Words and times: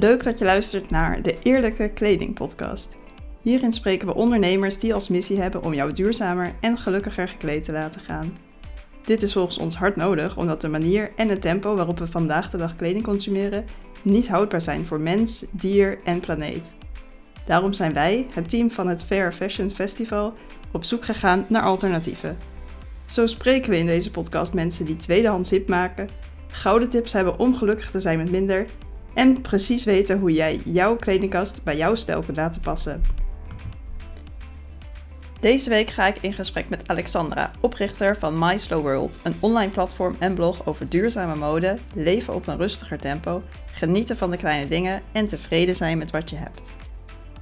Leuk 0.00 0.22
dat 0.22 0.38
je 0.38 0.44
luistert 0.44 0.90
naar 0.90 1.22
de 1.22 1.38
Eerlijke 1.42 1.88
Kleding 1.88 2.34
Podcast. 2.34 2.96
Hierin 3.42 3.72
spreken 3.72 4.06
we 4.06 4.14
ondernemers 4.14 4.78
die 4.78 4.94
als 4.94 5.08
missie 5.08 5.40
hebben 5.40 5.62
om 5.62 5.74
jou 5.74 5.92
duurzamer 5.92 6.52
en 6.60 6.78
gelukkiger 6.78 7.28
gekleed 7.28 7.64
te 7.64 7.72
laten 7.72 8.00
gaan. 8.00 8.36
Dit 9.04 9.22
is 9.22 9.32
volgens 9.32 9.58
ons 9.58 9.76
hard 9.76 9.96
nodig 9.96 10.36
omdat 10.36 10.60
de 10.60 10.68
manier 10.68 11.10
en 11.16 11.28
het 11.28 11.40
tempo 11.40 11.76
waarop 11.76 11.98
we 11.98 12.06
vandaag 12.06 12.50
de 12.50 12.56
dag 12.56 12.76
kleding 12.76 13.04
consumeren 13.04 13.64
niet 14.02 14.28
houdbaar 14.28 14.60
zijn 14.60 14.86
voor 14.86 15.00
mens, 15.00 15.44
dier 15.50 15.98
en 16.04 16.20
planeet. 16.20 16.74
Daarom 17.44 17.72
zijn 17.72 17.92
wij, 17.92 18.26
het 18.30 18.48
team 18.48 18.70
van 18.70 18.88
het 18.88 19.02
Fair 19.02 19.32
Fashion 19.32 19.70
Festival, 19.70 20.34
op 20.72 20.84
zoek 20.84 21.04
gegaan 21.04 21.44
naar 21.48 21.62
alternatieven. 21.62 22.36
Zo 23.06 23.26
spreken 23.26 23.70
we 23.70 23.78
in 23.78 23.86
deze 23.86 24.10
podcast 24.10 24.54
mensen 24.54 24.84
die 24.84 24.96
tweedehands 24.96 25.50
hip 25.50 25.68
maken, 25.68 26.08
gouden 26.48 26.88
tips 26.88 27.12
hebben 27.12 27.38
om 27.38 27.54
gelukkig 27.54 27.90
te 27.90 28.00
zijn 28.00 28.18
met 28.18 28.30
minder 28.30 28.66
en 29.16 29.40
precies 29.40 29.84
weten 29.84 30.18
hoe 30.18 30.32
jij 30.32 30.60
jouw 30.64 30.96
kledingkast 30.96 31.62
bij 31.64 31.76
jouw 31.76 31.94
stijl 31.94 32.22
kunt 32.22 32.36
laten 32.36 32.60
passen. 32.60 33.02
Deze 35.40 35.68
week 35.68 35.90
ga 35.90 36.06
ik 36.06 36.18
in 36.20 36.32
gesprek 36.32 36.68
met 36.68 36.88
Alexandra, 36.88 37.50
oprichter 37.60 38.16
van 38.18 38.38
My 38.38 38.56
Slow 38.56 38.82
World, 38.82 39.18
een 39.22 39.34
online 39.40 39.70
platform 39.70 40.16
en 40.18 40.34
blog 40.34 40.66
over 40.66 40.88
duurzame 40.88 41.34
mode, 41.34 41.78
leven 41.94 42.34
op 42.34 42.46
een 42.46 42.56
rustiger 42.56 42.98
tempo, 42.98 43.42
genieten 43.72 44.16
van 44.16 44.30
de 44.30 44.36
kleine 44.36 44.68
dingen 44.68 45.02
en 45.12 45.28
tevreden 45.28 45.76
zijn 45.76 45.98
met 45.98 46.10
wat 46.10 46.30
je 46.30 46.36
hebt. 46.36 46.62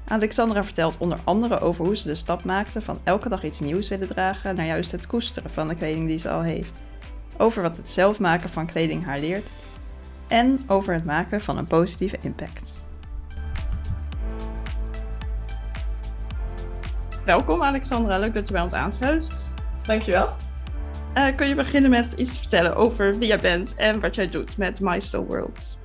Alexandra 0.08 0.64
vertelt 0.64 0.96
onder 0.98 1.18
andere 1.24 1.60
over 1.60 1.84
hoe 1.84 1.96
ze 1.96 2.06
de 2.06 2.14
stap 2.14 2.44
maakte 2.44 2.82
van 2.82 2.98
elke 3.04 3.28
dag 3.28 3.44
iets 3.44 3.60
nieuws 3.60 3.88
willen 3.88 4.08
dragen 4.08 4.54
naar 4.54 4.66
juist 4.66 4.92
het 4.92 5.06
koesteren 5.06 5.50
van 5.50 5.68
de 5.68 5.74
kleding 5.74 6.06
die 6.06 6.18
ze 6.18 6.30
al 6.30 6.42
heeft. 6.42 6.84
Over 7.38 7.62
wat 7.62 7.76
het 7.76 7.90
zelf 7.90 8.18
maken 8.18 8.50
van 8.50 8.66
kleding 8.66 9.04
haar 9.04 9.20
leert 9.20 9.50
en 10.28 10.64
over 10.66 10.94
het 10.94 11.04
maken 11.04 11.40
van 11.40 11.58
een 11.58 11.64
positieve 11.64 12.18
impact. 12.20 12.84
Welkom 17.24 17.62
Alexandra, 17.62 18.18
leuk 18.18 18.34
dat 18.34 18.46
je 18.46 18.52
bij 18.52 18.62
ons 18.62 18.72
aanschuift. 18.72 19.54
Dankjewel. 19.82 20.28
Uh, 21.14 21.36
kun 21.36 21.48
je 21.48 21.54
beginnen 21.54 21.90
met 21.90 22.12
iets 22.12 22.38
vertellen 22.38 22.74
over 22.74 23.18
wie 23.18 23.28
jij 23.28 23.38
bent 23.38 23.74
en 23.74 24.00
wat 24.00 24.14
jij 24.14 24.28
doet 24.28 24.56
met 24.56 24.80
My 24.80 25.00
Slow 25.00 25.26
World? 25.26 25.76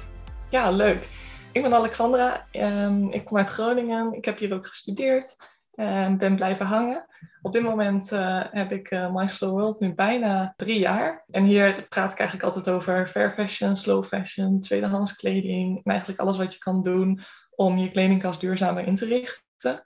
Ja, 0.50 0.70
leuk. 0.72 1.08
Ik 1.52 1.62
ben 1.62 1.74
Alexandra, 1.74 2.46
um, 2.52 3.12
ik 3.12 3.26
kom 3.26 3.38
uit 3.38 3.50
Groningen, 3.50 4.14
ik 4.14 4.26
heb 4.26 4.38
hier 4.38 4.54
ook 4.54 4.68
gestudeerd 4.68 5.38
en 5.80 6.18
ben 6.18 6.36
blijven 6.36 6.66
hangen. 6.66 7.06
Op 7.42 7.54
dit 7.54 7.64
moment 7.64 8.12
uh, 8.12 8.44
heb 8.52 8.72
ik 8.72 8.92
uh, 8.92 9.16
My 9.16 9.28
Slow 9.28 9.52
World 9.52 9.80
nu 9.80 9.94
bijna 9.94 10.54
drie 10.58 10.80
jaar. 10.80 11.24
En 11.30 11.44
hier 11.44 11.88
praat 11.88 12.12
ik 12.12 12.20
eigenlijk 12.20 12.48
altijd 12.48 12.76
over 12.76 13.08
fair 13.08 13.32
fashion, 13.32 13.76
slow 13.76 14.06
fashion, 14.06 14.60
tweedehands 14.60 15.16
kleding. 15.16 15.78
En 15.78 15.92
eigenlijk 15.92 16.20
alles 16.20 16.38
wat 16.38 16.54
je 16.54 16.60
kan 16.60 16.84
doen 16.84 17.20
om 17.56 17.78
je 17.78 17.90
kledingkast 17.90 18.40
duurzamer 18.40 18.88
in 18.88 18.96
te 18.96 19.06
richten. 19.06 19.86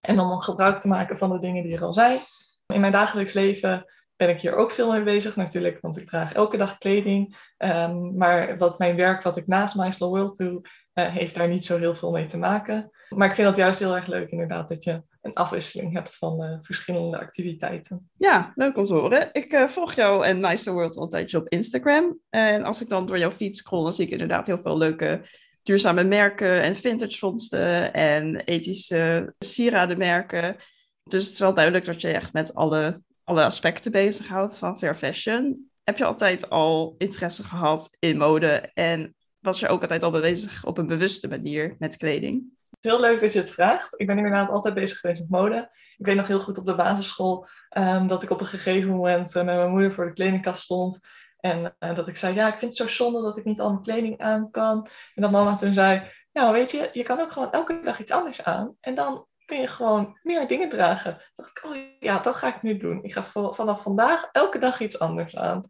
En 0.00 0.20
om 0.20 0.40
gebruik 0.40 0.78
te 0.78 0.88
maken 0.88 1.18
van 1.18 1.30
de 1.30 1.38
dingen 1.38 1.62
die 1.62 1.76
er 1.76 1.84
al 1.84 1.92
zijn. 1.92 2.18
In 2.66 2.80
mijn 2.80 2.92
dagelijks 2.92 3.32
leven 3.32 3.84
ben 4.16 4.28
ik 4.28 4.40
hier 4.40 4.56
ook 4.56 4.70
veel 4.70 4.92
mee 4.92 5.02
bezig 5.02 5.36
natuurlijk, 5.36 5.80
want 5.80 5.98
ik 5.98 6.06
draag 6.06 6.32
elke 6.32 6.56
dag 6.56 6.78
kleding. 6.78 7.36
Um, 7.58 8.16
maar 8.16 8.58
wat 8.58 8.78
mijn 8.78 8.96
werk, 8.96 9.22
wat 9.22 9.36
ik 9.36 9.46
naast 9.46 9.74
My 9.74 9.90
Slow 9.90 10.10
World 10.10 10.36
doe, 10.36 10.60
uh, 10.94 11.06
heeft 11.08 11.34
daar 11.34 11.48
niet 11.48 11.64
zo 11.64 11.78
heel 11.78 11.94
veel 11.94 12.10
mee 12.10 12.26
te 12.26 12.38
maken. 12.38 12.90
Maar 13.08 13.28
ik 13.28 13.34
vind 13.34 13.48
het 13.48 13.56
juist 13.56 13.78
heel 13.78 13.96
erg 13.96 14.06
leuk 14.06 14.30
inderdaad 14.30 14.68
dat 14.68 14.84
je 14.84 15.02
een 15.22 15.34
afwisseling 15.34 15.92
hebt 15.92 16.16
van 16.16 16.42
uh, 16.42 16.56
verschillende 16.60 17.20
activiteiten. 17.20 18.10
Ja, 18.16 18.52
leuk 18.54 18.76
om 18.76 18.84
te 18.84 18.94
horen. 18.94 19.28
Ik 19.32 19.52
uh, 19.52 19.68
volg 19.68 19.92
jou 19.92 20.24
en 20.24 20.58
Slow 20.58 20.74
World 20.74 20.96
al 20.96 21.40
op 21.40 21.48
Instagram. 21.48 22.18
En 22.30 22.64
als 22.64 22.82
ik 22.82 22.88
dan 22.88 23.06
door 23.06 23.18
jouw 23.18 23.30
feed 23.30 23.56
scroll, 23.56 23.82
dan 23.82 23.92
zie 23.92 24.04
ik 24.04 24.10
inderdaad 24.10 24.46
heel 24.46 24.62
veel 24.62 24.78
leuke 24.78 25.20
duurzame 25.62 26.04
merken 26.04 26.62
en 26.62 26.76
vintage 26.76 27.18
vondsten 27.18 27.92
en 27.92 28.36
ethische 28.36 29.34
sieradenmerken. 29.38 30.56
Dus 31.02 31.22
het 31.24 31.32
is 31.32 31.38
wel 31.38 31.54
duidelijk 31.54 31.84
dat 31.84 32.00
je 32.00 32.08
echt 32.08 32.32
met 32.32 32.54
alle 32.54 33.02
alle 33.28 33.44
aspecten 33.44 33.92
bezighoudt 33.92 34.58
van 34.58 34.78
fair 34.78 34.94
fashion. 34.94 35.70
Heb 35.84 35.98
je 35.98 36.04
altijd 36.04 36.50
al 36.50 36.94
interesse 36.98 37.44
gehad 37.44 37.96
in 37.98 38.16
mode 38.16 38.70
en 38.74 39.14
was 39.38 39.60
je 39.60 39.68
ook 39.68 39.80
altijd 39.80 40.02
al 40.02 40.10
bezig 40.10 40.64
op 40.64 40.78
een 40.78 40.86
bewuste 40.86 41.28
manier 41.28 41.76
met 41.78 41.96
kleding? 41.96 42.56
Heel 42.80 43.00
leuk 43.00 43.20
dat 43.20 43.32
je 43.32 43.38
het 43.38 43.50
vraagt. 43.50 43.94
Ik 43.96 44.06
ben 44.06 44.16
inderdaad 44.16 44.48
altijd 44.48 44.74
bezig 44.74 44.98
geweest 44.98 45.20
met 45.20 45.30
mode. 45.30 45.70
Ik 45.96 46.06
weet 46.06 46.16
nog 46.16 46.26
heel 46.26 46.40
goed 46.40 46.58
op 46.58 46.66
de 46.66 46.74
basisschool 46.74 47.46
um, 47.78 48.06
dat 48.06 48.22
ik 48.22 48.30
op 48.30 48.40
een 48.40 48.46
gegeven 48.46 48.90
moment 48.90 49.26
uh, 49.28 49.42
met 49.42 49.56
mijn 49.56 49.70
moeder 49.70 49.92
voor 49.92 50.06
de 50.06 50.12
kledingkast 50.12 50.62
stond. 50.62 51.00
En 51.40 51.76
uh, 51.80 51.94
dat 51.94 52.08
ik 52.08 52.16
zei, 52.16 52.34
ja, 52.34 52.46
ik 52.46 52.58
vind 52.58 52.78
het 52.78 52.88
zo 52.88 53.04
zonde 53.04 53.22
dat 53.22 53.36
ik 53.36 53.44
niet 53.44 53.60
al 53.60 53.70
mijn 53.70 53.82
kleding 53.82 54.18
aan 54.20 54.50
kan. 54.50 54.86
En 55.14 55.22
dat 55.22 55.30
mama 55.30 55.56
toen 55.56 55.74
zei, 55.74 56.10
nou 56.32 56.52
weet 56.52 56.70
je, 56.70 56.90
je 56.92 57.02
kan 57.02 57.20
ook 57.20 57.32
gewoon 57.32 57.52
elke 57.52 57.80
dag 57.84 57.98
iets 57.98 58.12
anders 58.12 58.42
aan. 58.42 58.76
En 58.80 58.94
dan 58.94 59.26
kun 59.44 59.60
je 59.60 59.66
gewoon 59.66 60.18
meer 60.22 60.48
dingen 60.48 60.68
dragen. 60.68 61.12
Toen 61.12 61.32
dacht 61.36 61.58
ik, 61.58 61.64
oh 61.64 61.76
ja, 62.00 62.18
dat 62.18 62.36
ga 62.36 62.54
ik 62.54 62.62
nu 62.62 62.76
doen. 62.76 63.02
Ik 63.02 63.12
ga 63.12 63.22
vanaf 63.52 63.82
vandaag 63.82 64.28
elke 64.32 64.58
dag 64.58 64.80
iets 64.80 64.98
anders 64.98 65.36
aan. 65.36 65.64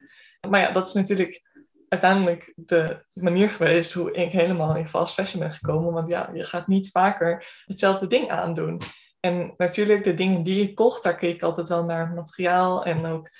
Maar 0.48 0.60
ja, 0.60 0.70
dat 0.70 0.86
is 0.86 0.92
natuurlijk 0.92 1.47
uiteindelijk 1.88 2.52
de 2.56 3.04
manier 3.12 3.50
geweest 3.50 3.92
hoe 3.92 4.12
ik 4.12 4.32
helemaal 4.32 4.76
in 4.76 4.88
fast 4.88 5.14
fashion 5.14 5.40
ben 5.40 5.52
gekomen. 5.52 5.92
Want 5.92 6.08
ja, 6.08 6.30
je 6.32 6.44
gaat 6.44 6.66
niet 6.66 6.90
vaker 6.90 7.62
hetzelfde 7.64 8.06
ding 8.06 8.30
aandoen. 8.30 8.80
En 9.20 9.54
natuurlijk, 9.56 10.04
de 10.04 10.14
dingen 10.14 10.42
die 10.42 10.68
ik 10.68 10.74
kocht, 10.74 11.02
daar 11.02 11.16
keek 11.16 11.34
ik 11.34 11.42
altijd 11.42 11.68
wel 11.68 11.84
naar 11.84 12.06
het 12.06 12.14
materiaal 12.14 12.84
en 12.84 13.06
ook 13.06 13.30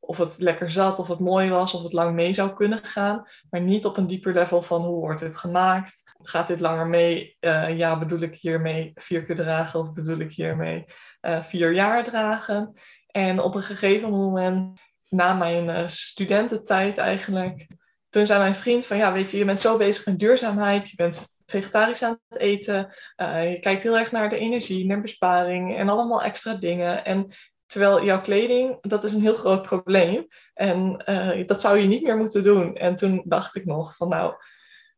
of 0.00 0.18
het 0.18 0.38
lekker 0.38 0.70
zat, 0.70 0.98
of 0.98 1.08
het 1.08 1.18
mooi 1.18 1.50
was, 1.50 1.74
of 1.74 1.82
het 1.82 1.92
lang 1.92 2.14
mee 2.14 2.32
zou 2.32 2.54
kunnen 2.54 2.84
gaan. 2.84 3.26
Maar 3.50 3.60
niet 3.60 3.84
op 3.84 3.96
een 3.96 4.06
dieper 4.06 4.32
level 4.32 4.62
van 4.62 4.82
hoe 4.82 5.00
wordt 5.00 5.20
dit 5.20 5.36
gemaakt? 5.36 6.02
Gaat 6.22 6.46
dit 6.46 6.60
langer 6.60 6.86
mee? 6.86 7.36
Uh, 7.40 7.76
ja, 7.76 7.98
bedoel 7.98 8.20
ik 8.20 8.34
hiermee 8.34 8.92
vier 8.94 9.24
keer 9.24 9.36
dragen 9.36 9.80
of 9.80 9.92
bedoel 9.92 10.18
ik 10.18 10.32
hiermee 10.32 10.84
uh, 11.20 11.42
vier 11.42 11.72
jaar 11.72 12.04
dragen? 12.04 12.72
En 13.06 13.40
op 13.40 13.54
een 13.54 13.62
gegeven 13.62 14.10
moment, 14.10 14.80
na 15.08 15.34
mijn 15.34 15.64
uh, 15.64 15.88
studententijd 15.88 16.96
eigenlijk, 16.96 17.66
toen 18.08 18.26
zei 18.26 18.38
mijn 18.38 18.54
vriend 18.54 18.86
van 18.86 18.96
ja, 18.96 19.12
weet 19.12 19.30
je, 19.30 19.38
je 19.38 19.44
bent 19.44 19.60
zo 19.60 19.76
bezig 19.76 20.06
met 20.06 20.18
duurzaamheid, 20.18 20.90
je 20.90 20.96
bent 20.96 21.26
vegetarisch 21.46 22.02
aan 22.02 22.18
het 22.28 22.38
eten, 22.38 22.94
je 23.16 23.58
kijkt 23.60 23.82
heel 23.82 23.98
erg 23.98 24.12
naar 24.12 24.28
de 24.28 24.38
energie, 24.38 24.86
naar 24.86 25.00
besparing 25.00 25.76
en 25.76 25.88
allemaal 25.88 26.22
extra 26.22 26.54
dingen. 26.54 27.04
En 27.04 27.30
Terwijl 27.68 28.04
jouw 28.04 28.20
kleding, 28.20 28.78
dat 28.80 29.04
is 29.04 29.12
een 29.12 29.20
heel 29.20 29.34
groot 29.34 29.62
probleem. 29.62 30.26
En 30.54 31.02
uh, 31.06 31.46
dat 31.46 31.60
zou 31.60 31.78
je 31.78 31.86
niet 31.86 32.02
meer 32.02 32.16
moeten 32.16 32.42
doen. 32.42 32.76
En 32.76 32.96
toen 32.96 33.22
dacht 33.24 33.56
ik 33.56 33.64
nog 33.64 33.96
van 33.96 34.08
nou, 34.08 34.34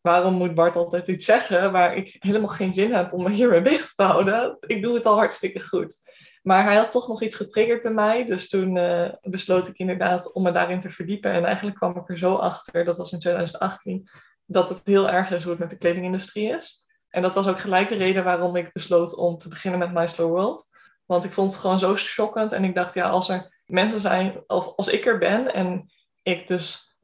waarom 0.01 0.35
moet 0.35 0.55
Bart 0.55 0.77
altijd 0.77 1.09
iets 1.09 1.25
zeggen 1.25 1.73
waar 1.73 1.97
ik 1.97 2.17
helemaal 2.19 2.49
geen 2.49 2.73
zin 2.73 2.93
heb 2.93 3.13
om 3.13 3.23
me 3.23 3.31
hiermee 3.31 3.63
bezig 3.63 3.95
te 3.95 4.03
houden? 4.03 4.57
Ik 4.61 4.83
doe 4.83 4.95
het 4.95 5.07
al 5.07 5.17
hartstikke 5.17 5.61
goed. 5.61 5.97
Maar 6.43 6.65
hij 6.65 6.77
had 6.77 6.91
toch 6.91 7.09
nog 7.09 7.23
iets 7.23 7.37
getriggerd 7.37 7.83
bij 7.83 7.93
mij. 7.93 8.25
Dus 8.25 8.49
toen 8.49 8.77
uh, 8.77 9.13
besloot 9.21 9.69
ik 9.69 9.79
inderdaad 9.79 10.33
om 10.33 10.43
me 10.43 10.53
daarin 10.53 10.81
te 10.81 10.91
verdiepen. 10.91 11.33
En 11.33 11.45
eigenlijk 11.45 11.77
kwam 11.77 11.97
ik 11.97 12.09
er 12.09 12.19
zo 12.19 12.35
achter, 12.35 12.85
dat 12.85 12.97
was 12.97 13.13
in 13.13 13.19
2018, 13.19 14.09
dat 14.47 14.69
het 14.69 14.81
heel 14.85 15.11
erg 15.11 15.31
is 15.31 15.43
hoe 15.43 15.51
het 15.51 15.61
met 15.61 15.71
de 15.71 15.79
kledingindustrie 15.79 16.57
is. 16.57 16.85
En 17.09 17.23
dat 17.23 17.35
was 17.35 17.47
ook 17.47 17.61
gelijk 17.61 17.89
de 17.89 17.97
reden 17.97 18.25
waarom 18.25 18.57
ik 18.57 18.73
besloot 18.73 19.15
om 19.15 19.39
te 19.39 19.49
beginnen 19.49 19.79
met 19.81 19.93
My 19.93 20.07
Slow 20.07 20.31
World. 20.31 20.69
Want 21.07 21.25
ik 21.25 21.33
vond 21.33 21.53
het 21.53 21.61
gewoon 21.61 21.79
zo 21.79 21.97
shockend. 21.97 22.53
En 22.53 22.65
ik 22.65 22.75
dacht, 22.75 22.95
ja, 22.95 23.09
als 23.09 23.29
er 23.29 23.63
mensen 23.67 24.01
zijn, 24.01 24.43
of 24.47 24.73
als 24.77 24.89
ik 24.89 25.07
er 25.07 25.19
ben 25.19 25.55
en 25.55 25.91
ik 26.23 26.47
dus 26.47 26.97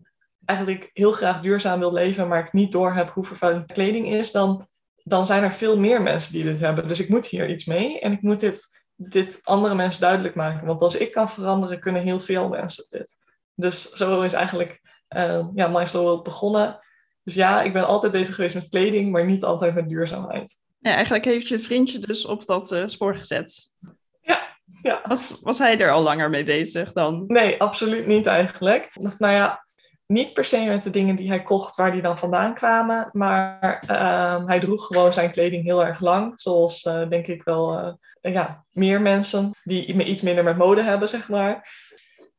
eigenlijk 0.44 0.90
heel 0.92 1.12
graag 1.12 1.40
duurzaam 1.40 1.78
wil 1.78 1.92
leven, 1.92 2.28
maar 2.28 2.44
ik 2.44 2.52
niet 2.52 2.72
door 2.72 2.92
heb 2.92 3.10
hoe 3.10 3.26
vervuilend 3.26 3.72
kleding 3.72 4.08
is, 4.12 4.32
dan, 4.32 4.68
dan 5.02 5.26
zijn 5.26 5.42
er 5.42 5.52
veel 5.52 5.78
meer 5.78 6.02
mensen 6.02 6.32
die 6.32 6.44
dit 6.44 6.60
hebben. 6.60 6.88
Dus 6.88 7.00
ik 7.00 7.08
moet 7.08 7.26
hier 7.26 7.50
iets 7.50 7.64
mee 7.64 8.00
en 8.00 8.12
ik 8.12 8.22
moet 8.22 8.40
dit, 8.40 8.84
dit 8.96 9.40
andere 9.42 9.74
mensen 9.74 10.00
duidelijk 10.00 10.34
maken. 10.34 10.66
Want 10.66 10.80
als 10.80 10.96
ik 10.96 11.12
kan 11.12 11.30
veranderen, 11.30 11.80
kunnen 11.80 12.02
heel 12.02 12.20
veel 12.20 12.48
mensen 12.48 12.86
dit. 12.88 13.16
Dus 13.54 13.90
zo 13.90 14.20
is 14.20 14.32
eigenlijk 14.32 14.80
uh, 15.16 15.46
ja, 15.54 15.68
My 15.68 15.86
Slow 15.86 16.02
World 16.02 16.22
begonnen. 16.22 16.80
Dus 17.22 17.34
ja, 17.34 17.62
ik 17.62 17.72
ben 17.72 17.86
altijd 17.86 18.12
bezig 18.12 18.34
geweest 18.34 18.54
met 18.54 18.68
kleding, 18.68 19.10
maar 19.10 19.24
niet 19.24 19.44
altijd 19.44 19.74
met 19.74 19.88
duurzaamheid. 19.88 20.56
Ja, 20.78 20.92
eigenlijk 20.92 21.24
heeft 21.24 21.48
je 21.48 21.58
vriendje 21.58 21.98
dus 21.98 22.26
op 22.26 22.46
dat 22.46 22.72
uh, 22.72 22.82
spoor 22.86 23.16
gezet. 23.16 23.72
Ja, 24.20 24.56
ja. 24.82 25.00
Was, 25.04 25.40
was 25.42 25.58
hij 25.58 25.78
er 25.78 25.92
al 25.92 26.02
langer 26.02 26.30
mee 26.30 26.44
bezig 26.44 26.92
dan? 26.92 27.24
Nee, 27.26 27.60
absoluut 27.60 28.06
niet 28.06 28.26
eigenlijk. 28.26 28.90
Nou 29.18 29.32
ja, 29.32 29.64
niet 30.06 30.32
per 30.32 30.44
se 30.44 30.64
met 30.64 30.82
de 30.82 30.90
dingen 30.90 31.16
die 31.16 31.28
hij 31.28 31.42
kocht 31.42 31.76
waar 31.76 31.92
die 31.92 32.02
dan 32.02 32.18
vandaan 32.18 32.54
kwamen, 32.54 33.08
maar 33.12 33.84
uh, 33.90 34.46
hij 34.46 34.60
droeg 34.60 34.86
gewoon 34.86 35.12
zijn 35.12 35.30
kleding 35.30 35.64
heel 35.64 35.86
erg 35.86 36.00
lang. 36.00 36.40
Zoals 36.40 36.84
uh, 36.84 37.08
denk 37.08 37.26
ik 37.26 37.42
wel 37.42 37.98
ja, 38.32 38.64
meer 38.70 39.00
mensen 39.00 39.50
die 39.62 40.04
iets 40.04 40.20
minder 40.20 40.44
met 40.44 40.56
mode 40.56 40.82
hebben, 40.82 41.08
zeg 41.08 41.28
maar. 41.28 41.84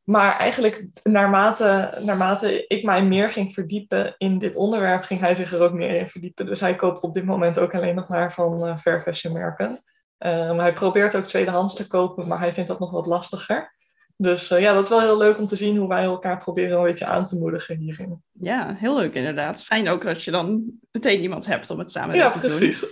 Maar 0.04 0.38
eigenlijk 0.38 0.86
naarmate, 1.04 1.98
naarmate 2.02 2.68
ik 2.68 2.84
mij 2.84 3.04
meer 3.04 3.30
ging 3.30 3.54
verdiepen 3.54 4.16
in 4.18 4.40
dit 4.40 4.56
onderwerp, 4.56 5.04
ging 5.04 5.20
hij 5.20 5.36
zich 5.36 5.54
er 5.54 5.62
ook 5.62 5.74
meer 5.74 6.00
in 6.00 6.08
verdiepen. 6.08 6.46
Dus 6.46 6.60
hij 6.60 6.76
koopt 6.76 7.04
op 7.04 7.14
dit 7.14 7.26
moment 7.26 7.60
ook 7.60 7.76
alleen 7.76 7.96
nog 7.96 8.08
maar 8.08 8.34
van 8.34 8.68
uh, 8.68 8.78
fair 8.78 9.02
fashion 9.02 9.34
merken. 9.34 9.84
Um, 10.20 10.60
hij 10.60 10.74
probeert 10.74 11.16
ook 11.16 11.24
tweedehands 11.24 11.76
te 11.76 11.88
kopen, 11.88 12.28
maar 12.28 12.40
hij 12.40 12.54
vindt 12.54 12.70
dat 12.70 12.80
nog 12.80 12.92
wat 12.92 13.06
lastiger. 13.06 13.76
Dus 14.16 14.48
ja, 14.48 14.74
dat 14.74 14.84
is 14.84 14.90
wel 14.90 15.02
heel 15.02 15.18
leuk 15.18 15.38
om 15.38 15.46
te 15.46 15.56
zien 15.56 15.78
hoe 15.78 15.88
wij 15.88 16.04
elkaar 16.04 16.38
proberen 16.38 16.78
een 16.78 16.84
beetje 16.84 17.06
aan 17.06 17.26
te 17.26 17.38
moedigen 17.38 17.78
hierin. 17.78 18.24
Ja, 18.32 18.76
heel 18.78 18.96
leuk 18.96 19.14
inderdaad. 19.14 19.64
Fijn 19.64 19.90
ook 19.90 20.04
dat 20.04 20.24
je 20.24 20.32
dan 20.32 20.64
meteen 20.92 21.22
iemand 21.22 21.46
hebt 21.46 21.70
om 21.70 21.80
het 21.80 21.92
samen 21.92 22.16
te 22.16 22.22
doen. 22.22 22.32
Ja, 22.32 22.40
precies. 22.40 22.86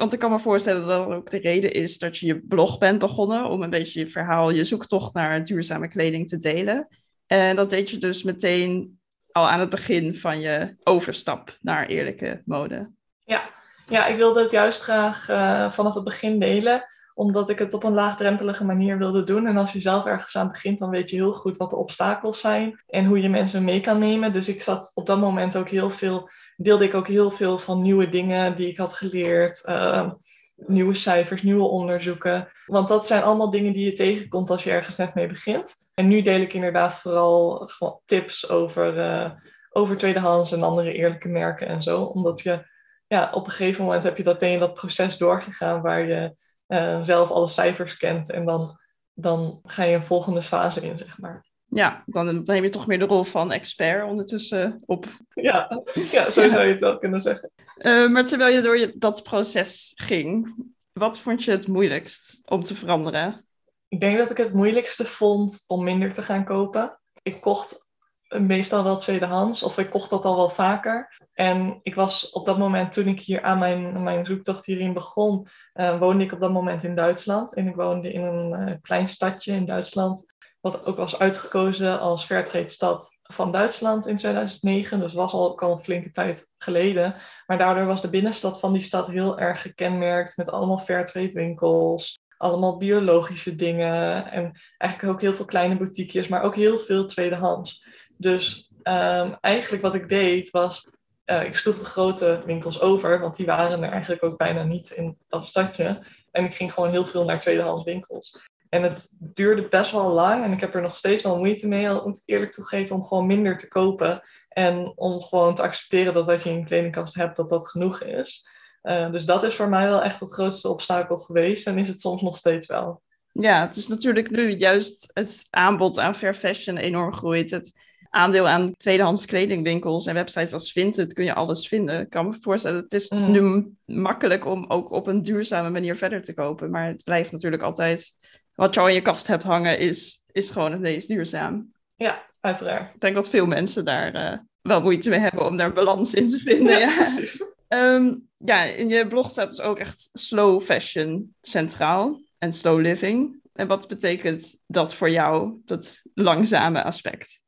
Want 0.00 0.12
ik 0.12 0.18
kan 0.18 0.30
me 0.30 0.38
voorstellen 0.38 0.86
dat 0.86 1.06
dat 1.06 1.16
ook 1.16 1.30
de 1.30 1.38
reden 1.38 1.72
is 1.72 1.98
dat 1.98 2.18
je 2.18 2.26
je 2.26 2.40
blog 2.40 2.78
bent 2.78 2.98
begonnen 2.98 3.44
om 3.44 3.62
een 3.62 3.70
beetje 3.70 4.00
je 4.00 4.06
verhaal, 4.06 4.50
je 4.50 4.64
zoektocht 4.64 5.14
naar 5.14 5.44
duurzame 5.44 5.88
kleding 5.88 6.28
te 6.28 6.38
delen. 6.38 6.88
En 7.26 7.56
dat 7.56 7.70
deed 7.70 7.90
je 7.90 7.98
dus 7.98 8.22
meteen 8.22 8.98
al 9.32 9.48
aan 9.48 9.60
het 9.60 9.70
begin 9.70 10.14
van 10.14 10.40
je 10.40 10.76
overstap 10.82 11.58
naar 11.60 11.86
eerlijke 11.86 12.42
mode. 12.44 12.90
Ja, 13.24 13.42
ja 13.86 14.06
ik 14.06 14.16
wilde 14.16 14.40
het 14.40 14.50
juist 14.50 14.82
graag 14.82 15.28
uh, 15.28 15.70
vanaf 15.70 15.94
het 15.94 16.04
begin 16.04 16.38
delen 16.38 16.84
omdat 17.20 17.50
ik 17.50 17.58
het 17.58 17.74
op 17.74 17.84
een 17.84 17.92
laagdrempelige 17.92 18.64
manier 18.64 18.98
wilde 18.98 19.24
doen. 19.24 19.46
En 19.46 19.56
als 19.56 19.72
je 19.72 19.80
zelf 19.80 20.04
ergens 20.06 20.36
aan 20.36 20.48
begint, 20.48 20.78
dan 20.78 20.90
weet 20.90 21.10
je 21.10 21.16
heel 21.16 21.32
goed 21.32 21.56
wat 21.56 21.70
de 21.70 21.76
obstakels 21.76 22.40
zijn 22.40 22.82
en 22.86 23.04
hoe 23.04 23.20
je 23.20 23.28
mensen 23.28 23.64
mee 23.64 23.80
kan 23.80 23.98
nemen. 23.98 24.32
Dus 24.32 24.48
ik 24.48 24.62
zat 24.62 24.90
op 24.94 25.06
dat 25.06 25.18
moment 25.18 25.56
ook 25.56 25.68
heel 25.68 25.90
veel, 25.90 26.30
deelde 26.62 26.84
ik 26.84 26.94
ook 26.94 27.08
heel 27.08 27.30
veel 27.30 27.58
van 27.58 27.82
nieuwe 27.82 28.08
dingen 28.08 28.56
die 28.56 28.68
ik 28.68 28.76
had 28.76 28.92
geleerd. 28.92 29.62
Uh, 29.66 30.12
nieuwe 30.56 30.94
cijfers, 30.94 31.42
nieuwe 31.42 31.68
onderzoeken. 31.68 32.48
Want 32.66 32.88
dat 32.88 33.06
zijn 33.06 33.22
allemaal 33.22 33.50
dingen 33.50 33.72
die 33.72 33.84
je 33.84 33.92
tegenkomt 33.92 34.50
als 34.50 34.64
je 34.64 34.70
ergens 34.70 34.96
net 34.96 35.14
mee 35.14 35.26
begint. 35.26 35.74
En 35.94 36.08
nu 36.08 36.22
deel 36.22 36.40
ik 36.40 36.52
inderdaad 36.52 36.94
vooral 36.94 37.70
tips 38.04 38.48
over, 38.48 38.96
uh, 38.96 39.30
over 39.70 39.96
tweedehands 39.96 40.52
en 40.52 40.62
andere 40.62 40.92
eerlijke 40.92 41.28
merken 41.28 41.66
en 41.66 41.82
zo. 41.82 42.02
Omdat 42.02 42.40
je 42.40 42.68
ja, 43.06 43.30
op 43.32 43.44
een 43.44 43.52
gegeven 43.52 43.84
moment 43.84 44.02
heb 44.02 44.16
je 44.16 44.22
dat, 44.22 44.38
ben 44.38 44.50
je 44.50 44.58
dat 44.58 44.74
proces 44.74 45.16
doorgegaan 45.16 45.82
waar 45.82 46.06
je 46.06 46.34
uh, 46.68 47.02
zelf 47.02 47.30
alle 47.30 47.46
cijfers 47.46 47.96
kent. 47.96 48.30
En 48.30 48.44
dan, 48.44 48.78
dan 49.14 49.60
ga 49.64 49.84
je 49.84 49.94
een 49.94 50.02
volgende 50.02 50.42
fase 50.42 50.80
in, 50.80 50.98
zeg 50.98 51.18
maar. 51.18 51.49
Ja, 51.70 52.02
dan 52.06 52.42
neem 52.44 52.62
je 52.62 52.68
toch 52.68 52.86
meer 52.86 52.98
de 52.98 53.04
rol 53.04 53.24
van 53.24 53.52
expert 53.52 54.08
ondertussen 54.08 54.82
op. 54.86 55.06
Ja, 55.34 55.82
ja 56.10 56.30
zo 56.30 56.48
zou 56.48 56.62
je 56.64 56.72
het 56.72 56.80
wel 56.80 56.98
kunnen 56.98 57.20
zeggen. 57.20 57.50
Uh, 57.78 58.08
maar 58.08 58.24
terwijl 58.24 58.54
je 58.54 58.60
door 58.60 58.78
je, 58.78 58.92
dat 58.96 59.22
proces 59.22 59.92
ging, 59.94 60.54
wat 60.92 61.18
vond 61.18 61.44
je 61.44 61.50
het 61.50 61.68
moeilijkst 61.68 62.40
om 62.44 62.62
te 62.62 62.74
veranderen? 62.74 63.44
Ik 63.88 64.00
denk 64.00 64.18
dat 64.18 64.30
ik 64.30 64.36
het 64.36 64.52
moeilijkste 64.52 65.04
vond 65.04 65.64
om 65.66 65.84
minder 65.84 66.12
te 66.12 66.22
gaan 66.22 66.44
kopen. 66.44 67.00
Ik 67.22 67.40
kocht 67.40 67.88
meestal 68.28 68.84
wel 68.84 68.96
tweedehands, 68.96 69.62
of 69.62 69.78
ik 69.78 69.90
kocht 69.90 70.10
dat 70.10 70.24
al 70.24 70.36
wel 70.36 70.50
vaker. 70.50 71.28
En 71.32 71.80
ik 71.82 71.94
was 71.94 72.30
op 72.30 72.46
dat 72.46 72.58
moment, 72.58 72.92
toen 72.92 73.06
ik 73.06 73.20
hier 73.20 73.42
aan 73.42 73.58
mijn, 73.58 74.02
mijn 74.02 74.26
zoektocht 74.26 74.64
hierin 74.64 74.92
begon, 74.92 75.46
uh, 75.74 75.98
woonde 75.98 76.24
ik 76.24 76.32
op 76.32 76.40
dat 76.40 76.52
moment 76.52 76.82
in 76.82 76.94
Duitsland. 76.94 77.54
En 77.54 77.66
ik 77.66 77.74
woonde 77.74 78.12
in 78.12 78.22
een 78.22 78.68
uh, 78.68 78.74
klein 78.80 79.08
stadje 79.08 79.52
in 79.52 79.66
Duitsland, 79.66 80.32
wat 80.60 80.84
ook 80.84 80.96
was 80.96 81.18
uitgekozen 81.18 82.00
als 82.00 82.24
Fairtrade 82.24 82.68
stad 82.68 83.18
van 83.22 83.52
Duitsland 83.52 84.06
in 84.06 84.16
2009. 84.16 85.00
Dus 85.00 85.12
was 85.12 85.32
al, 85.32 85.58
al 85.58 85.72
een 85.72 85.80
flinke 85.80 86.10
tijd 86.10 86.48
geleden. 86.58 87.14
Maar 87.46 87.58
daardoor 87.58 87.86
was 87.86 88.00
de 88.00 88.10
binnenstad 88.10 88.60
van 88.60 88.72
die 88.72 88.82
stad 88.82 89.06
heel 89.06 89.38
erg 89.38 89.62
gekenmerkt 89.62 90.36
met 90.36 90.50
allemaal 90.50 90.78
Fairtrade 90.78 91.32
winkels. 91.32 92.20
Allemaal 92.36 92.76
biologische 92.76 93.54
dingen 93.54 94.30
en 94.30 94.60
eigenlijk 94.78 95.12
ook 95.12 95.20
heel 95.20 95.34
veel 95.34 95.44
kleine 95.44 95.76
boutiquejes, 95.76 96.28
maar 96.28 96.42
ook 96.42 96.56
heel 96.56 96.78
veel 96.78 97.06
tweedehands. 97.06 97.84
Dus 98.16 98.72
um, 98.82 99.36
eigenlijk 99.40 99.82
wat 99.82 99.94
ik 99.94 100.08
deed 100.08 100.50
was 100.50 100.88
uh, 101.30 101.44
ik 101.44 101.56
sloeg 101.56 101.78
de 101.78 101.84
grote 101.84 102.42
winkels 102.46 102.80
over, 102.80 103.20
want 103.20 103.36
die 103.36 103.46
waren 103.46 103.82
er 103.82 103.90
eigenlijk 103.90 104.24
ook 104.24 104.36
bijna 104.36 104.62
niet 104.62 104.90
in 104.90 105.18
dat 105.28 105.44
stadje. 105.44 106.06
En 106.30 106.44
ik 106.44 106.54
ging 106.54 106.72
gewoon 106.72 106.90
heel 106.90 107.04
veel 107.04 107.24
naar 107.24 107.38
tweedehands 107.38 107.84
winkels. 107.84 108.40
En 108.70 108.82
het 108.82 109.16
duurde 109.18 109.68
best 109.68 109.90
wel 109.90 110.10
lang 110.10 110.44
en 110.44 110.52
ik 110.52 110.60
heb 110.60 110.74
er 110.74 110.82
nog 110.82 110.96
steeds 110.96 111.22
wel 111.22 111.38
moeite 111.38 111.68
mee, 111.68 111.88
moet 111.88 112.16
ik 112.16 112.22
eerlijk 112.24 112.52
toegeven, 112.52 112.96
om 112.96 113.04
gewoon 113.04 113.26
minder 113.26 113.56
te 113.56 113.68
kopen. 113.68 114.22
En 114.48 114.92
om 114.94 115.22
gewoon 115.22 115.54
te 115.54 115.62
accepteren 115.62 116.14
dat 116.14 116.28
als 116.28 116.42
je 116.42 116.50
een 116.50 116.64
kledingkast 116.64 117.14
hebt, 117.14 117.36
dat 117.36 117.48
dat 117.48 117.68
genoeg 117.68 118.02
is. 118.02 118.48
Uh, 118.82 119.10
dus 119.10 119.24
dat 119.24 119.42
is 119.42 119.54
voor 119.54 119.68
mij 119.68 119.86
wel 119.86 120.02
echt 120.02 120.20
het 120.20 120.32
grootste 120.32 120.68
obstakel 120.68 121.18
geweest 121.18 121.66
en 121.66 121.78
is 121.78 121.88
het 121.88 122.00
soms 122.00 122.22
nog 122.22 122.36
steeds 122.36 122.66
wel. 122.66 123.02
Ja, 123.32 123.66
het 123.66 123.76
is 123.76 123.88
natuurlijk 123.88 124.30
nu 124.30 124.50
juist 124.50 125.10
het 125.12 125.46
aanbod 125.50 125.98
aan 125.98 126.14
fair 126.14 126.34
fashion 126.34 126.76
enorm 126.76 127.12
groeit. 127.12 127.50
Het 127.50 127.72
aandeel 128.10 128.48
aan 128.48 128.76
tweedehands 128.76 129.26
kledingwinkels 129.26 130.06
en 130.06 130.14
websites 130.14 130.52
als 130.52 130.72
Vinted 130.72 131.12
kun 131.12 131.24
je 131.24 131.34
alles 131.34 131.68
vinden. 131.68 132.00
Ik 132.00 132.10
kan 132.10 132.28
me 132.28 132.36
voorstellen, 132.40 132.82
het 132.82 132.92
is 132.92 133.08
mm. 133.08 133.30
nu 133.30 133.72
makkelijk 133.84 134.44
om 134.44 134.64
ook 134.68 134.90
op 134.90 135.06
een 135.06 135.22
duurzame 135.22 135.70
manier 135.70 135.96
verder 135.96 136.22
te 136.22 136.34
kopen. 136.34 136.70
Maar 136.70 136.86
het 136.86 137.04
blijft 137.04 137.32
natuurlijk 137.32 137.62
altijd, 137.62 138.16
wat 138.54 138.74
je 138.74 138.80
al 138.80 138.88
in 138.88 138.94
je 138.94 139.02
kast 139.02 139.26
hebt 139.26 139.42
hangen, 139.42 139.78
is, 139.78 140.24
is 140.32 140.50
gewoon 140.50 140.72
het 140.72 140.80
meest 140.80 141.08
duurzaam. 141.08 141.72
Ja, 141.94 142.26
uiteraard. 142.40 142.94
Ik 142.94 143.00
denk 143.00 143.14
dat 143.14 143.28
veel 143.28 143.46
mensen 143.46 143.84
daar 143.84 144.14
uh, 144.14 144.38
wel 144.62 144.80
moeite 144.80 145.08
mee 145.08 145.18
hebben 145.18 145.46
om 145.46 145.56
daar 145.56 145.72
balans 145.72 146.14
in 146.14 146.28
te 146.28 146.38
vinden. 146.38 146.78
Ja, 146.78 146.78
ja. 146.78 146.94
precies. 146.94 147.52
Um, 147.68 148.28
ja, 148.52 148.62
in 148.62 148.88
je 148.88 149.06
blog 149.06 149.30
staat 149.30 149.50
dus 149.50 149.60
ook 149.60 149.78
echt 149.78 150.08
slow 150.12 150.62
fashion 150.62 151.34
centraal 151.40 152.20
en 152.38 152.52
slow 152.52 152.80
living. 152.80 153.40
En 153.52 153.66
wat 153.66 153.88
betekent 153.88 154.62
dat 154.66 154.94
voor 154.94 155.10
jou, 155.10 155.60
dat 155.64 156.02
langzame 156.14 156.82
aspect? 156.82 157.42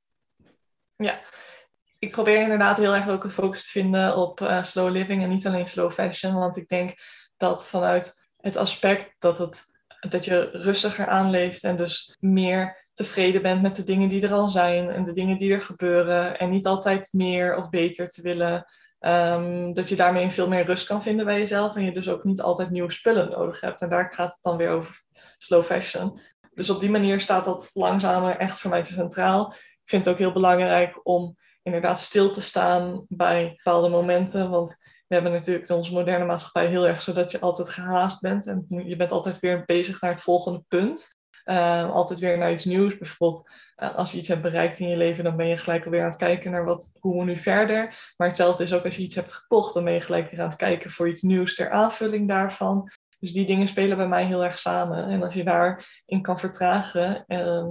Ja, 0.96 1.20
ik 1.98 2.10
probeer 2.10 2.40
inderdaad 2.40 2.76
heel 2.76 2.94
erg 2.94 3.08
ook 3.08 3.24
een 3.24 3.30
focus 3.30 3.62
te 3.62 3.70
vinden 3.70 4.16
op 4.16 4.40
uh, 4.40 4.62
slow 4.62 4.90
living 4.90 5.22
en 5.22 5.28
niet 5.28 5.46
alleen 5.46 5.66
slow 5.66 5.90
fashion. 5.90 6.34
Want 6.34 6.56
ik 6.56 6.68
denk 6.68 6.94
dat 7.36 7.68
vanuit 7.68 8.28
het 8.36 8.56
aspect 8.56 9.14
dat, 9.18 9.38
het, 9.38 9.64
dat 10.08 10.24
je 10.24 10.50
rustiger 10.52 11.06
aanleeft 11.06 11.64
en 11.64 11.76
dus 11.76 12.16
meer 12.20 12.86
tevreden 12.94 13.42
bent 13.42 13.62
met 13.62 13.74
de 13.74 13.84
dingen 13.84 14.08
die 14.08 14.22
er 14.22 14.32
al 14.32 14.50
zijn 14.50 14.88
en 14.88 15.04
de 15.04 15.12
dingen 15.12 15.38
die 15.38 15.52
er 15.52 15.62
gebeuren. 15.62 16.38
En 16.38 16.50
niet 16.50 16.66
altijd 16.66 17.12
meer 17.12 17.56
of 17.56 17.68
beter 17.68 18.08
te 18.08 18.22
willen. 18.22 18.66
Um, 19.00 19.74
dat 19.74 19.88
je 19.88 19.96
daarmee 19.96 20.30
veel 20.30 20.48
meer 20.48 20.64
rust 20.64 20.86
kan 20.86 21.02
vinden 21.02 21.24
bij 21.24 21.38
jezelf. 21.38 21.76
En 21.76 21.84
je 21.84 21.92
dus 21.92 22.08
ook 22.08 22.24
niet 22.24 22.40
altijd 22.40 22.70
nieuwe 22.70 22.92
spullen 22.92 23.30
nodig 23.30 23.60
hebt. 23.60 23.80
En 23.80 23.88
daar 23.88 24.12
gaat 24.14 24.32
het 24.32 24.42
dan 24.42 24.56
weer 24.56 24.70
over 24.70 25.02
slow 25.38 25.64
fashion. 25.64 26.18
Dus 26.54 26.70
op 26.70 26.80
die 26.80 26.90
manier 26.90 27.20
staat 27.20 27.44
dat 27.44 27.70
langzamer 27.72 28.36
echt 28.36 28.60
voor 28.60 28.70
mij 28.70 28.82
te 28.82 28.92
centraal 28.92 29.54
ik 29.82 29.88
vind 29.88 30.04
het 30.04 30.14
ook 30.14 30.20
heel 30.20 30.32
belangrijk 30.32 31.00
om 31.02 31.36
inderdaad 31.62 31.98
stil 31.98 32.30
te 32.30 32.40
staan 32.40 33.04
bij 33.08 33.52
bepaalde 33.56 33.88
momenten. 33.88 34.50
Want 34.50 34.76
we 35.12 35.18
hebben 35.18 35.38
natuurlijk 35.38 35.68
in 35.68 35.74
onze 35.74 35.92
moderne 35.92 36.24
maatschappij 36.24 36.66
heel 36.66 36.86
erg 36.86 37.02
zodat 37.02 37.30
je 37.30 37.40
altijd 37.40 37.68
gehaast 37.68 38.20
bent. 38.20 38.46
En 38.46 38.66
je 38.68 38.96
bent 38.96 39.10
altijd 39.10 39.40
weer 39.40 39.64
bezig 39.64 40.00
naar 40.00 40.10
het 40.10 40.22
volgende 40.22 40.64
punt. 40.68 41.14
Uh, 41.44 41.90
altijd 41.90 42.18
weer 42.18 42.38
naar 42.38 42.52
iets 42.52 42.64
nieuws. 42.64 42.98
Bijvoorbeeld 42.98 43.50
uh, 43.76 43.94
als 43.94 44.12
je 44.12 44.18
iets 44.18 44.28
hebt 44.28 44.42
bereikt 44.42 44.78
in 44.78 44.88
je 44.88 44.96
leven, 44.96 45.24
dan 45.24 45.36
ben 45.36 45.46
je 45.46 45.56
gelijk 45.56 45.84
alweer 45.84 46.00
aan 46.00 46.08
het 46.08 46.16
kijken 46.16 46.50
naar 46.50 46.64
wat, 46.64 46.96
hoe 47.00 47.18
we 47.18 47.24
nu 47.24 47.36
verder. 47.36 48.12
Maar 48.16 48.28
hetzelfde 48.28 48.64
is 48.64 48.72
ook 48.72 48.84
als 48.84 48.96
je 48.96 49.02
iets 49.02 49.14
hebt 49.14 49.32
gekocht, 49.32 49.74
dan 49.74 49.84
ben 49.84 49.92
je 49.92 50.00
gelijk 50.00 50.30
weer 50.30 50.40
aan 50.40 50.48
het 50.48 50.56
kijken 50.56 50.90
voor 50.90 51.08
iets 51.08 51.22
nieuws 51.22 51.54
ter 51.54 51.70
aanvulling 51.70 52.28
daarvan. 52.28 52.90
Dus 53.18 53.32
die 53.32 53.46
dingen 53.46 53.68
spelen 53.68 53.96
bij 53.96 54.08
mij 54.08 54.24
heel 54.24 54.44
erg 54.44 54.58
samen. 54.58 55.08
En 55.08 55.22
als 55.22 55.34
je 55.34 55.44
daarin 55.44 56.22
kan 56.22 56.38
vertragen, 56.38 57.24
uh, 57.26 57.68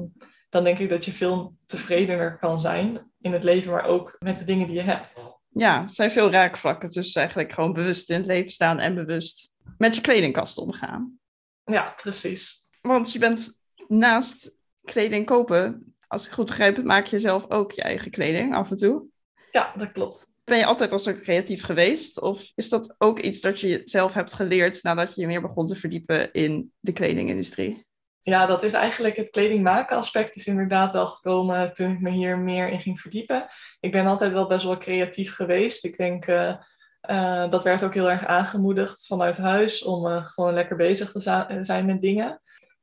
dan 0.49 0.63
denk 0.63 0.79
ik 0.79 0.89
dat 0.89 1.05
je 1.05 1.13
veel 1.13 1.55
tevredener 1.65 2.37
kan 2.37 2.61
zijn 2.61 3.11
in 3.21 3.33
het 3.33 3.43
leven, 3.43 3.71
maar 3.71 3.85
ook 3.85 4.15
met 4.19 4.37
de 4.37 4.45
dingen 4.45 4.67
die 4.67 4.75
je 4.75 4.81
hebt. 4.81 5.15
Ja, 5.53 5.83
er 5.83 5.89
zijn 5.89 6.11
veel 6.11 6.31
raakvlakken. 6.31 6.89
Dus 6.89 7.15
eigenlijk 7.15 7.51
gewoon 7.51 7.73
bewust 7.73 8.09
in 8.09 8.15
het 8.15 8.25
leven 8.25 8.51
staan 8.51 8.79
en 8.79 8.95
bewust 8.95 9.53
met 9.77 9.95
je 9.95 10.01
kledingkast 10.01 10.57
omgaan. 10.57 11.19
Ja, 11.65 11.93
precies. 12.01 12.69
Want 12.81 13.11
je 13.11 13.19
bent 13.19 13.59
naast 13.87 14.57
kleding 14.83 15.25
kopen, 15.25 15.95
als 16.07 16.25
ik 16.25 16.31
goed 16.31 16.45
begrijp, 16.45 16.83
maak 16.83 17.05
je 17.05 17.19
zelf 17.19 17.49
ook 17.49 17.71
je 17.71 17.81
eigen 17.81 18.11
kleding 18.11 18.55
af 18.55 18.69
en 18.69 18.75
toe. 18.75 19.05
Ja, 19.51 19.73
dat 19.77 19.91
klopt. 19.91 20.25
Ben 20.43 20.57
je 20.57 20.65
altijd 20.65 20.91
al 20.91 20.99
zo 20.99 21.13
creatief 21.13 21.63
geweest? 21.63 22.21
Of 22.21 22.51
is 22.55 22.69
dat 22.69 22.95
ook 22.97 23.19
iets 23.19 23.41
dat 23.41 23.59
je 23.59 23.81
zelf 23.83 24.13
hebt 24.13 24.33
geleerd 24.33 24.83
nadat 24.83 25.15
je 25.15 25.21
je 25.21 25.27
meer 25.27 25.41
begon 25.41 25.65
te 25.65 25.75
verdiepen 25.75 26.33
in 26.33 26.71
de 26.79 26.91
kledingindustrie? 26.91 27.85
Ja, 28.23 28.45
dat 28.45 28.63
is 28.63 28.73
eigenlijk 28.73 29.15
het 29.15 29.29
kledingmaken 29.29 29.97
aspect 29.97 30.35
is 30.35 30.47
inderdaad 30.47 30.91
wel 30.91 31.07
gekomen 31.07 31.73
toen 31.73 31.91
ik 31.91 31.99
me 31.99 32.09
hier 32.09 32.37
meer 32.37 32.69
in 32.69 32.79
ging 32.79 32.99
verdiepen. 32.99 33.47
Ik 33.79 33.91
ben 33.91 34.05
altijd 34.05 34.31
wel 34.31 34.47
best 34.47 34.65
wel 34.65 34.77
creatief 34.77 35.35
geweest. 35.35 35.85
Ik 35.85 35.97
denk, 35.97 36.27
uh, 36.27 36.55
uh, 37.09 37.49
dat 37.49 37.63
werd 37.63 37.83
ook 37.83 37.93
heel 37.93 38.11
erg 38.11 38.25
aangemoedigd 38.25 39.05
vanuit 39.07 39.37
huis 39.37 39.83
om 39.83 40.05
uh, 40.05 40.25
gewoon 40.25 40.53
lekker 40.53 40.75
bezig 40.75 41.11
te 41.11 41.19
zijn 41.61 41.85
met 41.85 42.01
dingen 42.01 42.41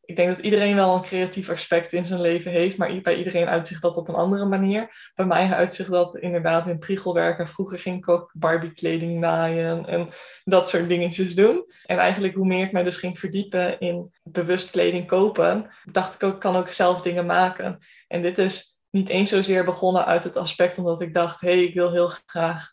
ik 0.08 0.16
denk 0.16 0.28
dat 0.28 0.44
iedereen 0.44 0.74
wel 0.74 0.94
een 0.94 1.02
creatief 1.02 1.50
aspect 1.50 1.92
in 1.92 2.06
zijn 2.06 2.20
leven 2.20 2.50
heeft, 2.50 2.76
maar 2.76 3.00
bij 3.00 3.16
iedereen 3.16 3.46
uitzicht 3.46 3.82
dat 3.82 3.96
op 3.96 4.08
een 4.08 4.14
andere 4.14 4.44
manier. 4.44 5.10
Bij 5.14 5.24
mij 5.24 5.50
uitzicht 5.50 5.90
dat 5.90 6.16
inderdaad 6.16 6.66
in 6.66 6.78
priegelwerk. 6.78 7.38
En 7.38 7.46
vroeger 7.46 7.78
ging 7.78 7.96
ik 7.96 8.08
ook 8.08 8.32
Barbie 8.34 8.72
kleding 8.72 9.20
naaien 9.20 9.86
en 9.86 10.08
dat 10.44 10.68
soort 10.68 10.88
dingetjes 10.88 11.34
doen. 11.34 11.64
En 11.84 11.98
eigenlijk 11.98 12.34
hoe 12.34 12.46
meer 12.46 12.64
ik 12.66 12.72
mij 12.72 12.82
dus 12.82 12.96
ging 12.96 13.18
verdiepen 13.18 13.80
in 13.80 14.14
bewust 14.22 14.70
kleding 14.70 15.06
kopen, 15.06 15.70
dacht 15.92 16.14
ik 16.14 16.22
ook, 16.22 16.40
kan 16.40 16.56
ook 16.56 16.68
zelf 16.68 17.00
dingen 17.00 17.26
maken. 17.26 17.78
En 18.06 18.22
dit 18.22 18.38
is 18.38 18.80
niet 18.90 19.08
eens 19.08 19.30
zozeer 19.30 19.64
begonnen 19.64 20.06
uit 20.06 20.24
het 20.24 20.36
aspect 20.36 20.78
omdat 20.78 21.00
ik 21.00 21.14
dacht, 21.14 21.40
hé, 21.40 21.52
hey, 21.52 21.62
ik 21.62 21.74
wil 21.74 21.92
heel 21.92 22.10
graag 22.26 22.70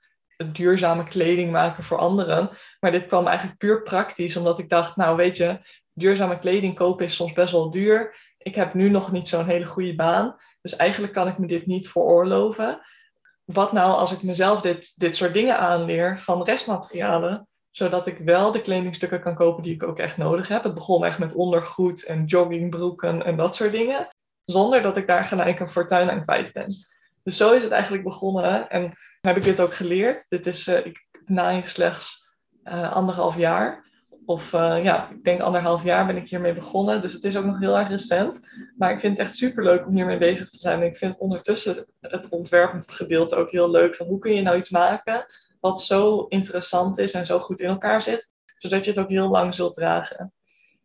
duurzame 0.52 1.04
kleding 1.04 1.52
maken 1.52 1.84
voor 1.84 1.98
anderen. 1.98 2.50
Maar 2.80 2.92
dit 2.92 3.06
kwam 3.06 3.28
eigenlijk 3.28 3.58
puur 3.58 3.82
praktisch, 3.82 4.36
omdat 4.36 4.60
ik 4.60 4.70
dacht, 4.70 4.96
nou 4.96 5.16
weet 5.16 5.38
je, 5.38 5.60
duurzame 5.96 6.38
kleding 6.38 6.76
kopen 6.76 7.06
is 7.06 7.16
soms 7.16 7.34
best 7.34 7.52
wel 7.52 7.72
duur. 7.72 8.16
ik 8.38 8.56
heb 8.56 8.74
nu 8.74 8.90
nog 8.90 9.12
niet 9.12 9.28
zo'n 9.28 9.46
hele 9.46 9.66
goede 9.66 9.96
baan. 9.96 10.36
Dus 10.62 10.76
eigenlijk 10.76 11.14
kan 11.14 11.28
ik 11.28 11.38
me 11.38 11.48
dit 11.48 11.66
niet 11.66 11.90
veroorloven. 11.90 12.82
Wat 13.46 13.72
nou 13.72 13.96
als 13.96 14.12
ik 14.12 14.24
mezelf 14.24 14.62
dit, 14.62 14.94
dit 14.96 15.16
soort 15.16 15.34
dingen 15.34 15.60
aanleer 15.60 16.20
van 16.20 16.44
restmaterialen, 16.44 17.48
zodat 17.72 18.08
ik 18.08 18.18
wel 18.18 18.52
de 18.52 18.62
kledingstukken 18.62 19.22
kan 19.22 19.36
kopen 19.36 19.64
die 19.64 19.74
ik 19.74 19.84
ook 19.84 20.00
echt 20.00 20.18
nodig 20.18 20.48
heb. 20.48 20.64
Het 20.64 20.74
begon 20.74 21.06
echt 21.06 21.20
met 21.20 21.34
ondergoed 21.34 22.06
en 22.06 22.26
joggingbroeken 22.26 23.26
en 23.26 23.38
dat 23.38 23.56
soort 23.56 23.72
dingen, 23.72 24.08
zonder 24.46 24.82
dat 24.82 24.98
ik 24.98 25.08
daar 25.08 25.26
gelijk 25.26 25.60
een 25.60 25.70
fortuin 25.70 26.12
aan 26.12 26.24
kwijt 26.24 26.54
ben. 26.54 26.76
Dus 27.24 27.38
zo 27.38 27.54
is 27.54 27.64
het 27.64 27.72
eigenlijk 27.72 28.04
begonnen 28.04 28.70
en 28.70 28.94
heb 29.22 29.38
ik 29.38 29.44
dit 29.44 29.60
ook 29.60 29.74
geleerd. 29.74 30.30
Dit 30.30 30.48
is, 30.48 30.68
uh, 30.68 30.86
ik 30.86 31.66
slechts 31.68 32.30
uh, 32.64 32.92
anderhalf 32.92 33.38
jaar. 33.38 33.85
Of 34.26 34.54
uh, 34.54 34.84
ja, 34.84 35.10
ik 35.10 35.24
denk 35.24 35.42
anderhalf 35.42 35.84
jaar 35.84 36.06
ben 36.06 36.18
ik 36.18 36.30
hiermee 36.30 36.54
begonnen. 36.54 37.02
Dus 37.02 37.14
het 37.14 37.24
is 37.24 37.38
ook 37.38 37.46
nog 37.46 37.60
heel 37.60 37.78
erg 37.78 37.90
recent. 37.90 38.40
Maar 38.78 38.92
ik 38.92 39.00
vind 39.00 39.18
het 39.18 39.28
echt 39.28 39.36
super 39.36 39.64
leuk 39.64 39.86
om 39.86 39.96
hiermee 39.96 40.18
bezig 40.18 40.50
te 40.50 40.58
zijn. 40.58 40.82
En 40.82 40.88
ik 40.88 40.98
vind 40.98 41.18
ondertussen 41.18 41.86
het 42.02 42.30
ontwerpgedeelte 42.30 43.36
ook 43.36 43.52
heel 43.52 43.72
leuk. 43.72 43.96
Van 43.96 44.08
hoe 44.08 44.20
kun 44.20 44.34
je 44.34 44.42
nou 44.42 44.58
iets 44.58 44.70
maken 44.70 45.26
wat 45.60 45.82
zo 45.82 46.26
interessant 46.30 46.98
is 46.98 47.12
en 47.12 47.26
zo 47.26 47.40
goed 47.40 47.60
in 47.60 47.70
elkaar 47.70 48.02
zit. 48.02 48.34
Zodat 48.58 48.84
je 48.84 48.92
het 48.92 49.00
ook 49.00 49.10
heel 49.10 49.30
lang 49.30 49.54
zult 49.54 49.74
dragen. 49.74 50.34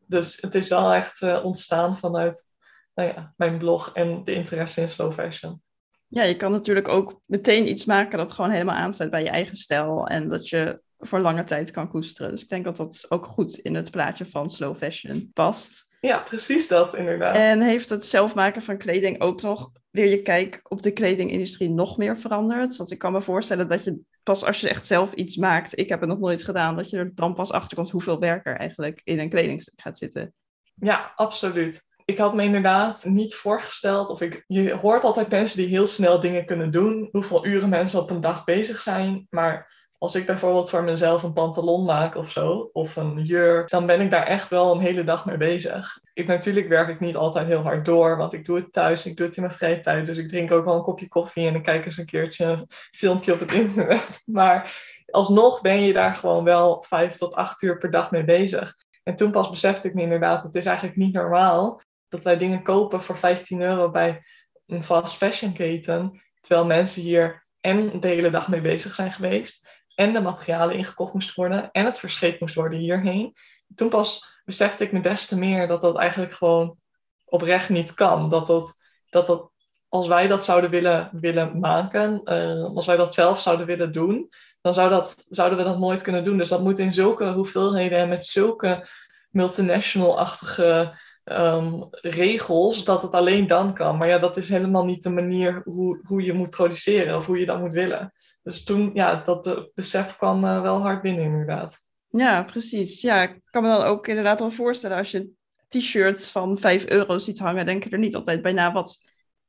Dus 0.07 0.39
het 0.41 0.55
is 0.55 0.69
wel 0.69 0.93
echt 0.93 1.21
uh, 1.21 1.45
ontstaan 1.45 1.97
vanuit 1.97 2.49
nou 2.95 3.09
ja, 3.09 3.35
mijn 3.37 3.59
blog 3.59 3.91
en 3.95 4.25
de 4.25 4.33
interesse 4.33 4.81
in 4.81 4.89
slow 4.89 5.13
fashion. 5.13 5.63
Ja, 6.09 6.23
je 6.23 6.37
kan 6.37 6.53
natuurlijk 6.53 6.89
ook 6.89 7.21
meteen 7.27 7.69
iets 7.69 7.85
maken 7.85 8.19
dat 8.19 8.33
gewoon 8.33 8.51
helemaal 8.51 8.77
aansluit 8.77 9.11
bij 9.11 9.23
je 9.23 9.29
eigen 9.29 9.57
stijl. 9.57 10.07
En 10.07 10.29
dat 10.29 10.49
je 10.49 10.81
voor 11.01 11.19
lange 11.19 11.45
tijd 11.45 11.71
kan 11.71 11.89
koesteren. 11.89 12.31
Dus 12.31 12.43
ik 12.43 12.49
denk 12.49 12.65
dat 12.65 12.77
dat 12.77 13.07
ook 13.09 13.27
goed 13.27 13.59
in 13.59 13.75
het 13.75 13.91
plaatje 13.91 14.27
van 14.27 14.51
slow 14.51 14.77
fashion 14.77 15.31
past. 15.33 15.89
Ja, 16.01 16.19
precies 16.19 16.69
dat 16.69 16.95
inderdaad. 16.95 17.37
En 17.37 17.61
heeft 17.61 17.91
het 17.91 18.05
zelf 18.05 18.35
maken 18.35 18.63
van 18.63 18.79
kleding 18.79 19.21
ook 19.21 19.43
nog 19.43 19.71
weer 19.91 20.09
je 20.09 20.23
kijk 20.23 20.61
op 20.69 20.83
de 20.83 20.91
kledingindustrie 20.91 21.71
nog 21.71 21.97
meer 21.97 22.19
veranderd? 22.19 22.77
Want 22.77 22.91
ik 22.91 22.99
kan 22.99 23.13
me 23.13 23.23
voorstellen 23.23 23.69
dat 23.69 23.85
je 23.85 24.01
pas 24.23 24.45
als 24.45 24.61
je 24.61 24.69
echt 24.69 24.87
zelf 24.87 25.13
iets 25.13 25.37
maakt, 25.37 25.79
ik 25.79 25.89
heb 25.89 26.01
het 26.01 26.09
nog 26.09 26.19
nooit 26.19 26.45
gedaan, 26.45 26.77
dat 26.77 26.91
je 26.91 26.97
er 26.97 27.15
dan 27.15 27.35
pas 27.35 27.53
achter 27.53 27.77
komt 27.77 27.91
hoeveel 27.91 28.19
werk 28.19 28.47
er 28.47 28.57
eigenlijk 28.57 29.01
in 29.05 29.19
een 29.19 29.29
kledingstuk 29.29 29.81
gaat 29.81 29.99
zitten. 29.99 30.35
Ja, 30.75 31.13
absoluut. 31.17 31.89
Ik 32.05 32.19
had 32.19 32.35
me 32.35 32.43
inderdaad 32.43 33.05
niet 33.05 33.35
voorgesteld, 33.35 34.09
of 34.11 34.21
ik, 34.21 34.45
je 34.47 34.73
hoort 34.73 35.05
altijd 35.05 35.29
mensen 35.29 35.59
die 35.59 35.69
heel 35.69 35.87
snel 35.87 36.21
dingen 36.21 36.47
kunnen 36.47 36.71
doen, 36.71 37.09
hoeveel 37.11 37.47
uren 37.47 37.69
mensen 37.69 38.01
op 38.01 38.11
een 38.11 38.21
dag 38.21 38.45
bezig 38.45 38.81
zijn, 38.81 39.27
maar 39.31 39.80
als 40.01 40.15
ik 40.15 40.27
bijvoorbeeld 40.27 40.71
voor 40.71 40.83
mezelf 40.83 41.23
een 41.23 41.33
pantalon 41.33 41.85
maak 41.85 42.15
of 42.15 42.31
zo, 42.31 42.71
of 42.73 42.97
een 42.97 43.25
jurk, 43.25 43.69
dan 43.69 43.87
ben 43.87 44.01
ik 44.01 44.11
daar 44.11 44.27
echt 44.27 44.51
wel 44.51 44.75
een 44.75 44.81
hele 44.81 45.05
dag 45.05 45.27
mee 45.27 45.37
bezig. 45.37 46.01
Ik, 46.15 46.27
natuurlijk 46.27 46.69
werk 46.69 46.89
ik 46.89 47.01
niet 47.01 47.17
altijd 47.17 47.47
heel 47.47 47.63
hard 47.63 47.85
door, 47.85 48.17
want 48.17 48.33
ik 48.33 48.45
doe 48.45 48.57
het 48.57 48.73
thuis, 48.73 49.07
ik 49.07 49.17
doe 49.17 49.27
het 49.27 49.37
in 49.37 49.43
mijn 49.43 49.55
vrije 49.55 49.81
tijd. 49.81 50.07
Dus 50.07 50.19
ik 50.19 50.29
drink 50.29 50.53
ook 50.53 50.65
wel 50.65 50.75
een 50.75 50.83
kopje 50.83 51.09
koffie 51.09 51.47
en 51.47 51.55
ik 51.55 51.63
kijk 51.63 51.85
eens 51.87 51.97
een 51.97 52.07
keertje 52.07 52.45
een 52.45 52.67
filmpje 52.91 53.33
op 53.33 53.41
het 53.41 53.53
internet. 53.53 54.23
Maar 54.27 54.83
alsnog 55.11 55.61
ben 55.61 55.81
je 55.81 55.93
daar 55.93 56.15
gewoon 56.15 56.45
wel 56.45 56.85
vijf 56.89 57.17
tot 57.17 57.35
acht 57.35 57.63
uur 57.63 57.79
per 57.79 57.91
dag 57.91 58.11
mee 58.11 58.25
bezig. 58.25 58.77
En 59.03 59.17
toen 59.17 59.31
pas 59.31 59.51
besefte 59.51 59.89
ik 59.89 59.95
me 59.95 60.03
inderdaad, 60.03 60.43
het 60.43 60.55
is 60.55 60.67
eigenlijk 60.67 60.97
niet 60.97 61.13
normaal 61.13 61.81
dat 62.09 62.23
wij 62.23 62.37
dingen 62.37 62.63
kopen 62.63 63.03
voor 63.03 63.17
15 63.17 63.61
euro 63.61 63.91
bij 63.91 64.23
een 64.67 64.83
fast 64.83 65.17
fashion 65.17 65.53
keten, 65.53 66.23
terwijl 66.41 66.67
mensen 66.67 67.03
hier 67.03 67.47
en 67.61 68.01
de 68.01 68.09
hele 68.09 68.31
dag 68.31 68.49
mee 68.49 68.61
bezig 68.61 68.95
zijn 68.95 69.13
geweest 69.13 69.70
en 70.01 70.13
de 70.13 70.21
materialen 70.21 70.77
ingekocht 70.77 71.13
moest 71.13 71.35
worden 71.35 71.71
en 71.73 71.85
het 71.85 71.99
verscheept 71.99 72.41
moest 72.41 72.55
worden 72.55 72.79
hierheen. 72.79 73.37
Toen 73.75 73.89
pas 73.89 74.41
besefte 74.45 74.85
ik 74.85 74.93
me 74.93 75.01
des 75.01 75.27
te 75.27 75.39
meer 75.39 75.69
dat 75.69 75.81
dat 75.81 75.99
eigenlijk 75.99 76.33
gewoon 76.33 76.77
oprecht 77.25 77.69
niet 77.69 77.95
kan. 77.95 78.31
Dat 78.31 78.47
dat, 78.47 78.75
dat, 79.11 79.27
dat 79.27 79.51
als 79.89 80.07
wij 80.07 80.27
dat 80.27 80.45
zouden 80.45 80.71
willen, 80.71 81.09
willen 81.13 81.59
maken, 81.59 82.21
uh, 82.25 82.77
als 82.77 82.87
wij 82.87 82.97
dat 82.97 83.15
zelf 83.15 83.41
zouden 83.41 83.67
willen 83.67 83.93
doen, 83.93 84.29
dan 84.61 84.75
zou 84.75 84.91
dat, 84.91 85.27
zouden 85.29 85.59
we 85.59 85.65
dat 85.65 85.79
nooit 85.79 86.03
kunnen 86.03 86.25
doen. 86.25 86.39
Dus 86.39 86.49
dat 86.49 86.63
moet 86.63 86.79
in 86.79 86.93
zulke 86.93 87.33
hoeveelheden 87.33 87.99
en 87.99 88.09
met 88.09 88.25
zulke 88.25 88.89
multinational-achtige 89.31 90.99
um, 91.31 91.89
regels, 91.91 92.85
dat 92.85 93.03
het 93.03 93.15
alleen 93.15 93.47
dan 93.47 93.75
kan. 93.75 93.97
Maar 93.97 94.09
ja, 94.09 94.19
dat 94.19 94.37
is 94.37 94.49
helemaal 94.49 94.85
niet 94.85 95.03
de 95.03 95.11
manier 95.11 95.63
hoe, 95.65 96.01
hoe 96.03 96.23
je 96.23 96.33
moet 96.33 96.51
produceren 96.51 97.17
of 97.17 97.27
hoe 97.27 97.39
je 97.39 97.47
dat 97.47 97.61
moet 97.61 97.73
willen. 97.73 98.13
Dus 98.43 98.65
toen, 98.65 98.91
ja, 98.95 99.17
dat 99.17 99.71
besef 99.75 100.17
kwam 100.17 100.45
uh, 100.45 100.63
wel 100.63 100.81
hard 100.81 101.03
binnen 101.03 101.25
inderdaad. 101.25 101.83
Ja, 102.09 102.43
precies. 102.43 103.01
Ja, 103.01 103.23
ik 103.23 103.41
kan 103.45 103.63
me 103.63 103.69
dan 103.69 103.83
ook 103.83 104.07
inderdaad 104.07 104.39
wel 104.39 104.51
voorstellen 104.51 104.97
als 104.97 105.11
je 105.11 105.31
t-shirts 105.69 106.31
van 106.31 106.59
5 106.59 106.87
euro 106.87 107.19
ziet 107.19 107.39
hangen, 107.39 107.67
denk 107.67 107.85
je 107.85 107.91
er 107.91 107.99
niet 107.99 108.15
altijd 108.15 108.43
bij 108.43 108.53
na 108.53 108.73
wat 108.73 108.99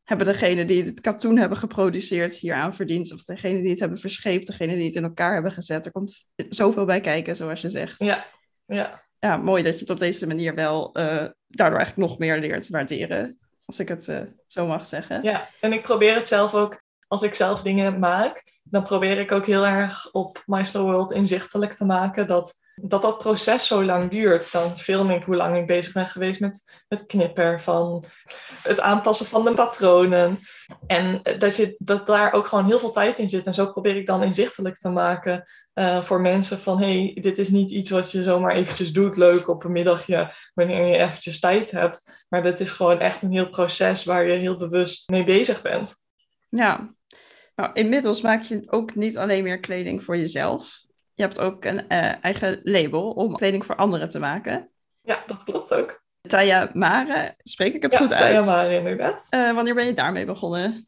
hebben 0.04 0.28
degene 0.28 0.66
die 0.66 0.84
het 0.84 1.02
katoen 1.02 1.38
hebben 1.38 1.58
geproduceerd 1.58 2.36
hier 2.36 2.54
aan 2.54 2.76
verdiend, 2.76 3.14
of 3.14 3.24
degene 3.24 3.62
die 3.62 3.70
het 3.70 3.80
hebben 3.80 4.00
verscheept, 4.00 4.48
degene 4.48 4.76
die 4.76 4.86
het 4.86 4.96
in 4.96 5.04
elkaar 5.04 5.34
hebben 5.34 5.52
gezet. 5.52 5.86
Er 5.86 5.92
komt 5.92 6.26
zoveel 6.36 6.86
bij 6.86 7.02
kijken, 7.02 7.36
zoals 7.36 7.62
je 7.62 7.70
zegt. 7.70 8.00
Ja, 8.00 8.26
ja. 8.66 9.10
Ja, 9.24 9.38
mooi 9.38 9.64
dat 9.64 9.74
je 9.74 9.80
het 9.80 9.90
op 9.90 10.00
deze 10.00 10.28
manier 10.28 10.56
wel 10.56 10.98
uh, 10.98 11.26
daardoor 11.48 11.80
eigenlijk 11.80 12.10
nog 12.10 12.18
meer 12.18 12.40
leert 12.40 12.70
waarderen, 12.70 13.40
als 13.66 13.80
ik 13.80 13.88
het 13.88 14.08
uh, 14.08 14.22
zo 14.48 14.68
mag 14.68 14.86
zeggen. 14.86 15.24
Ja, 15.24 15.48
en 15.60 15.74
ik 15.74 15.82
probeer 15.82 16.16
het 16.16 16.28
zelf 16.28 16.54
ook 16.54 16.82
als 17.08 17.22
ik 17.22 17.34
zelf 17.34 17.62
dingen 17.62 18.00
maak, 18.00 18.60
dan 18.64 18.84
probeer 18.84 19.18
ik 19.18 19.32
ook 19.32 19.46
heel 19.46 19.66
erg 19.66 20.12
op 20.12 20.44
My 20.46 20.64
Slow 20.64 20.84
World 20.84 21.12
inzichtelijk 21.12 21.74
te 21.74 21.86
maken 21.86 22.28
dat 22.28 22.54
dat, 22.84 23.02
dat 23.02 23.18
proces 23.18 23.68
zo 23.68 23.84
lang 23.84 24.10
duurt. 24.10 24.52
Dan 24.52 24.78
film 24.78 25.10
ik 25.10 25.24
hoe 25.24 25.36
lang 25.36 25.58
ik 25.58 25.68
bezig 25.68 25.94
ben 25.94 26.08
geweest 26.08 26.40
met 26.40 26.84
het 26.88 27.06
knippen 27.06 27.60
van 27.60 28.04
het 28.64 28.80
aanpassen 28.80 29.26
van 29.26 29.46
de 29.46 29.54
patronen. 29.54 30.40
En 30.88 31.22
dat, 31.38 31.56
je, 31.56 31.76
dat 31.78 32.06
daar 32.06 32.34
ook 32.34 32.48
gewoon 32.48 32.66
heel 32.66 32.80
veel 32.80 32.92
tijd 32.92 33.18
in 33.18 33.30
zit. 33.30 33.46
En 33.46 33.54
zo 33.54 33.72
probeer 33.72 33.96
ik 33.96 34.06
dan 34.06 34.24
inzichtelijk 34.24 34.78
te 34.78 34.90
maken 34.90 35.44
uh, 35.74 36.02
voor 36.02 36.22
mensen 36.22 36.60
van... 36.60 36.80
hey, 36.80 37.18
dit 37.22 37.38
is 37.38 37.50
niet 37.50 37.70
iets 37.70 37.90
wat 37.90 38.12
je 38.12 38.24
zomaar 38.24 38.56
eventjes 38.56 38.94
doet, 38.94 39.18
leuk 39.18 39.48
op 39.48 39.64
een 39.64 39.72
middagje... 39.72 40.34
wanneer 40.54 40.86
je 40.86 40.98
eventjes 40.98 41.40
tijd 41.40 41.72
hebt. 41.72 42.26
Maar 42.30 42.44
dit 42.44 42.60
is 42.60 42.72
gewoon 42.72 43.00
echt 43.00 43.22
een 43.22 43.32
heel 43.32 43.50
proces 43.50 44.04
waar 44.04 44.28
je 44.28 44.34
heel 44.34 44.58
bewust 44.58 45.10
mee 45.10 45.24
bezig 45.24 45.62
bent. 45.62 45.96
Ja, 46.50 46.94
nou, 47.56 47.74
inmiddels 47.74 48.22
maak 48.22 48.44
je 48.44 48.64
ook 48.66 48.96
niet 48.96 49.18
alleen 49.18 49.44
meer 49.44 49.60
kleding 49.60 50.04
voor 50.04 50.18
jezelf. 50.18 50.90
Je 51.14 51.24
hebt 51.24 51.40
ook 51.40 51.66
een 51.66 51.86
uh, 51.90 52.24
eigen 52.24 52.60
label 52.64 53.12
om 53.12 53.36
kleding 53.36 53.66
voor 53.66 53.76
anderen 53.76 54.10
te 54.10 54.20
maken. 54.20 54.70
Ja, 55.02 55.18
dat 55.28 55.44
klopt 55.44 55.74
ook. 55.74 56.04
Taya 56.22 56.70
Mare, 56.74 57.36
spreek 57.38 57.74
ik 57.74 57.82
het 57.82 57.96
goed 57.96 58.14
uit? 58.14 58.22
Taya 58.22 58.46
Mare, 58.46 58.76
inderdaad. 58.76 59.28
Uh, 59.30 59.52
wanneer 59.52 59.74
ben 59.74 59.86
je 59.86 59.94
daarmee 59.94 60.26
begonnen? 60.26 60.86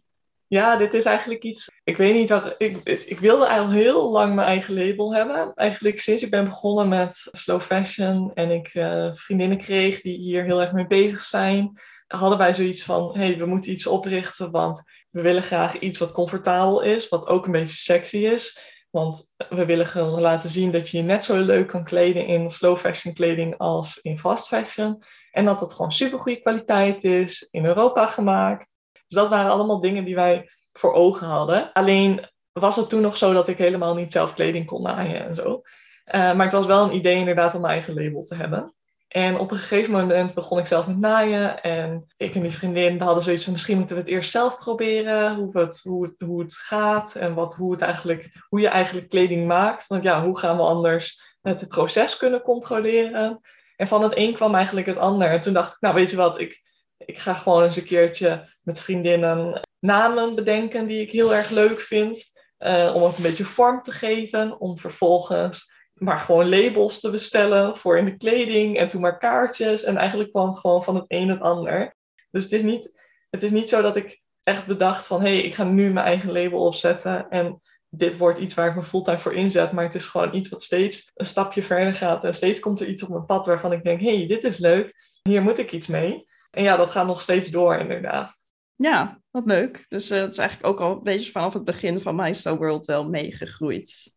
Ja, 0.47 0.77
dit 0.77 0.93
is 0.93 1.05
eigenlijk 1.05 1.43
iets. 1.43 1.71
Ik 1.83 1.97
weet 1.97 2.13
niet, 2.13 2.53
ik, 2.57 2.77
ik 3.05 3.19
wilde 3.19 3.47
al 3.47 3.71
heel 3.71 4.11
lang 4.11 4.35
mijn 4.35 4.47
eigen 4.47 4.73
label 4.73 5.15
hebben. 5.15 5.53
Eigenlijk 5.53 5.99
sinds 5.99 6.23
ik 6.23 6.29
ben 6.29 6.45
begonnen 6.45 6.87
met 6.87 7.27
slow 7.31 7.61
fashion 7.61 8.31
en 8.33 8.51
ik 8.51 8.73
uh, 8.73 9.13
vriendinnen 9.13 9.57
kreeg 9.57 10.01
die 10.01 10.17
hier 10.17 10.43
heel 10.43 10.61
erg 10.61 10.71
mee 10.71 10.87
bezig 10.87 11.21
zijn, 11.21 11.79
hadden 12.07 12.37
wij 12.37 12.53
zoiets 12.53 12.83
van: 12.83 13.17
hé, 13.17 13.25
hey, 13.25 13.37
we 13.37 13.45
moeten 13.45 13.71
iets 13.71 13.87
oprichten, 13.87 14.51
want 14.51 14.83
we 15.09 15.21
willen 15.21 15.43
graag 15.43 15.79
iets 15.79 15.99
wat 15.99 16.11
comfortabel 16.11 16.81
is, 16.81 17.09
wat 17.09 17.27
ook 17.27 17.45
een 17.45 17.51
beetje 17.51 17.77
sexy 17.77 18.17
is. 18.17 18.71
Want 18.93 19.35
we 19.49 19.65
willen 19.65 20.05
laten 20.05 20.49
zien 20.49 20.71
dat 20.71 20.89
je 20.89 20.97
je 20.97 21.03
net 21.03 21.23
zo 21.23 21.37
leuk 21.37 21.67
kan 21.67 21.83
kleden 21.83 22.25
in 22.25 22.49
slow 22.49 22.77
fashion 22.77 23.13
kleding 23.13 23.57
als 23.57 23.99
in 24.01 24.19
fast 24.19 24.47
fashion. 24.47 25.03
En 25.31 25.45
dat 25.45 25.59
het 25.59 25.73
gewoon 25.73 25.91
super 25.91 26.19
goede 26.19 26.41
kwaliteit 26.41 27.03
is, 27.03 27.47
in 27.51 27.65
Europa 27.65 28.07
gemaakt. 28.07 28.75
Dus 28.91 29.17
dat 29.17 29.29
waren 29.29 29.51
allemaal 29.51 29.79
dingen 29.79 30.05
die 30.05 30.15
wij 30.15 30.49
voor 30.71 30.93
ogen 30.93 31.27
hadden. 31.27 31.71
Alleen 31.71 32.27
was 32.51 32.75
het 32.75 32.89
toen 32.89 33.01
nog 33.01 33.17
zo 33.17 33.33
dat 33.33 33.47
ik 33.47 33.57
helemaal 33.57 33.95
niet 33.95 34.11
zelf 34.11 34.33
kleding 34.33 34.65
kon 34.65 34.81
naaien 34.81 35.25
en 35.25 35.35
zo. 35.35 35.61
Uh, 36.05 36.13
maar 36.13 36.43
het 36.43 36.51
was 36.51 36.65
wel 36.65 36.83
een 36.83 36.95
idee 36.95 37.17
inderdaad 37.17 37.55
om 37.55 37.61
mijn 37.61 37.73
eigen 37.73 37.93
label 37.93 38.23
te 38.23 38.35
hebben. 38.35 38.73
En 39.13 39.39
op 39.39 39.51
een 39.51 39.57
gegeven 39.57 39.91
moment 39.91 40.33
begon 40.33 40.59
ik 40.59 40.65
zelf 40.65 40.87
met 40.87 40.97
naaien. 40.97 41.61
En 41.61 42.05
ik 42.17 42.35
en 42.35 42.41
die 42.41 42.51
vriendin 42.51 43.01
hadden 43.01 43.23
zoiets 43.23 43.43
van, 43.43 43.53
misschien 43.53 43.77
moeten 43.77 43.95
we 43.95 44.01
het 44.01 44.09
eerst 44.09 44.31
zelf 44.31 44.57
proberen. 44.57 45.35
Hoe 45.35 45.57
het, 45.57 45.81
hoe 45.83 46.03
het, 46.03 46.13
hoe 46.17 46.41
het 46.41 46.53
gaat 46.53 47.15
en 47.15 47.33
wat, 47.33 47.55
hoe, 47.55 47.71
het 47.71 47.81
eigenlijk, 47.81 48.45
hoe 48.49 48.59
je 48.59 48.67
eigenlijk 48.67 49.09
kleding 49.09 49.47
maakt. 49.47 49.87
Want 49.87 50.03
ja, 50.03 50.23
hoe 50.23 50.39
gaan 50.39 50.55
we 50.55 50.61
anders 50.61 51.35
het 51.41 51.67
proces 51.67 52.17
kunnen 52.17 52.41
controleren? 52.41 53.39
En 53.75 53.87
van 53.87 54.03
het 54.03 54.17
een 54.17 54.33
kwam 54.33 54.55
eigenlijk 54.55 54.87
het 54.87 54.97
ander. 54.97 55.27
En 55.27 55.41
toen 55.41 55.53
dacht 55.53 55.73
ik, 55.73 55.81
nou 55.81 55.95
weet 55.95 56.09
je 56.09 56.15
wat, 56.15 56.39
ik, 56.39 56.61
ik 56.97 57.19
ga 57.19 57.33
gewoon 57.33 57.63
eens 57.63 57.77
een 57.77 57.83
keertje 57.83 58.49
met 58.61 58.79
vriendinnen 58.79 59.61
namen 59.79 60.35
bedenken 60.35 60.87
die 60.87 61.01
ik 61.01 61.11
heel 61.11 61.35
erg 61.35 61.49
leuk 61.49 61.81
vind. 61.81 62.31
Uh, 62.59 62.91
om 62.95 63.03
het 63.03 63.17
een 63.17 63.23
beetje 63.23 63.45
vorm 63.45 63.81
te 63.81 63.91
geven. 63.91 64.59
Om 64.59 64.77
vervolgens 64.77 65.72
maar 66.03 66.19
gewoon 66.19 66.49
labels 66.49 66.99
te 66.99 67.09
bestellen 67.09 67.77
voor 67.77 67.97
in 67.97 68.05
de 68.05 68.17
kleding 68.17 68.77
en 68.77 68.87
toen 68.87 69.01
maar 69.01 69.17
kaartjes. 69.17 69.83
En 69.83 69.97
eigenlijk 69.97 70.31
kwam 70.31 70.55
gewoon 70.55 70.83
van 70.83 70.95
het 70.95 71.05
een 71.07 71.29
het 71.29 71.39
ander. 71.39 71.95
Dus 72.31 72.43
het 72.43 72.51
is 72.51 72.61
niet, 72.61 73.01
het 73.29 73.43
is 73.43 73.51
niet 73.51 73.69
zo 73.69 73.81
dat 73.81 73.95
ik 73.95 74.21
echt 74.43 74.67
bedacht 74.67 75.05
van 75.05 75.21
hé, 75.21 75.27
hey, 75.27 75.41
ik 75.41 75.55
ga 75.55 75.63
nu 75.63 75.93
mijn 75.93 76.05
eigen 76.05 76.31
label 76.31 76.65
opzetten 76.65 77.29
en 77.29 77.61
dit 77.89 78.17
wordt 78.17 78.39
iets 78.39 78.53
waar 78.53 78.69
ik 78.69 78.75
me 78.75 78.83
fulltime 78.83 79.19
voor 79.19 79.33
inzet. 79.33 79.71
Maar 79.71 79.83
het 79.83 79.95
is 79.95 80.05
gewoon 80.05 80.35
iets 80.35 80.49
wat 80.49 80.63
steeds 80.63 81.11
een 81.13 81.25
stapje 81.25 81.63
verder 81.63 81.95
gaat. 81.95 82.23
En 82.23 82.33
steeds 82.33 82.59
komt 82.59 82.79
er 82.79 82.87
iets 82.87 83.03
op 83.03 83.09
mijn 83.09 83.25
pad 83.25 83.45
waarvan 83.45 83.71
ik 83.71 83.83
denk, 83.83 84.01
hé, 84.01 84.17
hey, 84.17 84.27
dit 84.27 84.43
is 84.43 84.57
leuk. 84.57 84.93
Hier 85.21 85.41
moet 85.41 85.59
ik 85.59 85.71
iets 85.71 85.87
mee. 85.87 86.25
En 86.51 86.63
ja, 86.63 86.75
dat 86.75 86.89
gaat 86.91 87.05
nog 87.05 87.21
steeds 87.21 87.49
door, 87.49 87.75
inderdaad. 87.75 88.41
Ja, 88.75 89.21
wat 89.31 89.45
leuk. 89.45 89.85
Dus 89.87 90.11
uh, 90.11 90.19
het 90.19 90.31
is 90.31 90.37
eigenlijk 90.37 90.69
ook 90.69 90.79
al 90.81 90.91
een 90.91 91.03
beetje 91.03 91.31
vanaf 91.31 91.53
het 91.53 91.63
begin 91.63 92.01
van 92.01 92.15
My 92.15 92.33
World 92.43 92.85
wel 92.85 93.09
meegegroeid. 93.09 94.15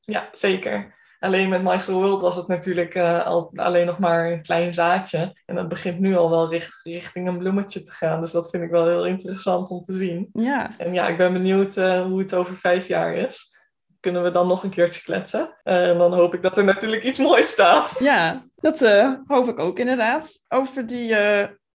Ja, 0.00 0.28
zeker. 0.32 0.95
Alleen 1.18 1.48
met 1.48 1.62
My 1.62 1.80
World 1.86 2.20
was 2.20 2.36
het 2.36 2.46
natuurlijk 2.46 2.94
uh, 2.94 3.26
al, 3.26 3.52
alleen 3.54 3.86
nog 3.86 3.98
maar 3.98 4.30
een 4.30 4.42
klein 4.42 4.74
zaadje. 4.74 5.36
En 5.46 5.54
dat 5.54 5.68
begint 5.68 5.98
nu 5.98 6.16
al 6.16 6.30
wel 6.30 6.50
richt, 6.50 6.80
richting 6.82 7.28
een 7.28 7.38
bloemetje 7.38 7.82
te 7.82 7.90
gaan. 7.90 8.20
Dus 8.20 8.32
dat 8.32 8.50
vind 8.50 8.62
ik 8.62 8.70
wel 8.70 8.86
heel 8.86 9.06
interessant 9.06 9.70
om 9.70 9.82
te 9.82 9.92
zien. 9.92 10.28
Ja. 10.32 10.78
En 10.78 10.92
ja, 10.92 11.08
ik 11.08 11.16
ben 11.16 11.32
benieuwd 11.32 11.76
uh, 11.76 12.02
hoe 12.02 12.18
het 12.18 12.34
over 12.34 12.56
vijf 12.56 12.88
jaar 12.88 13.14
is. 13.14 13.54
Kunnen 14.00 14.22
we 14.22 14.30
dan 14.30 14.46
nog 14.46 14.62
een 14.62 14.70
keertje 14.70 15.02
kletsen? 15.02 15.54
en 15.62 15.98
dan 15.98 16.12
hoop 16.12 16.34
ik 16.34 16.42
dat 16.42 16.56
er 16.56 16.64
natuurlijk 16.64 17.02
iets 17.02 17.18
moois 17.18 17.48
staat. 17.48 17.96
Ja, 17.98 18.44
dat 18.56 18.80
hoop 19.26 19.48
ik 19.48 19.58
ook 19.58 19.78
inderdaad. 19.78 20.42
Over 20.48 20.86
die 20.86 21.14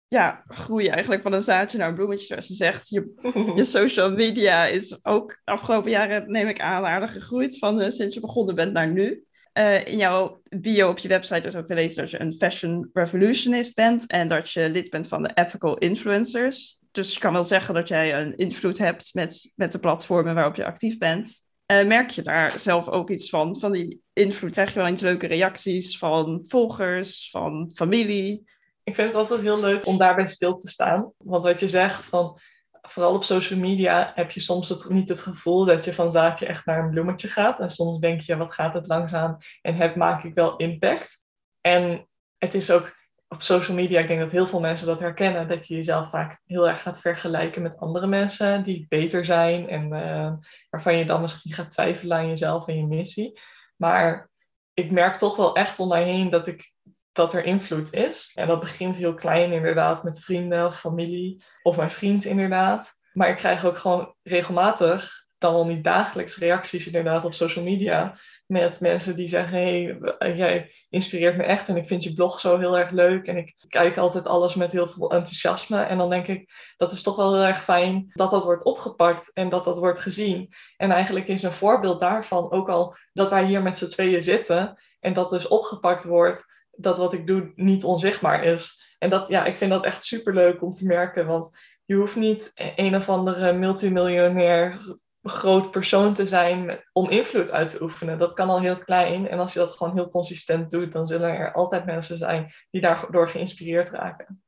ja, 0.08 0.42
groei 0.44 0.86
eigenlijk 0.88 1.22
van 1.22 1.32
een 1.32 1.42
zaadje 1.42 1.78
naar 1.78 1.88
een 1.88 1.94
bloemetje, 1.94 2.26
zoals 2.26 2.48
je 2.48 2.54
zegt. 2.54 2.88
Je, 2.88 3.12
je 3.56 3.64
social 3.78 4.10
media 4.10 4.66
is 4.66 5.04
ook 5.04 5.40
afgelopen 5.44 5.90
jaren, 5.90 6.30
neem 6.30 6.48
ik 6.48 6.60
aan, 6.60 6.84
aardig 6.84 7.12
gegroeid 7.12 7.58
van 7.58 7.80
uh, 7.80 7.88
sinds 7.88 8.14
je 8.14 8.20
begonnen 8.20 8.54
bent 8.54 8.72
naar 8.72 8.92
nu. 8.92 9.24
Uh, 9.58 9.84
in 9.84 9.96
jouw 9.96 10.40
bio 10.48 10.88
op 10.88 10.98
je 10.98 11.08
website 11.08 11.46
is 11.46 11.56
ook 11.56 11.66
te 11.66 11.74
lezen 11.74 12.02
dat 12.02 12.10
je 12.10 12.20
een 12.20 12.34
fashion 12.38 12.90
revolutionist 12.92 13.74
bent 13.74 14.06
en 14.06 14.28
dat 14.28 14.50
je 14.50 14.70
lid 14.70 14.90
bent 14.90 15.08
van 15.08 15.22
de 15.22 15.30
Ethical 15.34 15.78
Influencers. 15.78 16.78
Dus 16.90 17.12
je 17.12 17.18
kan 17.18 17.32
wel 17.32 17.44
zeggen 17.44 17.74
dat 17.74 17.88
jij 17.88 18.20
een 18.20 18.36
invloed 18.36 18.78
hebt 18.78 19.14
met, 19.14 19.52
met 19.54 19.72
de 19.72 19.78
platformen 19.78 20.34
waarop 20.34 20.56
je 20.56 20.64
actief 20.64 20.98
bent. 20.98 21.44
Uh, 21.72 21.86
merk 21.86 22.10
je 22.10 22.22
daar 22.22 22.58
zelf 22.58 22.88
ook 22.88 23.10
iets 23.10 23.28
van? 23.28 23.58
Van 23.58 23.72
die 23.72 24.00
invloed 24.12 24.52
krijg 24.52 24.72
je 24.72 24.78
wel 24.78 24.88
eens 24.88 25.00
leuke 25.00 25.26
reacties 25.26 25.98
van 25.98 26.42
volgers, 26.46 27.28
van 27.30 27.70
familie? 27.74 28.44
Ik 28.86 28.94
vind 28.94 29.08
het 29.08 29.16
altijd 29.16 29.40
heel 29.40 29.60
leuk 29.60 29.86
om 29.86 29.98
daarbij 29.98 30.26
stil 30.26 30.56
te 30.56 30.68
staan. 30.68 31.12
Want 31.16 31.44
wat 31.44 31.60
je 31.60 31.68
zegt, 31.68 32.04
van, 32.04 32.40
vooral 32.82 33.14
op 33.14 33.24
social 33.24 33.58
media 33.58 34.12
heb 34.14 34.30
je 34.30 34.40
soms 34.40 34.68
het, 34.68 34.88
niet 34.88 35.08
het 35.08 35.20
gevoel 35.20 35.64
dat 35.64 35.84
je 35.84 35.94
van 35.94 36.12
zaadje 36.12 36.46
echt 36.46 36.66
naar 36.66 36.84
een 36.84 36.90
bloemetje 36.90 37.28
gaat. 37.28 37.60
En 37.60 37.70
soms 37.70 37.98
denk 37.98 38.20
je, 38.20 38.36
wat 38.36 38.54
gaat 38.54 38.74
het 38.74 38.86
langzaam 38.86 39.36
en 39.62 39.74
heb, 39.74 39.96
maak 39.96 40.24
ik 40.24 40.34
wel 40.34 40.56
impact. 40.56 41.24
En 41.60 42.08
het 42.38 42.54
is 42.54 42.70
ook 42.70 42.96
op 43.28 43.42
social 43.42 43.76
media, 43.76 44.00
ik 44.00 44.08
denk 44.08 44.20
dat 44.20 44.30
heel 44.30 44.46
veel 44.46 44.60
mensen 44.60 44.86
dat 44.86 45.00
herkennen, 45.00 45.48
dat 45.48 45.66
je 45.66 45.74
jezelf 45.74 46.10
vaak 46.10 46.40
heel 46.44 46.68
erg 46.68 46.82
gaat 46.82 47.00
vergelijken 47.00 47.62
met 47.62 47.78
andere 47.78 48.06
mensen 48.06 48.62
die 48.62 48.86
beter 48.88 49.24
zijn 49.24 49.68
en 49.68 49.92
uh, 49.92 50.32
waarvan 50.70 50.96
je 50.96 51.04
dan 51.04 51.20
misschien 51.20 51.52
gaat 51.52 51.70
twijfelen 51.70 52.16
aan 52.16 52.28
jezelf 52.28 52.68
en 52.68 52.76
je 52.76 52.86
missie. 52.86 53.40
Maar 53.76 54.30
ik 54.74 54.90
merk 54.90 55.14
toch 55.14 55.36
wel 55.36 55.54
echt 55.54 55.78
om 55.78 55.88
mij 55.88 56.04
heen 56.04 56.30
dat 56.30 56.46
ik 56.46 56.74
dat 57.16 57.32
er 57.32 57.44
invloed 57.44 57.92
is. 57.92 58.30
En 58.34 58.46
dat 58.46 58.60
begint 58.60 58.96
heel 58.96 59.14
klein 59.14 59.52
inderdaad 59.52 60.02
met 60.02 60.20
vrienden 60.20 60.72
familie 60.72 61.42
of 61.62 61.76
mijn 61.76 61.90
vriend 61.90 62.24
inderdaad. 62.24 62.92
Maar 63.12 63.28
ik 63.28 63.36
krijg 63.36 63.64
ook 63.64 63.78
gewoon 63.78 64.14
regelmatig, 64.22 65.24
dan 65.38 65.52
wel 65.52 65.66
niet 65.66 65.84
dagelijks, 65.84 66.36
reacties 66.36 66.86
inderdaad 66.86 67.24
op 67.24 67.34
social 67.34 67.64
media 67.64 68.16
met 68.46 68.80
mensen 68.80 69.16
die 69.16 69.28
zeggen, 69.28 69.58
hey, 69.58 69.98
jij 70.36 70.72
inspireert 70.88 71.36
me 71.36 71.42
echt 71.42 71.68
en 71.68 71.76
ik 71.76 71.86
vind 71.86 72.02
je 72.02 72.14
blog 72.14 72.40
zo 72.40 72.58
heel 72.58 72.78
erg 72.78 72.90
leuk 72.90 73.26
en 73.26 73.36
ik 73.36 73.54
kijk 73.68 73.96
altijd 73.96 74.26
alles 74.26 74.54
met 74.54 74.72
heel 74.72 74.88
veel 74.88 75.10
enthousiasme. 75.10 75.82
En 75.82 75.98
dan 75.98 76.10
denk 76.10 76.26
ik, 76.26 76.50
dat 76.76 76.92
is 76.92 77.02
toch 77.02 77.16
wel 77.16 77.34
heel 77.34 77.44
erg 77.44 77.62
fijn 77.62 78.10
dat 78.12 78.30
dat 78.30 78.44
wordt 78.44 78.64
opgepakt 78.64 79.32
en 79.32 79.48
dat 79.48 79.64
dat 79.64 79.78
wordt 79.78 79.98
gezien. 79.98 80.52
En 80.76 80.90
eigenlijk 80.90 81.28
is 81.28 81.42
een 81.42 81.52
voorbeeld 81.52 82.00
daarvan 82.00 82.50
ook 82.50 82.68
al 82.68 82.96
dat 83.12 83.30
wij 83.30 83.44
hier 83.44 83.62
met 83.62 83.78
z'n 83.78 83.88
tweeën 83.88 84.22
zitten 84.22 84.78
en 85.00 85.12
dat 85.12 85.30
dus 85.30 85.48
opgepakt 85.48 86.04
wordt 86.04 86.55
dat 86.76 86.98
wat 86.98 87.12
ik 87.12 87.26
doe 87.26 87.52
niet 87.54 87.84
onzichtbaar 87.84 88.44
is. 88.44 88.94
En 88.98 89.10
dat, 89.10 89.28
ja, 89.28 89.44
ik 89.44 89.58
vind 89.58 89.70
dat 89.70 89.84
echt 89.84 90.04
super 90.04 90.34
leuk 90.34 90.62
om 90.62 90.72
te 90.72 90.86
merken. 90.86 91.26
Want 91.26 91.58
je 91.84 91.94
hoeft 91.94 92.16
niet 92.16 92.52
een 92.54 92.96
of 92.96 93.08
andere 93.08 93.52
multimiljonair 93.52 94.80
groot 95.22 95.70
persoon 95.70 96.14
te 96.14 96.26
zijn 96.26 96.80
om 96.92 97.10
invloed 97.10 97.50
uit 97.50 97.68
te 97.68 97.82
oefenen. 97.82 98.18
Dat 98.18 98.32
kan 98.32 98.48
al 98.48 98.60
heel 98.60 98.78
klein. 98.78 99.28
En 99.28 99.38
als 99.38 99.52
je 99.52 99.58
dat 99.58 99.76
gewoon 99.76 99.94
heel 99.94 100.08
consistent 100.08 100.70
doet, 100.70 100.92
dan 100.92 101.06
zullen 101.06 101.36
er 101.36 101.52
altijd 101.52 101.84
mensen 101.84 102.18
zijn 102.18 102.50
die 102.70 102.80
daardoor 102.80 103.28
geïnspireerd 103.28 103.90
raken. 103.90 104.40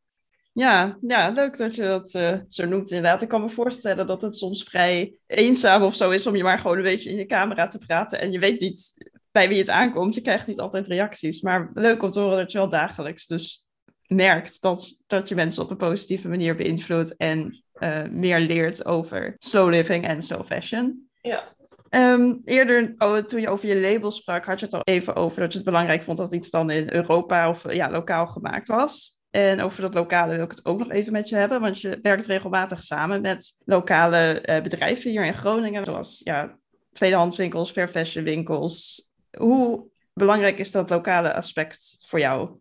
Ja, 0.53 0.99
ja, 1.01 1.31
leuk 1.31 1.57
dat 1.57 1.75
je 1.75 1.83
dat 1.83 2.15
uh, 2.15 2.39
zo 2.49 2.67
noemt 2.67 2.91
inderdaad. 2.91 3.23
Ik 3.23 3.29
kan 3.29 3.41
me 3.41 3.49
voorstellen 3.49 4.07
dat 4.07 4.23
het 4.23 4.37
soms 4.37 4.63
vrij 4.63 5.15
eenzaam 5.27 5.83
of 5.83 5.95
zo 5.95 6.11
is 6.11 6.27
om 6.27 6.37
je 6.37 6.43
maar 6.43 6.59
gewoon 6.59 6.77
een 6.77 6.83
beetje 6.83 7.11
in 7.11 7.17
je 7.17 7.27
camera 7.27 7.67
te 7.67 7.79
praten. 7.79 8.21
En 8.21 8.33
je 8.33 8.39
weet 8.39 8.61
niet 8.61 8.95
bij 9.33 9.49
wie 9.49 9.59
het 9.59 9.71
aankomt. 9.71 10.15
Je 10.15 10.21
krijgt 10.21 10.47
niet 10.47 10.61
altijd 10.61 10.87
reacties. 10.87 11.41
Maar 11.41 11.71
leuk 11.75 12.03
om 12.03 12.11
te 12.11 12.21
horen 12.21 12.37
dat 12.37 12.53
je 12.53 12.59
wel 12.59 12.69
dagelijks 12.69 13.27
dus 13.27 13.69
merkt 14.07 14.63
dat, 14.63 15.01
dat 15.07 15.29
je 15.29 15.35
mensen 15.35 15.63
op 15.63 15.71
een 15.71 15.77
positieve 15.77 16.29
manier 16.29 16.57
beïnvloedt 16.57 17.17
en 17.17 17.65
uh, 17.79 18.05
meer 18.11 18.41
leert 18.41 18.85
over 18.85 19.35
slow 19.39 19.71
living 19.71 20.05
en 20.07 20.23
slow 20.23 20.45
fashion. 20.45 21.09
Ja. 21.21 21.57
Um, 21.91 22.41
eerder, 22.45 22.95
oh, 22.99 23.17
toen 23.17 23.41
je 23.41 23.49
over 23.49 23.69
je 23.69 23.81
label 23.81 24.11
sprak, 24.11 24.45
had 24.45 24.59
je 24.59 24.65
het 24.65 24.75
al 24.75 24.81
even 24.85 25.15
over 25.15 25.41
dat 25.41 25.51
je 25.51 25.59
het 25.59 25.67
belangrijk 25.67 26.03
vond 26.03 26.19
dat 26.19 26.35
iets 26.35 26.51
dan 26.51 26.71
in 26.71 26.93
Europa 26.93 27.49
of 27.49 27.73
ja, 27.73 27.91
lokaal 27.91 28.27
gemaakt 28.27 28.69
was. 28.69 29.17
En 29.31 29.61
over 29.61 29.83
dat 29.83 29.95
lokale 29.95 30.35
wil 30.35 30.45
ik 30.45 30.51
het 30.51 30.65
ook 30.65 30.79
nog 30.79 30.91
even 30.91 31.13
met 31.13 31.29
je 31.29 31.37
hebben, 31.37 31.61
want 31.61 31.81
je 31.81 31.99
werkt 32.03 32.27
regelmatig 32.27 32.83
samen 32.83 33.21
met 33.21 33.57
lokale 33.65 34.43
uh, 34.45 34.63
bedrijven 34.63 35.11
hier 35.11 35.25
in 35.25 35.35
Groningen, 35.35 35.85
zoals 35.85 36.21
ja, 36.25 36.59
tweedehandswinkels, 36.93 37.71
fair 37.71 37.89
fashion 37.89 38.25
winkels, 38.25 39.08
hoe 39.39 39.91
belangrijk 40.13 40.59
is 40.59 40.71
dat 40.71 40.91
lokale 40.91 41.35
aspect 41.35 41.99
voor 42.07 42.19
jou? 42.19 42.61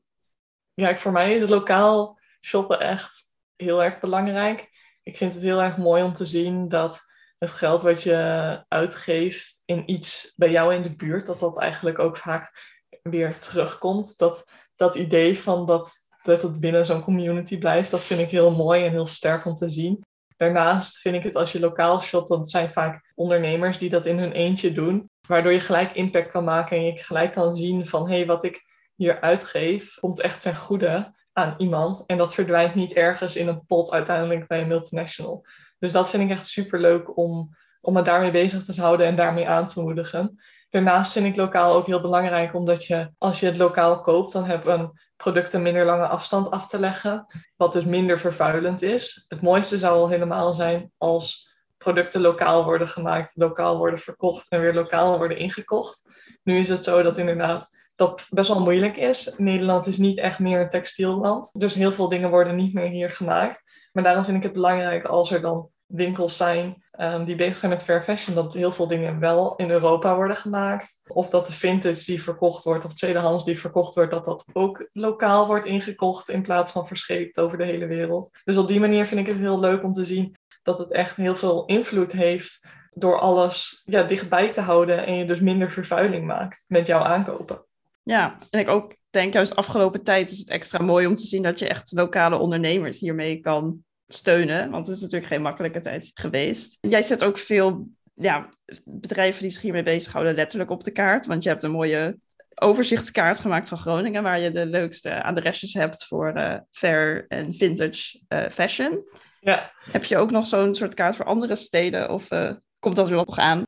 Ja, 0.74 0.98
voor 0.98 1.12
mij 1.12 1.36
is 1.36 1.50
lokaal 1.50 2.20
shoppen 2.42 2.80
echt 2.80 3.24
heel 3.56 3.84
erg 3.84 4.00
belangrijk. 4.00 4.70
Ik 5.04 5.18
vind 5.18 5.34
het 5.34 5.42
heel 5.42 5.62
erg 5.62 5.78
mooi 5.78 6.04
om 6.04 6.14
te 6.14 6.26
zien 6.26 6.68
dat 6.68 7.02
het 7.38 7.52
geld 7.52 7.82
wat 7.82 8.04
je 8.04 8.64
uitgeeft 8.68 9.62
in 9.66 9.92
iets 9.92 10.34
bij 10.36 10.52
jou 10.52 10.74
in 10.74 10.82
de 10.82 10.96
buurt, 10.96 11.26
dat 11.26 11.40
dat 11.40 11.60
eigenlijk 11.60 12.00
ook 12.00 12.18
vaak 12.18 12.76
weer 13.04 13.40
terugkomt. 13.40 14.18
Dat, 14.18 14.52
dat 14.76 14.96
idee 14.96 15.40
van 15.40 15.66
dat, 15.66 15.98
dat 16.24 16.42
het 16.42 16.60
binnen 16.60 16.86
zo'n 16.86 17.04
community 17.04 17.58
blijft, 17.58 17.92
dat 17.92 18.06
vind 18.06 18.20
ik 18.20 18.32
heel 18.32 18.56
mooi 18.56 18.86
en 18.86 18.92
heel 18.92 19.06
sterk 19.06 19.46
om 19.46 19.56
te 19.56 19.70
zien. 19.70 20.06
Daarnaast 20.36 20.98
vind 20.98 21.16
ik 21.16 21.24
het 21.24 21.36
als 21.36 21.52
je 21.52 21.60
lokaal 21.60 22.02
shopt, 22.02 22.28
dan 22.28 22.46
zijn 22.46 22.72
vaak 22.72 23.12
ondernemers 23.16 23.78
die 23.78 23.90
dat 23.90 24.06
in 24.06 24.20
hun 24.20 24.32
eentje 24.32 24.74
doen. 24.74 25.10
Waardoor 25.28 25.52
je 25.52 25.60
gelijk 25.60 25.92
impact 25.92 26.32
kan 26.32 26.44
maken 26.44 26.78
en 26.78 26.84
je 26.84 26.98
gelijk 26.98 27.34
kan 27.34 27.56
zien 27.56 27.88
van 27.88 28.10
hé, 28.10 28.16
hey, 28.16 28.26
wat 28.26 28.44
ik 28.44 28.64
hier 28.96 29.22
uitgeef, 29.22 30.00
komt 30.00 30.22
echt 30.22 30.42
ten 30.42 30.56
goede 30.56 31.14
aan 31.34 31.54
iemand. 31.58 32.04
En 32.06 32.18
dat 32.18 32.34
verdwijnt 32.34 32.76
niet 32.76 32.94
ergens 32.94 33.36
in 33.36 33.48
een 33.48 33.66
pot 33.66 33.92
uiteindelijk 33.92 34.48
bij 34.48 34.62
een 34.62 34.68
multinational. 34.68 35.46
Dus 35.80 35.92
dat 35.92 36.10
vind 36.10 36.24
ik 36.24 36.30
echt 36.30 36.48
super 36.48 36.80
leuk 36.80 37.18
om, 37.18 37.56
om 37.82 37.94
me 37.94 38.02
daarmee 38.02 38.32
bezig 38.32 38.64
te 38.64 38.82
houden 38.82 39.06
en 39.06 39.16
daarmee 39.16 39.48
aan 39.48 39.66
te 39.66 39.82
moedigen. 39.82 40.40
Daarnaast 40.70 41.12
vind 41.12 41.26
ik 41.26 41.36
lokaal 41.36 41.76
ook 41.76 41.86
heel 41.86 42.02
belangrijk, 42.02 42.54
omdat 42.54 42.86
je 42.86 43.12
als 43.18 43.40
je 43.40 43.46
het 43.46 43.58
lokaal 43.58 44.02
koopt, 44.02 44.32
dan 44.32 44.46
hebben 44.46 45.00
producten 45.16 45.62
minder 45.62 45.86
lange 45.86 46.08
afstand 46.08 46.52
af 46.52 46.68
te 46.68 46.80
leggen, 46.80 47.26
wat 47.56 47.74
dus 47.74 47.86
minder 47.86 48.20
vervuilend 48.20 48.82
is. 48.82 49.26
Het 49.28 49.42
mooiste 49.42 49.78
zou 49.78 49.98
al 49.98 50.10
helemaal 50.10 50.54
zijn 50.54 50.92
als 50.98 51.47
producten 51.78 52.22
lokaal 52.22 52.64
worden 52.64 52.88
gemaakt, 52.88 53.36
lokaal 53.36 53.78
worden 53.78 54.00
verkocht 54.00 54.50
en 54.50 54.62
weer 54.62 54.74
lokaal 54.74 55.18
worden 55.18 55.38
ingekocht. 55.38 56.10
Nu 56.44 56.60
is 56.60 56.70
het 56.70 56.84
zo 56.84 57.02
dat 57.02 57.18
inderdaad 57.18 57.70
dat 57.96 58.28
best 58.30 58.48
wel 58.50 58.62
moeilijk 58.62 58.98
is. 58.98 59.34
Nederland 59.38 59.88
is 59.88 59.98
niet 59.98 60.18
echt 60.18 60.40
meer 60.40 60.62
een 60.62 60.70
textielland, 60.70 61.60
dus 61.60 61.74
heel 61.74 61.92
veel 61.92 62.10
dingen 62.10 62.30
worden 62.30 62.56
niet 62.56 62.74
meer 62.74 62.90
hier 62.90 63.10
gemaakt. 63.10 63.88
Maar 63.92 64.04
daarom 64.04 64.26
vind 64.26 64.38
ik 64.38 64.44
het 64.44 64.54
belangrijk 64.54 65.06
als 65.06 65.32
er 65.32 65.42
dan 65.42 65.70
winkels 65.86 66.38
zijn 66.38 66.84
um, 67.00 67.26
die 67.26 67.36
bezig 67.36 67.56
zijn 67.56 67.72
met 67.72 67.84
fair 67.84 68.04
fashion, 68.04 68.36
dat 68.36 68.54
heel 68.54 68.72
veel 68.72 68.88
dingen 68.88 69.20
wel 69.20 69.56
in 69.56 69.72
Europa 69.72 70.16
worden 70.16 70.38
gemaakt. 70.38 71.02
Of 71.08 71.30
dat 71.30 71.46
de 71.46 71.52
vintage 71.52 72.06
die 72.06 72.24
verkocht 72.24 72.64
wordt, 72.64 72.86
of 72.86 72.94
tweedehands 72.94 73.46
die 73.46 73.60
verkocht 73.60 73.96
wordt, 73.96 74.12
dat 74.12 74.26
dat 74.26 74.46
ook 74.54 74.90
lokaal 74.94 75.48
wordt 75.48 75.66
ingekocht 75.66 76.30
in 76.30 76.42
plaats 76.42 76.72
van 76.72 76.88
verscheept 76.88 77.40
over 77.40 77.58
de 77.58 77.66
hele 77.66 77.88
wereld. 77.88 78.40
Dus 78.44 78.58
op 78.58 78.68
die 78.68 78.80
manier 78.80 79.06
vind 79.06 79.20
ik 79.20 79.28
het 79.28 79.38
heel 79.38 79.60
leuk 79.60 79.84
om 79.84 79.94
te 79.94 80.06
zien 80.06 80.36
dat 80.68 80.80
het 80.80 80.92
echt 80.92 81.18
heel 81.18 81.36
veel 81.36 81.66
invloed 81.66 82.12
heeft 82.12 82.68
door 82.94 83.20
alles 83.20 83.82
ja, 83.86 84.04
dichtbij 84.04 84.52
te 84.52 84.62
houden 84.62 85.06
en 85.06 85.16
je 85.16 85.26
dus 85.26 85.40
minder 85.40 85.72
vervuiling 85.72 86.26
maakt 86.26 86.66
met 86.68 86.88
jouw 86.88 87.00
aankopen. 87.00 87.66
Ja, 88.04 88.38
en 88.50 88.60
ik 88.60 88.68
ook 88.68 88.96
denk 89.10 89.34
juist 89.34 89.56
afgelopen 89.56 90.04
tijd 90.04 90.32
is 90.32 90.38
het 90.38 90.50
extra 90.50 90.84
mooi 90.84 91.08
om 91.08 91.16
te 91.16 91.26
zien 91.26 91.44
dat 91.44 91.60
je 91.60 91.68
echt 91.68 91.92
lokale 91.92 92.38
ondernemers 92.38 93.00
hiermee 93.00 93.40
kan 93.40 93.84
steunen. 94.08 94.70
Want 94.70 94.88
het 94.88 94.96
is 94.96 95.02
natuurlijk 95.02 95.32
geen 95.32 95.42
makkelijke 95.42 95.80
tijd 95.80 96.12
geweest. 96.14 96.78
Jij 96.82 97.02
zet 97.02 97.24
ook 97.24 97.38
veel 97.38 97.88
ja, 98.14 98.50
bedrijven 98.84 99.42
die 99.42 99.52
zich 99.52 99.62
hiermee 99.62 99.84
bezighouden 99.84 100.36
letterlijk 100.36 100.72
op 100.72 100.84
de 100.84 100.92
kaart. 100.92 101.26
Want 101.26 101.44
je 101.44 101.50
hebt 101.50 101.64
een 101.64 101.72
mooie 101.72 102.18
overzichtskaart 102.56 103.40
gemaakt 103.40 103.70
van 103.70 103.78
Groningen, 103.78 104.24
waar 104.24 104.40
je 104.40 104.52
de 104.52 104.66
leukste 104.66 105.24
adresjes 105.24 105.74
hebt 105.74 106.06
voor 106.06 106.34
uh, 106.36 106.56
fair 106.72 107.26
en 107.28 107.54
vintage 107.54 108.22
uh, 108.30 108.50
fashion. 108.50 109.04
Ja. 109.48 109.72
Heb 109.92 110.04
je 110.04 110.18
ook 110.18 110.32
nog 110.32 110.48
zo'n 110.48 110.76
soort 110.76 110.94
kaart 110.94 111.16
voor 111.16 111.26
andere 111.26 111.56
steden 111.56 112.10
of 112.10 112.32
uh, 112.32 112.52
komt 112.80 112.96
dat 112.96 113.08
weer 113.08 113.18
nog 113.18 113.38
aan? 113.38 113.64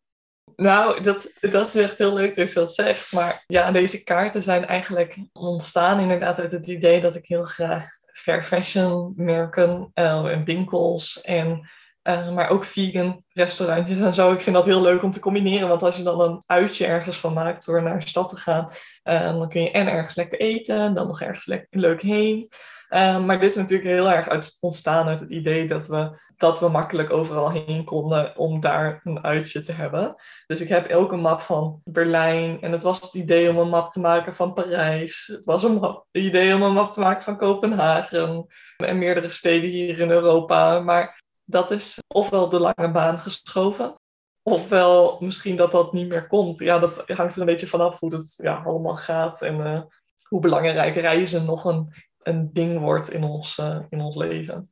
Nou, 0.56 1.02
dat, 1.02 1.32
dat 1.40 1.68
is 1.68 1.76
echt 1.76 1.98
heel 1.98 2.14
leuk 2.14 2.36
dat 2.36 2.48
je 2.48 2.54
dat 2.54 2.74
zegt. 2.74 3.12
Maar 3.12 3.44
ja, 3.48 3.72
deze 3.72 4.04
kaarten 4.04 4.44
zijn 4.44 4.66
eigenlijk 4.66 5.18
ontstaan 5.34 6.00
inderdaad 6.00 6.40
uit 6.40 6.52
het 6.52 6.68
idee 6.68 7.02
dat 7.02 7.16
ik 7.16 7.28
heel 7.28 7.44
graag 7.44 7.86
fair 8.14 8.44
fashion 8.44 9.14
merken 9.16 9.92
en 9.94 10.44
winkels 10.46 11.22
en 11.22 11.70
uh, 12.04 12.34
maar 12.34 12.50
ook 12.50 12.66
vegan 12.66 13.24
restaurantjes 13.34 14.00
en 14.00 14.14
zo. 14.14 14.32
Ik 14.32 14.42
vind 14.42 14.56
dat 14.56 14.66
heel 14.66 14.82
leuk 14.82 15.04
om 15.04 15.12
te 15.12 15.20
combineren. 15.20 15.68
Want 15.68 15.84
als 15.84 15.98
je 15.98 16.04
dan 16.04 16.22
een 16.22 16.44
uitje 16.46 16.86
ergens 16.86 17.18
van 17.18 17.34
maakt 17.34 17.66
door 17.66 17.84
naar 17.84 17.96
een 17.96 18.08
stad 18.08 18.30
te 18.30 18.36
gaan, 18.36 18.72
uh, 19.04 19.34
dan 19.34 19.50
kun 19.50 19.62
je 19.62 19.72
en 19.72 19.88
ergens 19.88 20.16
lekker 20.16 20.40
eten, 20.40 20.94
dan 20.94 21.08
nog 21.08 21.22
ergens 21.22 21.46
lekker, 21.46 21.80
leuk 21.80 22.02
heen. 22.02 22.50
Uh, 22.90 23.26
maar 23.26 23.40
dit 23.40 23.50
is 23.50 23.56
natuurlijk 23.56 23.90
heel 23.90 24.12
erg 24.12 24.60
ontstaan 24.60 25.08
uit 25.08 25.20
het 25.20 25.30
idee 25.30 25.68
dat 25.68 25.88
we, 25.88 26.20
dat 26.38 26.60
we 26.60 26.70
makkelijk 26.70 27.12
overal 27.12 27.52
heen 27.52 27.84
konden 27.86 28.38
om 28.38 28.60
daar 28.60 29.02
een 29.04 29.24
uitje 29.24 29.62
te 29.62 29.72
hebben. 29.72 30.16
Dus 30.48 30.62
ik 30.62 30.70
heb 30.70 30.92
een 30.92 31.20
map 31.20 31.42
van 31.42 31.82
Berlijn. 31.84 32.62
En 32.62 32.72
het 32.72 32.84
was 32.84 33.02
het 33.02 33.14
idee 33.14 33.50
om 33.50 33.58
een 33.58 33.70
map 33.70 33.92
te 33.92 34.00
maken 34.00 34.36
van 34.36 34.54
Parijs. 34.54 35.28
Het 35.34 35.46
was 35.46 35.64
een 35.64 35.84
het 35.84 36.04
idee 36.12 36.56
om 36.56 36.62
een 36.62 36.74
map 36.74 36.94
te 36.94 37.00
maken 37.00 37.24
van 37.24 37.38
Kopenhagen. 37.38 38.48
En 38.78 38.98
meerdere 38.98 39.30
steden 39.30 39.70
hier 39.70 40.00
in 40.00 40.12
Europa. 40.12 40.80
Maar 40.80 41.22
dat 41.50 41.72
is 41.72 41.98
ofwel 42.08 42.50
de 42.50 42.60
lange 42.60 42.92
baan 42.92 43.20
geschoven, 43.20 43.96
ofwel 44.44 45.18
misschien 45.20 45.56
dat 45.56 45.72
dat 45.72 45.94
niet 45.94 46.08
meer 46.08 46.28
komt. 46.28 46.60
Ja, 46.60 46.80
dat 46.80 47.04
hangt 47.08 47.34
er 47.36 47.40
een 47.40 47.46
beetje 47.46 47.68
vanaf 47.68 48.00
hoe 48.00 48.16
het 48.16 48.34
ja, 48.44 48.62
allemaal 48.66 48.96
gaat 48.96 49.42
en 49.42 49.58
uh, 49.58 49.82
hoe 50.24 50.42
belangrijk 50.42 50.96
reizen 50.96 51.46
nog 51.46 51.66
een, 51.66 51.94
een 52.24 52.50
ding 52.54 52.80
wordt 52.80 53.10
in 53.10 53.24
ons, 53.24 53.58
uh, 53.58 53.80
in 53.90 54.02
ons 54.02 54.16
leven. 54.16 54.70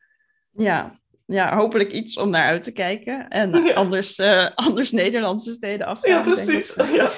Ja. 0.52 1.00
ja, 1.26 1.56
hopelijk 1.56 1.92
iets 1.92 2.18
om 2.18 2.30
naar 2.30 2.46
uit 2.46 2.64
te 2.64 2.72
kijken. 2.72 3.28
En 3.28 3.52
ja. 3.64 3.74
anders, 3.74 4.20
uh, 4.20 4.50
anders 4.56 4.92
Nederlandse 4.92 5.52
steden 5.52 5.88
afgaan. 5.88 6.12
Ja, 6.12 6.22
precies. 6.22 6.74
Dat, 6.74 6.94
ja. 6.96 7.12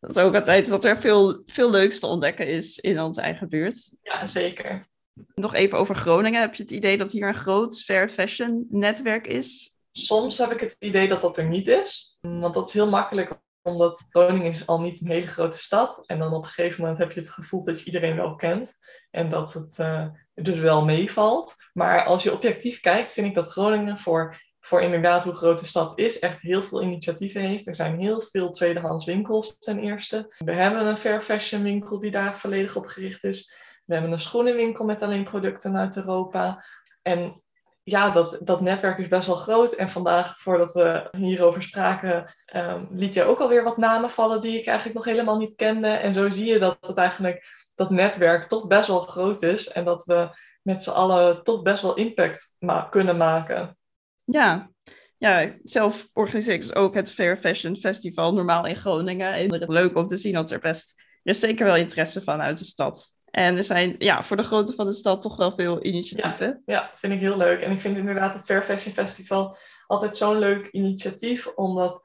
dat 0.00 0.20
ook 0.20 0.34
altijd 0.34 0.68
dat 0.68 0.84
er 0.84 0.98
veel, 0.98 1.42
veel 1.46 1.70
leuks 1.70 2.00
te 2.00 2.06
ontdekken 2.06 2.46
is 2.46 2.78
in 2.78 3.00
onze 3.00 3.20
eigen 3.20 3.48
buurt. 3.48 3.96
Ja, 4.02 4.26
zeker. 4.26 4.88
Nog 5.34 5.54
even 5.54 5.78
over 5.78 5.94
Groningen. 5.94 6.40
Heb 6.40 6.54
je 6.54 6.62
het 6.62 6.72
idee 6.72 6.98
dat 6.98 7.12
hier 7.12 7.28
een 7.28 7.34
groot 7.34 7.82
fair 7.82 8.08
fashion 8.10 8.66
netwerk 8.70 9.26
is? 9.26 9.76
Soms 9.92 10.38
heb 10.38 10.50
ik 10.50 10.60
het 10.60 10.76
idee 10.78 11.08
dat 11.08 11.20
dat 11.20 11.36
er 11.36 11.48
niet 11.48 11.68
is. 11.68 12.18
Want 12.20 12.54
dat 12.54 12.66
is 12.66 12.72
heel 12.72 12.88
makkelijk, 12.88 13.30
omdat 13.64 14.06
Groningen 14.10 14.50
is 14.50 14.66
al 14.66 14.80
niet 14.80 15.00
een 15.00 15.06
hele 15.10 15.26
grote 15.26 15.58
stad. 15.58 16.02
En 16.06 16.18
dan 16.18 16.34
op 16.34 16.42
een 16.42 16.48
gegeven 16.48 16.80
moment 16.80 16.98
heb 16.98 17.12
je 17.12 17.20
het 17.20 17.28
gevoel 17.28 17.64
dat 17.64 17.78
je 17.78 17.84
iedereen 17.84 18.16
wel 18.16 18.34
kent. 18.34 18.78
En 19.10 19.30
dat 19.30 19.52
het 19.52 19.78
uh, 19.80 20.06
dus 20.34 20.58
wel 20.58 20.84
meevalt. 20.84 21.54
Maar 21.72 22.04
als 22.04 22.22
je 22.22 22.32
objectief 22.32 22.80
kijkt, 22.80 23.12
vind 23.12 23.26
ik 23.26 23.34
dat 23.34 23.48
Groningen 23.48 23.98
voor, 23.98 24.42
voor 24.60 24.80
inderdaad 24.80 25.24
hoe 25.24 25.32
groot 25.32 25.58
de 25.58 25.66
stad 25.66 25.98
is, 25.98 26.18
echt 26.18 26.40
heel 26.40 26.62
veel 26.62 26.82
initiatieven 26.82 27.40
heeft. 27.40 27.66
Er 27.66 27.74
zijn 27.74 27.98
heel 27.98 28.20
veel 28.20 28.50
tweedehands 28.50 29.04
winkels 29.04 29.56
ten 29.58 29.78
eerste. 29.78 30.34
We 30.38 30.52
hebben 30.52 30.86
een 30.86 30.96
fair 30.96 31.22
fashion 31.22 31.62
winkel 31.62 31.98
die 31.98 32.10
daar 32.10 32.38
volledig 32.38 32.76
op 32.76 32.86
gericht 32.86 33.24
is. 33.24 33.52
We 33.84 33.94
hebben 33.94 34.12
een 34.12 34.20
schoenenwinkel 34.20 34.84
met 34.84 35.02
alleen 35.02 35.24
producten 35.24 35.76
uit 35.76 35.96
Europa. 35.96 36.64
En 37.02 37.42
ja, 37.84 38.10
dat, 38.10 38.38
dat 38.40 38.60
netwerk 38.60 38.98
is 38.98 39.08
best 39.08 39.26
wel 39.26 39.36
groot. 39.36 39.72
En 39.72 39.90
vandaag, 39.90 40.38
voordat 40.38 40.72
we 40.72 41.08
hierover 41.16 41.62
spraken, 41.62 42.32
um, 42.56 42.88
liet 42.90 43.14
je 43.14 43.24
ook 43.24 43.38
alweer 43.38 43.64
wat 43.64 43.76
namen 43.76 44.10
vallen 44.10 44.40
die 44.40 44.58
ik 44.58 44.66
eigenlijk 44.66 44.96
nog 44.96 45.04
helemaal 45.04 45.38
niet 45.38 45.54
kende. 45.54 45.88
En 45.88 46.14
zo 46.14 46.30
zie 46.30 46.44
je 46.44 46.58
dat 46.58 46.76
het 46.80 46.96
eigenlijk 46.96 47.68
dat 47.74 47.90
netwerk 47.90 48.44
toch 48.44 48.66
best 48.66 48.86
wel 48.86 49.00
groot 49.00 49.42
is. 49.42 49.68
En 49.68 49.84
dat 49.84 50.04
we 50.04 50.28
met 50.62 50.82
z'n 50.82 50.90
allen 50.90 51.42
toch 51.42 51.62
best 51.62 51.82
wel 51.82 51.94
impact 51.94 52.56
kunnen 52.90 53.16
maken. 53.16 53.78
Ja. 54.24 54.70
ja, 55.18 55.54
zelf 55.62 56.08
organiseer 56.12 56.54
ik 56.54 56.60
dus 56.60 56.74
ook 56.74 56.94
het 56.94 57.10
Fair 57.10 57.36
Fashion 57.36 57.76
Festival 57.76 58.32
normaal 58.32 58.66
in 58.66 58.76
Groningen. 58.76 59.32
En 59.32 59.70
leuk 59.72 59.96
om 59.96 60.06
te 60.06 60.16
zien 60.16 60.34
dat 60.34 60.50
er 60.50 60.58
best, 60.58 61.02
er 61.22 61.34
zeker 61.34 61.66
wel 61.66 61.76
interesse 61.76 62.22
van 62.22 62.40
uit 62.40 62.58
de 62.58 62.64
stad. 62.64 63.16
En 63.34 63.56
er 63.56 63.64
zijn 63.64 63.94
ja, 63.98 64.22
voor 64.22 64.36
de 64.36 64.42
grootte 64.42 64.72
van 64.72 64.86
de 64.86 64.92
stad 64.92 65.22
toch 65.22 65.36
wel 65.36 65.52
veel 65.52 65.84
initiatieven. 65.84 66.62
Ja, 66.66 66.74
ja, 66.74 66.90
vind 66.94 67.12
ik 67.12 67.20
heel 67.20 67.36
leuk. 67.36 67.60
En 67.60 67.70
ik 67.70 67.80
vind 67.80 67.96
inderdaad 67.96 68.34
het 68.34 68.44
Fair 68.44 68.62
Fashion 68.62 68.94
Festival 68.94 69.56
altijd 69.86 70.16
zo'n 70.16 70.38
leuk 70.38 70.68
initiatief, 70.70 71.46
omdat 71.46 72.02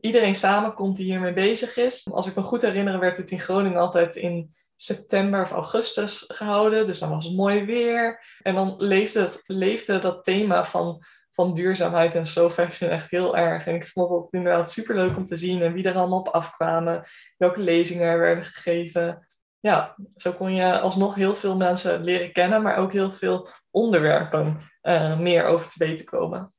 iedereen 0.00 0.34
samenkomt 0.34 0.96
die 0.96 1.04
hiermee 1.04 1.32
bezig 1.32 1.76
is. 1.76 2.06
Als 2.12 2.26
ik 2.26 2.34
me 2.34 2.42
goed 2.42 2.62
herinner, 2.62 2.98
werd 2.98 3.16
het 3.16 3.30
in 3.30 3.40
Groningen 3.40 3.80
altijd 3.80 4.14
in 4.14 4.54
september 4.76 5.42
of 5.42 5.50
augustus 5.50 6.24
gehouden. 6.28 6.86
Dus 6.86 6.98
dan 6.98 7.10
was 7.10 7.24
het 7.24 7.36
mooi 7.36 7.64
weer. 7.64 8.24
En 8.42 8.54
dan 8.54 8.74
leefde, 8.78 9.20
het, 9.20 9.42
leefde 9.46 9.98
dat 9.98 10.24
thema 10.24 10.64
van, 10.64 11.04
van 11.30 11.54
duurzaamheid 11.54 12.14
en 12.14 12.26
slow 12.26 12.50
fashion 12.50 12.90
echt 12.90 13.10
heel 13.10 13.36
erg. 13.36 13.66
En 13.66 13.74
ik 13.74 13.86
vond 13.86 14.10
het 14.10 14.32
inderdaad 14.32 14.70
super 14.70 14.94
leuk 14.94 15.16
om 15.16 15.24
te 15.24 15.36
zien 15.36 15.62
en 15.62 15.72
wie 15.72 15.84
er 15.84 15.96
allemaal 15.96 16.18
op 16.18 16.28
afkwamen. 16.28 17.02
Welke 17.36 17.60
lezingen 17.60 18.06
er 18.06 18.18
werden 18.18 18.44
gegeven 18.44 19.28
ja, 19.60 19.96
zo 20.16 20.32
kon 20.32 20.54
je 20.54 20.80
alsnog 20.80 21.14
heel 21.14 21.34
veel 21.34 21.56
mensen 21.56 22.04
leren 22.04 22.32
kennen, 22.32 22.62
maar 22.62 22.76
ook 22.76 22.92
heel 22.92 23.10
veel 23.10 23.48
onderwerpen 23.70 24.60
uh, 24.82 25.18
meer 25.18 25.44
over 25.44 25.68
te 25.68 25.84
weten 25.84 26.04
komen. 26.04 26.52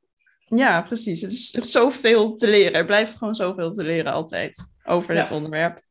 Ja, 0.55 0.81
precies. 0.81 1.21
Het 1.21 1.31
is 1.31 1.51
zoveel 1.71 2.35
te 2.35 2.47
leren. 2.47 2.73
Er 2.73 2.85
blijft 2.85 3.17
gewoon 3.17 3.35
zoveel 3.35 3.71
te 3.71 3.83
leren 3.83 4.11
altijd 4.11 4.73
over 4.83 5.15
dit 5.15 5.31
onderwerp. 5.31 5.81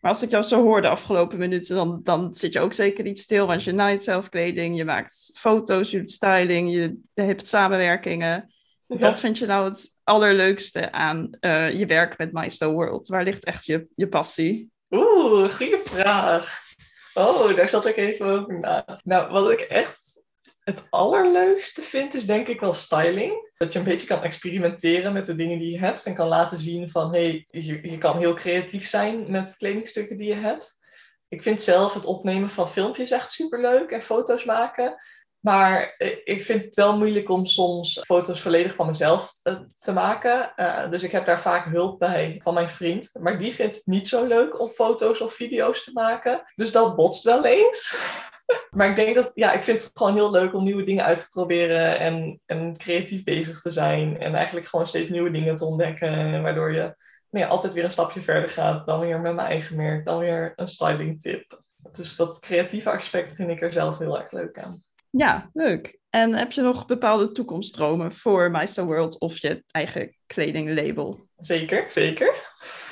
Maar 0.00 0.10
als 0.10 0.22
ik 0.22 0.30
jou 0.30 0.42
zo 0.42 0.62
hoor 0.62 0.82
de 0.82 0.88
afgelopen 0.88 1.38
minuten, 1.38 1.76
dan, 1.76 2.00
dan 2.02 2.34
zit 2.34 2.52
je 2.52 2.60
ook 2.60 2.72
zeker 2.72 3.04
niet 3.04 3.18
stil. 3.18 3.46
Want 3.46 3.64
je 3.64 3.72
naait 3.72 4.02
zelf 4.02 4.28
kleding, 4.28 4.76
je 4.76 4.84
maakt 4.84 5.30
foto's, 5.34 5.90
je 5.90 5.98
doet 5.98 6.10
styling, 6.10 6.70
je, 6.70 7.00
hebt 7.14 7.48
samenwerkingen. 7.48 8.54
Ja. 8.86 8.98
Wat 8.98 9.20
vind 9.20 9.38
je 9.38 9.46
nou 9.46 9.68
het 9.68 9.96
allerleukste 10.04 10.92
aan 10.92 11.36
uh, 11.40 11.72
je 11.72 11.86
werk 11.86 12.18
met 12.18 12.32
Maestro 12.32 12.72
World? 12.72 13.08
Waar 13.08 13.24
ligt 13.24 13.44
echt 13.44 13.64
je, 13.64 13.86
je 13.90 14.08
passie? 14.08 14.70
Oeh, 14.90 15.54
goede 15.54 15.80
vraag. 15.84 16.66
Oh, 17.14 17.56
daar 17.56 17.68
zat 17.68 17.86
ik 17.86 17.96
even 17.96 18.26
over 18.26 18.58
na. 18.58 19.00
Nou, 19.04 19.32
wat 19.32 19.50
ik 19.50 19.60
echt 19.60 20.24
het 20.64 20.86
allerleukste 20.90 21.82
vind, 21.82 22.14
is 22.14 22.26
denk 22.26 22.48
ik 22.48 22.60
wel 22.60 22.74
styling. 22.74 23.50
Dat 23.56 23.72
je 23.72 23.78
een 23.78 23.84
beetje 23.84 24.06
kan 24.06 24.22
experimenteren 24.22 25.12
met 25.12 25.26
de 25.26 25.34
dingen 25.34 25.58
die 25.58 25.70
je 25.70 25.78
hebt 25.78 26.04
en 26.04 26.14
kan 26.14 26.28
laten 26.28 26.58
zien 26.58 26.90
van, 26.90 27.14
hé, 27.14 27.20
hey, 27.20 27.62
je, 27.62 27.90
je 27.90 27.98
kan 27.98 28.18
heel 28.18 28.34
creatief 28.34 28.86
zijn 28.86 29.30
met 29.30 29.56
kledingstukken 29.56 30.16
die 30.16 30.28
je 30.28 30.34
hebt. 30.34 30.78
Ik 31.28 31.42
vind 31.42 31.62
zelf 31.62 31.94
het 31.94 32.04
opnemen 32.04 32.50
van 32.50 32.70
filmpjes 32.70 33.10
echt 33.10 33.30
superleuk 33.30 33.90
en 33.90 34.02
foto's 34.02 34.44
maken. 34.44 34.96
Maar 35.40 35.94
ik 36.24 36.42
vind 36.42 36.64
het 36.64 36.74
wel 36.74 36.96
moeilijk 36.96 37.28
om 37.28 37.46
soms 37.46 38.00
foto's 38.04 38.40
volledig 38.40 38.74
van 38.74 38.86
mezelf 38.86 39.32
te 39.74 39.92
maken. 39.92 40.52
Uh, 40.56 40.90
dus 40.90 41.02
ik 41.02 41.12
heb 41.12 41.26
daar 41.26 41.40
vaak 41.40 41.64
hulp 41.64 41.98
bij 41.98 42.40
van 42.42 42.54
mijn 42.54 42.68
vriend. 42.68 43.10
Maar 43.20 43.38
die 43.38 43.52
vindt 43.52 43.74
het 43.74 43.86
niet 43.86 44.08
zo 44.08 44.26
leuk 44.26 44.60
om 44.60 44.68
foto's 44.68 45.20
of 45.20 45.32
video's 45.32 45.84
te 45.84 45.92
maken. 45.92 46.42
Dus 46.54 46.72
dat 46.72 46.96
botst 46.96 47.24
wel 47.24 47.44
eens. 47.44 47.96
maar 48.76 48.88
ik 48.88 48.96
denk 48.96 49.14
dat, 49.14 49.30
ja, 49.34 49.52
ik 49.52 49.64
vind 49.64 49.82
het 49.82 49.90
gewoon 49.94 50.14
heel 50.14 50.30
leuk 50.30 50.54
om 50.54 50.64
nieuwe 50.64 50.82
dingen 50.82 51.04
uit 51.04 51.18
te 51.18 51.28
proberen. 51.30 51.98
En, 51.98 52.40
en 52.46 52.76
creatief 52.76 53.24
bezig 53.24 53.60
te 53.60 53.70
zijn. 53.70 54.20
En 54.20 54.34
eigenlijk 54.34 54.66
gewoon 54.66 54.86
steeds 54.86 55.08
nieuwe 55.08 55.30
dingen 55.30 55.56
te 55.56 55.64
ontdekken. 55.64 56.42
Waardoor 56.42 56.72
je 56.72 56.96
nou 57.30 57.44
ja, 57.44 57.46
altijd 57.46 57.72
weer 57.72 57.84
een 57.84 57.90
stapje 57.90 58.22
verder 58.22 58.48
gaat. 58.48 58.86
Dan 58.86 59.00
weer 59.00 59.20
met 59.20 59.34
mijn 59.34 59.48
eigen 59.48 59.76
merk. 59.76 60.04
Dan 60.04 60.18
weer 60.18 60.52
een 60.56 60.68
styling 60.68 61.20
tip. 61.20 61.62
Dus 61.92 62.16
dat 62.16 62.38
creatieve 62.38 62.90
aspect 62.90 63.34
vind 63.34 63.50
ik 63.50 63.62
er 63.62 63.72
zelf 63.72 63.98
heel 63.98 64.18
erg 64.18 64.32
leuk 64.32 64.58
aan. 64.58 64.86
Ja, 65.10 65.50
leuk. 65.52 65.98
En 66.10 66.34
heb 66.34 66.52
je 66.52 66.60
nog 66.60 66.86
bepaalde 66.86 67.32
toekomstdromen 67.32 68.12
voor 68.12 68.50
Meister 68.50 68.84
World 68.84 69.18
of 69.18 69.38
je 69.38 69.64
eigen 69.70 70.16
kledinglabel? 70.26 71.20
Zeker, 71.36 71.90
zeker. 71.90 72.34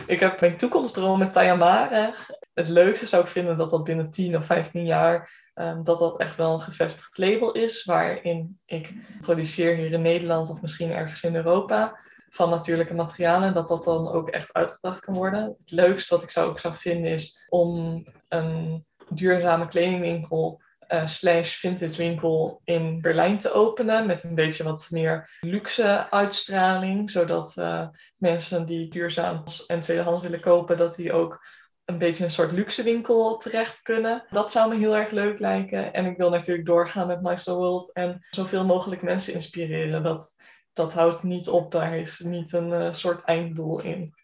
Ik 0.07 0.21
heb 0.21 0.41
mijn 0.41 0.57
toekomstdroom 0.57 1.19
met 1.19 1.33
Tayamare. 1.33 2.15
Het 2.55 2.69
leukste 2.69 3.07
zou 3.07 3.23
ik 3.23 3.29
vinden 3.29 3.57
dat 3.57 3.71
dat 3.71 3.85
binnen 3.85 4.11
10 4.11 4.37
of 4.37 4.47
15 4.47 4.85
jaar 4.85 5.45
um, 5.55 5.83
dat 5.83 5.99
dat 5.99 6.21
echt 6.21 6.37
wel 6.37 6.55
een 6.55 6.61
gevestigd 6.61 7.19
label 7.19 7.53
is, 7.53 7.85
waarin 7.85 8.59
ik 8.65 8.93
produceer 9.21 9.77
hier 9.77 9.93
in 9.93 10.03
Nederland 10.03 10.51
of 10.51 10.61
misschien 10.61 10.91
ergens 10.91 11.23
in 11.23 11.37
Europa 11.37 11.99
van 12.31 12.51
natuurlijke 12.51 12.95
materialen, 12.95 13.55
dat 13.55 13.69
dat 13.69 13.85
dan 13.85 14.09
ook 14.09 14.29
echt 14.29 14.53
uitgebracht 14.53 15.01
kan 15.01 15.15
worden. 15.15 15.55
Het 15.59 15.71
leukste 15.71 16.15
wat 16.15 16.23
ik 16.23 16.31
zou 16.31 16.49
ook 16.49 16.59
zou 16.59 16.75
vinden 16.75 17.11
is 17.11 17.47
om 17.49 18.05
een 18.29 18.85
duurzame 19.09 19.67
kledingwinkel 19.67 20.61
uh, 20.89 21.07
slash 21.07 21.55
vintage 21.55 21.97
winkel 21.97 22.61
in 22.65 23.01
Berlijn 23.01 23.39
te 23.39 23.53
openen. 23.53 24.07
Met 24.07 24.23
een 24.23 24.35
beetje 24.35 24.65
wat 24.65 24.89
meer 24.91 25.37
luxe 25.41 26.11
uitstraling. 26.11 27.11
Zodat 27.11 27.55
uh, 27.59 27.89
mensen 28.17 28.67
die 28.67 28.89
duurzaam 28.89 29.43
en 29.67 29.81
tweedehands 29.81 30.23
willen 30.23 30.41
kopen, 30.41 30.77
dat 30.77 30.95
die 30.95 31.13
ook 31.13 31.41
een 31.85 31.99
beetje 31.99 32.25
een 32.25 32.31
soort 32.31 32.53
luxe 32.53 32.83
winkel 32.83 33.37
terecht 33.37 33.83
kunnen. 33.83 34.25
Dat 34.31 34.53
zou 34.53 34.69
me 34.69 34.79
heel 34.79 34.97
erg 34.97 35.11
leuk 35.11 35.39
lijken. 35.39 35.93
En 35.93 36.07
ik 36.07 36.17
wil 36.17 36.31
natuurlijk 36.31 36.67
doorgaan 36.67 37.07
met 37.07 37.23
My 37.23 37.37
World 37.45 37.93
en 37.93 38.27
zoveel 38.31 38.65
mogelijk 38.65 39.03
mensen 39.03 39.35
inspireren. 39.35 40.03
Dat, 40.03 40.35
dat 40.73 40.93
houdt 40.93 41.23
niet 41.23 41.49
op, 41.49 41.71
daar 41.71 41.97
is 41.97 42.19
niet 42.19 42.53
een 42.53 42.69
uh, 42.69 42.93
soort 42.93 43.23
einddoel 43.23 43.81
in. 43.81 44.15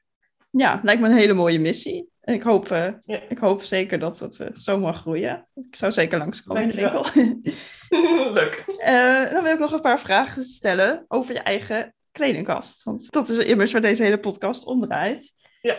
Ja, 0.51 0.81
lijkt 0.83 1.01
me 1.01 1.09
een 1.09 1.15
hele 1.15 1.33
mooie 1.33 1.61
missie. 1.61 2.12
Ik 2.25 2.43
hoop, 2.43 2.69
uh, 2.69 2.89
ik 3.29 3.39
hoop 3.39 3.63
zeker 3.63 3.99
dat 3.99 4.19
het 4.19 4.39
uh, 4.39 4.49
zo 4.53 4.79
mag 4.79 5.01
groeien. 5.01 5.47
Ik 5.55 5.77
zou 5.77 5.93
zeker 5.93 6.19
langskomen 6.19 6.63
in 6.63 6.69
de 6.69 6.75
winkel. 6.75 7.07
Leuk. 8.41 8.65
Uh, 8.67 9.31
dan 9.31 9.43
wil 9.43 9.53
ik 9.53 9.59
nog 9.59 9.73
een 9.73 9.81
paar 9.81 10.01
vragen 10.01 10.45
stellen 10.45 11.05
over 11.09 11.35
je 11.35 11.41
eigen 11.41 11.95
kledingkast. 12.13 12.83
Want 12.83 13.11
dat 13.11 13.29
is 13.29 13.37
immers 13.37 13.73
waar 13.73 13.81
deze 13.81 14.03
hele 14.03 14.21
podcast 14.21 14.65
om 14.65 14.81
draait. 14.81 15.35
Ja. 15.61 15.77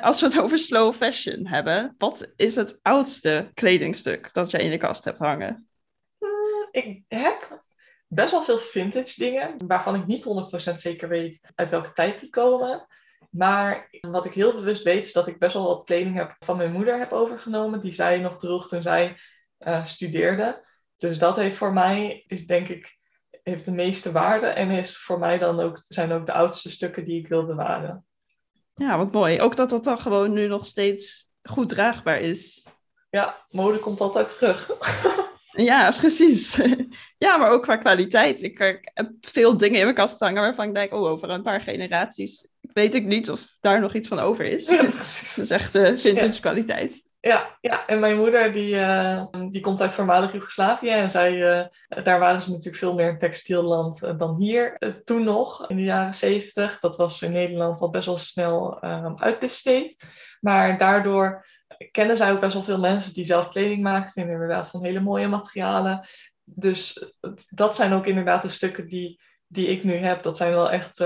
als 0.00 0.20
we 0.20 0.26
het 0.26 0.40
over 0.40 0.58
slow 0.58 0.94
fashion 0.94 1.46
hebben, 1.46 1.94
wat 1.98 2.32
is 2.36 2.54
het 2.54 2.78
oudste 2.82 3.50
kledingstuk 3.54 4.32
dat 4.32 4.50
jij 4.50 4.60
in 4.60 4.70
je 4.70 4.76
kast 4.76 5.04
hebt 5.04 5.18
hangen? 5.18 5.70
ik 6.70 7.02
heb 7.08 7.62
best 8.06 8.30
wel 8.30 8.42
veel 8.42 8.58
vintage 8.58 9.20
dingen, 9.20 9.54
waarvan 9.66 9.94
ik 9.94 10.06
niet 10.06 10.50
100% 10.70 10.74
zeker 10.74 11.08
weet 11.08 11.50
uit 11.54 11.70
welke 11.70 11.92
tijd 11.92 12.20
die 12.20 12.30
komen. 12.30 12.86
Maar 13.30 13.88
wat 14.00 14.24
ik 14.24 14.34
heel 14.34 14.52
bewust 14.52 14.82
weet, 14.82 15.04
is 15.04 15.12
dat 15.12 15.26
ik 15.26 15.38
best 15.38 15.54
wel 15.54 15.66
wat 15.66 15.84
kleding 15.84 16.16
heb 16.16 16.34
van 16.38 16.56
mijn 16.56 16.72
moeder 16.72 16.98
heb 16.98 17.12
overgenomen, 17.12 17.80
die 17.80 17.92
zij 17.92 18.18
nog 18.18 18.36
droeg 18.36 18.68
toen 18.68 18.82
zij 18.82 19.16
uh, 19.58 19.84
studeerde. 19.84 20.64
Dus 20.96 21.18
dat 21.18 21.36
heeft 21.36 21.56
voor 21.56 21.72
mij, 21.72 22.24
is 22.26 22.46
denk 22.46 22.68
ik, 22.68 22.98
heeft 23.42 23.64
de 23.64 23.70
meeste 23.70 24.12
waarde 24.12 24.46
en 24.46 24.70
is 24.70 24.96
voor 24.96 25.18
mij 25.18 25.38
dan 25.38 25.60
ook, 25.60 25.80
zijn 25.88 26.12
ook 26.12 26.26
de 26.26 26.32
oudste 26.32 26.70
stukken 26.70 27.04
die 27.04 27.20
ik 27.20 27.28
wil 27.28 27.46
bewaren. 27.46 28.04
Ja, 28.74 28.96
wat 28.96 29.12
mooi. 29.12 29.40
Ook 29.40 29.56
dat 29.56 29.70
dat 29.70 29.84
dan 29.84 29.98
gewoon 29.98 30.32
nu 30.32 30.46
nog 30.46 30.66
steeds 30.66 31.28
goed 31.42 31.68
draagbaar 31.68 32.20
is. 32.20 32.66
Ja, 33.10 33.46
mode 33.48 33.78
komt 33.78 34.00
altijd 34.00 34.38
terug. 34.38 34.70
Ja, 35.52 35.90
precies. 35.98 36.60
Ja, 37.18 37.36
maar 37.36 37.50
ook 37.50 37.62
qua 37.62 37.76
kwaliteit. 37.76 38.42
Ik 38.42 38.58
heb 38.94 39.10
veel 39.20 39.56
dingen 39.56 39.78
in 39.78 39.84
mijn 39.84 39.94
kast 39.94 40.20
hangen 40.20 40.42
waarvan 40.42 40.68
ik 40.68 40.74
denk, 40.74 40.92
oh, 40.92 41.02
over 41.02 41.30
een 41.30 41.42
paar 41.42 41.60
generaties 41.60 42.52
weet 42.72 42.94
ik 42.94 43.04
niet 43.04 43.30
of 43.30 43.46
daar 43.60 43.80
nog 43.80 43.94
iets 43.94 44.08
van 44.08 44.18
over 44.18 44.44
is. 44.44 44.68
Ja, 44.70 44.84
precies. 44.84 45.34
Dat 45.34 45.44
is 45.44 45.50
echt 45.50 45.74
uh, 45.74 45.96
vintage 45.96 46.40
kwaliteit. 46.40 47.08
Ja, 47.20 47.56
ja, 47.60 47.86
en 47.86 48.00
mijn 48.00 48.16
moeder 48.16 48.52
die, 48.52 48.74
uh, 48.74 49.24
die 49.50 49.60
komt 49.60 49.80
uit 49.80 49.94
voormalig 49.94 50.32
Joegoslavië 50.32 50.90
en 50.90 51.10
zij, 51.10 51.32
uh, 51.32 51.66
daar 52.04 52.18
waren 52.18 52.40
ze 52.40 52.50
natuurlijk 52.50 52.76
veel 52.76 52.94
meer 52.94 53.08
een 53.08 53.18
textielland 53.18 54.02
uh, 54.02 54.18
dan 54.18 54.36
hier. 54.40 54.78
toen 55.04 55.24
nog, 55.24 55.68
in 55.68 55.76
de 55.76 55.82
jaren 55.82 56.14
zeventig, 56.14 56.80
dat 56.80 56.96
was 56.96 57.22
in 57.22 57.32
Nederland 57.32 57.80
al 57.80 57.90
best 57.90 58.06
wel 58.06 58.18
snel 58.18 58.82
uitbesteed. 59.16 60.04
Maar 60.40 60.78
daardoor 60.78 61.46
kennen 61.90 62.16
zij 62.16 62.32
ook 62.32 62.40
best 62.40 62.52
wel 62.52 62.62
veel 62.62 62.78
mensen 62.78 63.12
die 63.12 63.24
zelf 63.24 63.48
kleding 63.48 63.82
maakten. 63.82 64.22
En 64.22 64.28
inderdaad 64.28 64.70
van 64.70 64.84
hele 64.84 65.00
mooie 65.00 65.28
materialen. 65.28 66.08
Dus 66.44 67.12
dat 67.48 67.76
zijn 67.76 67.92
ook 67.92 68.06
inderdaad 68.06 68.42
de 68.42 68.48
stukken 68.48 68.88
die, 68.88 69.20
die 69.46 69.66
ik 69.66 69.84
nu 69.84 69.94
heb. 69.94 70.22
Dat 70.22 70.36
zijn 70.36 70.52
wel 70.52 70.70
echt 70.70 71.04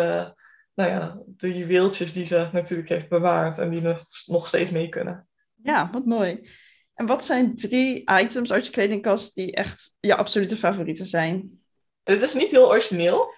nou 0.75 0.91
ja, 0.91 1.19
de 1.27 1.57
juweeltjes 1.57 2.13
die 2.13 2.25
ze 2.25 2.49
natuurlijk 2.53 2.89
heeft 2.89 3.09
bewaard. 3.09 3.59
En 3.59 3.71
die 3.71 3.81
nog, 3.81 4.03
nog 4.27 4.47
steeds 4.47 4.71
mee 4.71 4.89
kunnen. 4.89 5.29
Ja, 5.63 5.89
wat 5.93 6.05
mooi. 6.05 6.49
En 6.95 7.07
wat 7.07 7.25
zijn 7.25 7.57
drie 7.57 8.11
items 8.21 8.53
uit 8.53 8.67
je 8.67 8.73
kledingkast 8.73 9.35
die 9.35 9.53
echt 9.53 9.97
je 10.01 10.17
absolute 10.17 10.57
favorieten 10.57 11.07
zijn? 11.07 11.61
Het 12.03 12.23
is 12.23 12.35
niet 12.35 12.51
heel 12.51 12.69
origineel. 12.69 13.35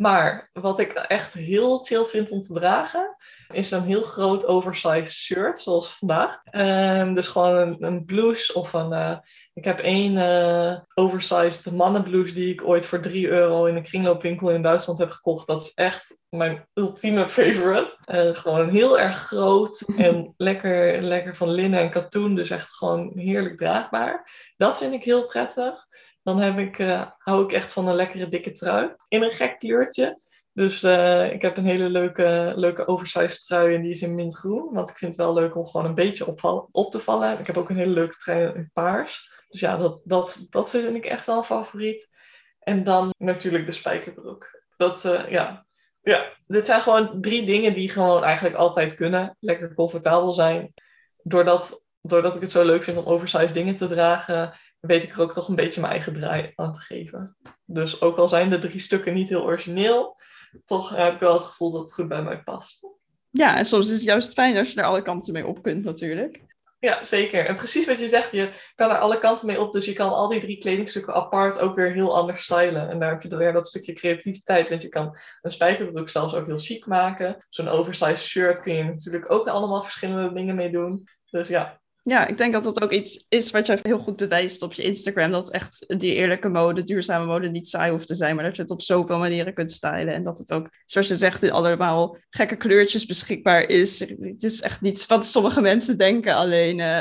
Maar 0.00 0.50
wat 0.52 0.78
ik 0.78 0.92
echt 0.92 1.32
heel 1.32 1.78
chill 1.78 2.04
vind 2.04 2.30
om 2.30 2.40
te 2.40 2.52
dragen, 2.52 3.16
is 3.52 3.70
een 3.70 3.82
heel 3.82 4.02
groot 4.02 4.46
oversized 4.46 5.10
shirt, 5.10 5.58
zoals 5.58 5.96
vandaag. 5.96 6.40
Um, 6.52 7.14
dus 7.14 7.28
gewoon 7.28 7.56
een, 7.56 7.76
een, 7.84 8.04
blouse 8.04 8.54
of 8.54 8.72
een... 8.72 8.92
Uh, 8.92 9.18
ik 9.54 9.64
heb 9.64 9.78
één 9.78 10.12
uh, 10.12 10.78
oversized 10.94 11.72
mannenblouse 11.72 12.34
die 12.34 12.52
ik 12.52 12.64
ooit 12.64 12.86
voor 12.86 13.00
3 13.00 13.28
euro 13.28 13.64
in 13.64 13.76
een 13.76 13.82
kringloopwinkel 13.82 14.50
in 14.50 14.62
Duitsland 14.62 14.98
heb 14.98 15.10
gekocht. 15.10 15.46
Dat 15.46 15.62
is 15.62 15.72
echt 15.74 16.22
mijn 16.28 16.68
ultieme 16.74 17.28
favorite. 17.28 17.96
Uh, 18.06 18.34
gewoon 18.34 18.68
heel 18.68 18.98
erg 18.98 19.16
groot 19.16 19.84
en 19.96 20.34
lekker, 20.36 21.02
lekker 21.02 21.36
van 21.36 21.50
linnen 21.50 21.80
en 21.80 21.90
katoen. 21.90 22.34
Dus 22.34 22.50
echt 22.50 22.70
gewoon 22.70 23.12
heerlijk 23.14 23.58
draagbaar. 23.58 24.30
Dat 24.56 24.78
vind 24.78 24.92
ik 24.92 25.04
heel 25.04 25.26
prettig. 25.26 25.86
Dan 26.22 26.38
heb 26.38 26.58
ik, 26.58 26.76
hou 27.18 27.44
ik 27.44 27.52
echt 27.52 27.72
van 27.72 27.88
een 27.88 27.94
lekkere 27.94 28.28
dikke 28.28 28.50
trui. 28.50 28.94
In 29.08 29.22
een 29.22 29.30
gek 29.30 29.58
kleurtje. 29.58 30.18
Dus 30.52 30.82
uh, 30.82 31.32
ik 31.32 31.42
heb 31.42 31.56
een 31.56 31.64
hele 31.64 31.88
leuke, 31.88 32.52
leuke 32.56 32.86
oversized 32.86 33.46
trui 33.46 33.74
en 33.74 33.82
die 33.82 33.90
is 33.90 34.02
in 34.02 34.14
mintgroen. 34.14 34.72
Want 34.72 34.90
ik 34.90 34.96
vind 34.96 35.16
het 35.16 35.24
wel 35.24 35.34
leuk 35.34 35.56
om 35.56 35.66
gewoon 35.66 35.86
een 35.86 35.94
beetje 35.94 36.26
op, 36.26 36.68
op 36.72 36.90
te 36.90 36.98
vallen. 36.98 37.38
Ik 37.38 37.46
heb 37.46 37.56
ook 37.56 37.70
een 37.70 37.76
hele 37.76 37.92
leuke 37.92 38.16
trui 38.16 38.52
in 38.54 38.70
paars. 38.72 39.30
Dus 39.48 39.60
ja, 39.60 39.76
dat, 39.76 40.02
dat, 40.04 40.46
dat 40.50 40.70
vind 40.70 40.96
ik 40.96 41.04
echt 41.04 41.26
wel 41.26 41.36
een 41.36 41.44
favoriet. 41.44 42.10
En 42.58 42.84
dan 42.84 43.14
natuurlijk 43.18 43.66
de 43.66 43.72
spijkerbroek. 43.72 44.62
Dat, 44.76 45.04
uh, 45.04 45.30
ja. 45.30 45.66
ja, 46.02 46.32
dit 46.46 46.66
zijn 46.66 46.80
gewoon 46.80 47.20
drie 47.20 47.46
dingen 47.46 47.74
die 47.74 47.88
gewoon 47.88 48.24
eigenlijk 48.24 48.56
altijd 48.56 48.94
kunnen. 48.94 49.36
Lekker 49.40 49.74
comfortabel 49.74 50.34
zijn. 50.34 50.74
Doordat, 51.22 51.82
doordat 52.02 52.34
ik 52.34 52.40
het 52.40 52.50
zo 52.50 52.64
leuk 52.64 52.84
vind 52.84 52.96
om 52.96 53.04
oversized 53.04 53.54
dingen 53.54 53.74
te 53.74 53.86
dragen, 53.86 54.52
weet 54.80 55.02
ik 55.02 55.12
er 55.12 55.20
ook 55.20 55.32
toch 55.32 55.48
een 55.48 55.54
beetje 55.54 55.80
mijn 55.80 55.92
eigen 55.92 56.12
draai 56.12 56.52
aan 56.54 56.72
te 56.72 56.80
geven. 56.80 57.36
Dus 57.64 58.00
ook 58.00 58.16
al 58.16 58.28
zijn 58.28 58.50
de 58.50 58.58
drie 58.58 58.78
stukken 58.78 59.12
niet 59.12 59.28
heel 59.28 59.42
origineel, 59.42 60.16
toch 60.64 60.96
heb 60.96 61.14
ik 61.14 61.20
wel 61.20 61.34
het 61.34 61.44
gevoel 61.44 61.70
dat 61.70 61.80
het 61.80 61.92
goed 61.92 62.08
bij 62.08 62.22
mij 62.22 62.42
past. 62.42 62.86
Ja, 63.30 63.56
en 63.56 63.64
soms 63.64 63.86
is 63.86 63.94
het 63.94 64.02
juist 64.02 64.32
fijn 64.32 64.56
als 64.56 64.72
je 64.72 64.80
er 64.80 64.86
alle 64.86 65.02
kanten 65.02 65.32
mee 65.32 65.46
op 65.46 65.62
kunt 65.62 65.84
natuurlijk. 65.84 66.48
Ja, 66.80 67.02
zeker. 67.02 67.46
En 67.46 67.56
precies 67.56 67.86
wat 67.86 67.98
je 67.98 68.08
zegt, 68.08 68.32
je 68.32 68.50
kan 68.74 68.90
er 68.90 68.98
alle 68.98 69.18
kanten 69.18 69.46
mee 69.46 69.60
op. 69.60 69.72
Dus 69.72 69.84
je 69.84 69.92
kan 69.92 70.10
al 70.10 70.28
die 70.28 70.40
drie 70.40 70.58
kledingstukken 70.58 71.14
apart 71.14 71.58
ook 71.58 71.74
weer 71.74 71.92
heel 71.92 72.16
anders 72.16 72.42
stylen. 72.42 72.88
En 72.88 72.98
daar 72.98 73.10
heb 73.10 73.22
je 73.22 73.28
dan 73.28 73.38
weer 73.38 73.52
dat 73.52 73.66
stukje 73.66 73.92
creativiteit. 73.92 74.68
Want 74.68 74.82
je 74.82 74.88
kan 74.88 75.16
een 75.42 75.50
spijkerbroek 75.50 76.08
zelfs 76.08 76.34
ook 76.34 76.46
heel 76.46 76.58
chic 76.58 76.86
maken. 76.86 77.46
Zo'n 77.48 77.68
oversized 77.68 78.18
shirt 78.18 78.60
kun 78.60 78.74
je 78.74 78.84
natuurlijk 78.84 79.32
ook 79.32 79.48
allemaal 79.48 79.82
verschillende 79.82 80.32
dingen 80.32 80.54
mee 80.54 80.70
doen. 80.70 81.08
Dus 81.30 81.48
ja, 81.48 81.79
ja, 82.02 82.26
ik 82.26 82.38
denk 82.38 82.52
dat 82.52 82.64
dat 82.64 82.82
ook 82.82 82.92
iets 82.92 83.24
is 83.28 83.50
wat 83.50 83.66
je 83.66 83.78
heel 83.82 83.98
goed 83.98 84.16
bewijst 84.16 84.62
op 84.62 84.72
je 84.72 84.82
Instagram. 84.82 85.30
Dat 85.30 85.50
echt 85.50 85.84
die 85.98 86.14
eerlijke 86.14 86.48
mode, 86.48 86.82
duurzame 86.82 87.26
mode 87.26 87.48
niet 87.48 87.68
saai 87.68 87.90
hoeft 87.90 88.06
te 88.06 88.14
zijn. 88.14 88.34
Maar 88.34 88.44
dat 88.44 88.56
je 88.56 88.62
het 88.62 88.70
op 88.70 88.82
zoveel 88.82 89.18
manieren 89.18 89.54
kunt 89.54 89.72
stylen. 89.72 90.14
En 90.14 90.22
dat 90.22 90.38
het 90.38 90.52
ook, 90.52 90.68
zoals 90.84 91.08
je 91.08 91.16
zegt, 91.16 91.42
in 91.42 91.52
allemaal 91.52 92.16
gekke 92.30 92.56
kleurtjes 92.56 93.06
beschikbaar 93.06 93.68
is. 93.68 94.00
Het 94.00 94.42
is 94.42 94.60
echt 94.60 94.80
niets 94.80 95.06
wat 95.06 95.26
sommige 95.26 95.60
mensen 95.60 95.98
denken. 95.98 96.34
Alleen 96.34 96.78
uh, 96.88 97.00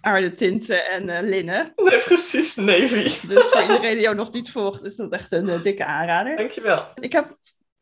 aardetinten 0.00 0.90
en 0.90 1.08
uh, 1.08 1.18
linnen. 1.30 1.72
Nee, 1.76 1.98
precies, 1.98 2.54
navy. 2.54 3.26
Dus 3.26 3.42
voor 3.42 3.62
iedereen 3.62 3.94
die 3.94 4.02
jou 4.02 4.16
nog 4.16 4.32
niet 4.32 4.50
volgt, 4.50 4.84
is 4.84 4.96
dat 4.96 5.12
echt 5.12 5.32
een 5.32 5.48
uh, 5.48 5.62
dikke 5.62 5.84
aanrader. 5.84 6.36
Dankjewel. 6.36 6.86
Ik 6.94 7.12
heb 7.12 7.36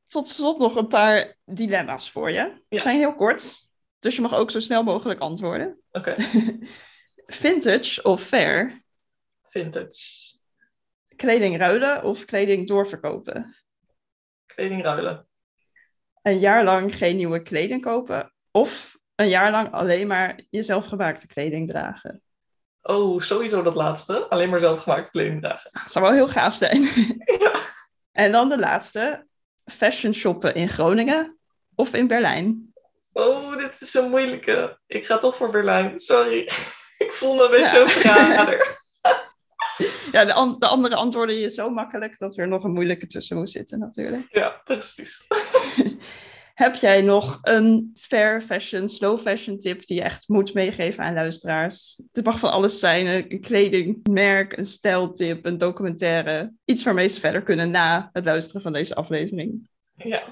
tot 0.07 0.29
slot 0.29 0.59
nog 0.59 0.77
een 0.77 0.88
paar 0.88 1.37
dilemma's 1.44 2.11
voor 2.11 2.31
je. 2.31 2.62
Ze 2.68 2.79
zijn 2.79 2.99
heel 2.99 3.14
kort. 3.14 3.67
Dus 3.98 4.16
je 4.16 4.22
mag 4.22 4.34
ook 4.34 4.50
zo 4.50 4.61
snel 4.61 4.82
mogelijk 4.82 5.20
antwoorden. 5.20 5.80
Oké. 5.90 6.14
Vintage 7.26 8.02
of 8.02 8.22
fair? 8.22 8.82
Vintage. 9.42 10.37
Kleding 11.16 11.56
ruilen 11.56 12.04
of 12.04 12.24
kleding 12.24 12.66
doorverkopen? 12.66 13.54
Kleding 14.46 14.82
ruilen. 14.82 15.26
Een 16.22 16.38
jaar 16.38 16.64
lang 16.64 16.96
geen 16.96 17.16
nieuwe 17.16 17.42
kleding 17.42 17.82
kopen 17.82 18.32
of 18.50 18.98
een 19.14 19.28
jaar 19.28 19.50
lang 19.50 19.72
alleen 19.72 20.06
maar 20.06 20.40
je 20.50 20.62
zelfgemaakte 20.62 21.26
kleding 21.26 21.68
dragen? 21.68 22.22
Oh, 22.82 23.20
sowieso 23.20 23.62
dat 23.62 23.74
laatste. 23.74 24.28
Alleen 24.28 24.48
maar 24.48 24.61
zelfgemaakte 24.61 25.11
kleding 25.11 25.42
dragen. 25.42 25.70
Dat 25.72 25.92
zou 25.92 26.04
wel 26.04 26.14
heel 26.14 26.28
gaaf 26.28 26.54
zijn. 26.54 26.82
Ja. 27.38 27.61
En 28.12 28.32
dan 28.32 28.48
de 28.48 28.58
laatste. 28.58 29.26
Fashion 29.64 30.12
shoppen 30.14 30.54
in 30.54 30.68
Groningen 30.68 31.38
of 31.74 31.94
in 31.94 32.06
Berlijn? 32.06 32.67
Oh, 33.18 33.57
dit 33.57 33.81
is 33.81 33.94
een 33.94 34.11
moeilijke. 34.11 34.78
Ik 34.87 35.07
ga 35.07 35.18
toch 35.18 35.37
voor 35.37 35.50
Berlijn. 35.50 36.00
Sorry. 36.00 36.38
ik 37.04 37.12
voel 37.12 37.35
me 37.35 37.44
een 37.44 37.50
beetje 37.50 37.76
ja. 37.76 37.83
een 37.83 37.88
verrader. 37.88 38.78
ja, 40.12 40.24
de, 40.24 40.57
de, 40.59 40.66
andere 40.66 40.94
antwoorden 40.94 41.37
je 41.37 41.50
zo 41.50 41.70
makkelijk 41.70 42.18
dat 42.18 42.37
er 42.37 42.48
nog 42.48 42.64
een 42.64 42.72
moeilijke 42.72 43.07
tussen 43.07 43.37
moet 43.37 43.50
zitten 43.50 43.78
natuurlijk. 43.78 44.26
Ja, 44.31 44.61
precies. 44.64 45.26
Heb 46.54 46.74
jij 46.74 47.00
nog 47.02 47.38
een 47.42 47.96
fair 48.00 48.40
fashion, 48.40 48.88
slow 48.88 49.20
fashion 49.20 49.59
tip 49.59 49.87
die 49.87 49.96
je 49.96 50.02
echt 50.02 50.28
moet 50.28 50.54
meegeven 50.54 51.04
aan 51.04 51.14
luisteraars? 51.14 52.02
Het 52.12 52.24
mag 52.24 52.38
van 52.38 52.52
alles 52.52 52.78
zijn, 52.78 53.07
een 53.07 53.40
kledingmerk, 53.40 54.57
een 54.57 54.66
stijltip, 54.66 55.44
een 55.44 55.59
documentaire. 55.59 56.52
Iets 56.64 56.83
waarmee 56.83 57.09
ze 57.09 57.20
verder 57.20 57.42
kunnen 57.42 57.70
na 57.70 58.11
het 58.12 58.24
luisteren 58.24 58.62
van 58.62 58.72
deze 58.72 58.94
aflevering. 58.94 59.68
Ja, 59.94 60.22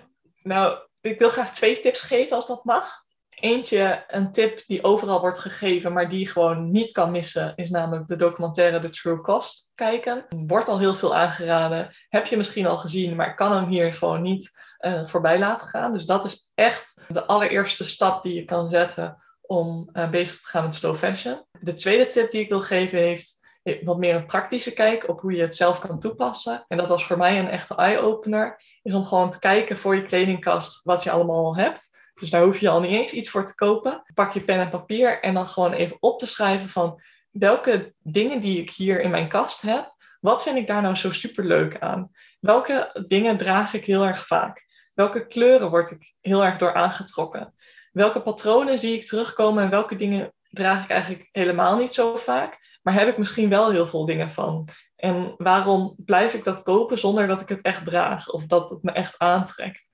nou, 0.42 0.79
ik 1.11 1.19
wil 1.19 1.29
graag 1.29 1.55
twee 1.55 1.81
tips 1.81 2.01
geven 2.01 2.37
als 2.37 2.47
dat 2.47 2.64
mag. 2.64 3.05
Eentje, 3.31 4.05
een 4.09 4.33
tip 4.33 4.62
die 4.66 4.85
overal 4.85 5.21
wordt 5.21 5.38
gegeven, 5.38 5.92
maar 5.92 6.09
die 6.09 6.29
gewoon 6.29 6.69
niet 6.69 6.92
kan 6.92 7.11
missen, 7.11 7.53
is 7.57 7.71
namelijk 7.71 8.09
de 8.09 8.16
documentaire 8.16 8.79
The 8.79 8.90
True 8.90 9.21
Cost 9.21 9.71
kijken. 9.75 10.27
Wordt 10.29 10.69
al 10.69 10.79
heel 10.79 10.95
veel 10.95 11.14
aangeraden. 11.14 11.95
Heb 12.09 12.27
je 12.27 12.37
misschien 12.37 12.66
al 12.66 12.79
gezien, 12.79 13.16
maar 13.16 13.35
kan 13.35 13.53
hem 13.53 13.66
hier 13.66 13.95
gewoon 13.95 14.23
niet 14.23 14.51
uh, 14.81 15.07
voorbij 15.07 15.38
laten 15.38 15.66
gaan. 15.66 15.92
Dus 15.92 16.05
dat 16.05 16.25
is 16.25 16.51
echt 16.55 17.05
de 17.09 17.27
allereerste 17.27 17.85
stap 17.85 18.23
die 18.23 18.35
je 18.35 18.45
kan 18.45 18.71
zetten 18.71 19.23
om 19.40 19.88
uh, 19.92 20.11
bezig 20.11 20.40
te 20.40 20.49
gaan 20.49 20.64
met 20.64 20.75
slow 20.75 20.97
fashion. 20.97 21.45
De 21.61 21.75
tweede 21.75 22.09
tip 22.09 22.31
die 22.31 22.40
ik 22.40 22.49
wil 22.49 22.61
geven 22.61 22.99
heeft 22.99 23.36
wat 23.83 23.98
meer 23.98 24.14
een 24.14 24.26
praktische 24.26 24.72
kijk 24.72 25.09
op 25.09 25.20
hoe 25.20 25.33
je 25.33 25.42
het 25.42 25.57
zelf 25.57 25.79
kan 25.79 25.98
toepassen. 25.98 26.64
En 26.68 26.76
dat 26.76 26.88
was 26.88 27.07
voor 27.07 27.16
mij 27.16 27.38
een 27.38 27.50
echte 27.50 27.74
eye-opener. 27.74 28.62
Is 28.83 28.94
om 28.94 29.05
gewoon 29.05 29.31
te 29.31 29.38
kijken 29.38 29.79
voor 29.79 29.96
je 29.96 30.05
kledingkast 30.05 30.81
wat 30.83 31.02
je 31.02 31.11
allemaal 31.11 31.57
hebt. 31.57 31.98
Dus 32.14 32.31
daar 32.31 32.42
hoef 32.42 32.59
je 32.59 32.68
al 32.68 32.81
niet 32.81 32.90
eens 32.90 33.12
iets 33.12 33.31
voor 33.31 33.46
te 33.46 33.55
kopen. 33.55 34.02
Pak 34.14 34.33
je 34.33 34.44
pen 34.44 34.61
en 34.61 34.70
papier 34.70 35.20
en 35.20 35.35
dan 35.35 35.48
gewoon 35.48 35.72
even 35.72 35.96
op 36.00 36.18
te 36.18 36.26
schrijven 36.26 36.68
van 36.68 37.00
welke 37.31 37.94
dingen 38.02 38.40
die 38.40 38.61
ik 38.61 38.70
hier 38.70 39.00
in 39.00 39.11
mijn 39.11 39.29
kast 39.29 39.62
heb, 39.62 39.94
wat 40.20 40.42
vind 40.42 40.57
ik 40.57 40.66
daar 40.66 40.83
nou 40.83 40.94
zo 40.94 41.12
super 41.12 41.44
leuk 41.44 41.79
aan? 41.79 42.11
Welke 42.40 43.05
dingen 43.09 43.37
draag 43.37 43.74
ik 43.74 43.87
heel 43.87 44.07
erg 44.07 44.26
vaak? 44.26 44.64
Welke 44.94 45.26
kleuren 45.26 45.70
word 45.70 45.90
ik 45.90 46.14
heel 46.20 46.44
erg 46.44 46.59
door 46.59 46.74
aangetrokken? 46.74 47.55
Welke 47.92 48.22
patronen 48.22 48.79
zie 48.79 48.94
ik 48.94 49.05
terugkomen 49.05 49.64
en 49.64 49.70
welke 49.70 49.96
dingen 49.96 50.33
draag 50.50 50.85
ik 50.85 50.90
eigenlijk 50.90 51.29
helemaal 51.33 51.79
niet 51.79 51.94
zo 51.94 52.16
vaak? 52.16 52.65
Maar 52.87 52.94
heb 52.94 53.09
ik 53.09 53.18
misschien 53.18 53.49
wel 53.49 53.70
heel 53.70 53.87
veel 53.87 54.05
dingen 54.05 54.31
van. 54.31 54.68
En 54.96 55.35
waarom 55.37 55.94
blijf 56.05 56.35
ik 56.35 56.44
dat 56.44 56.62
kopen 56.62 56.99
zonder 56.99 57.27
dat 57.27 57.40
ik 57.40 57.49
het 57.49 57.62
echt 57.62 57.85
draag 57.85 58.29
of 58.29 58.46
dat 58.46 58.70
het 58.70 58.83
me 58.83 58.92
echt 58.92 59.18
aantrekt? 59.18 59.88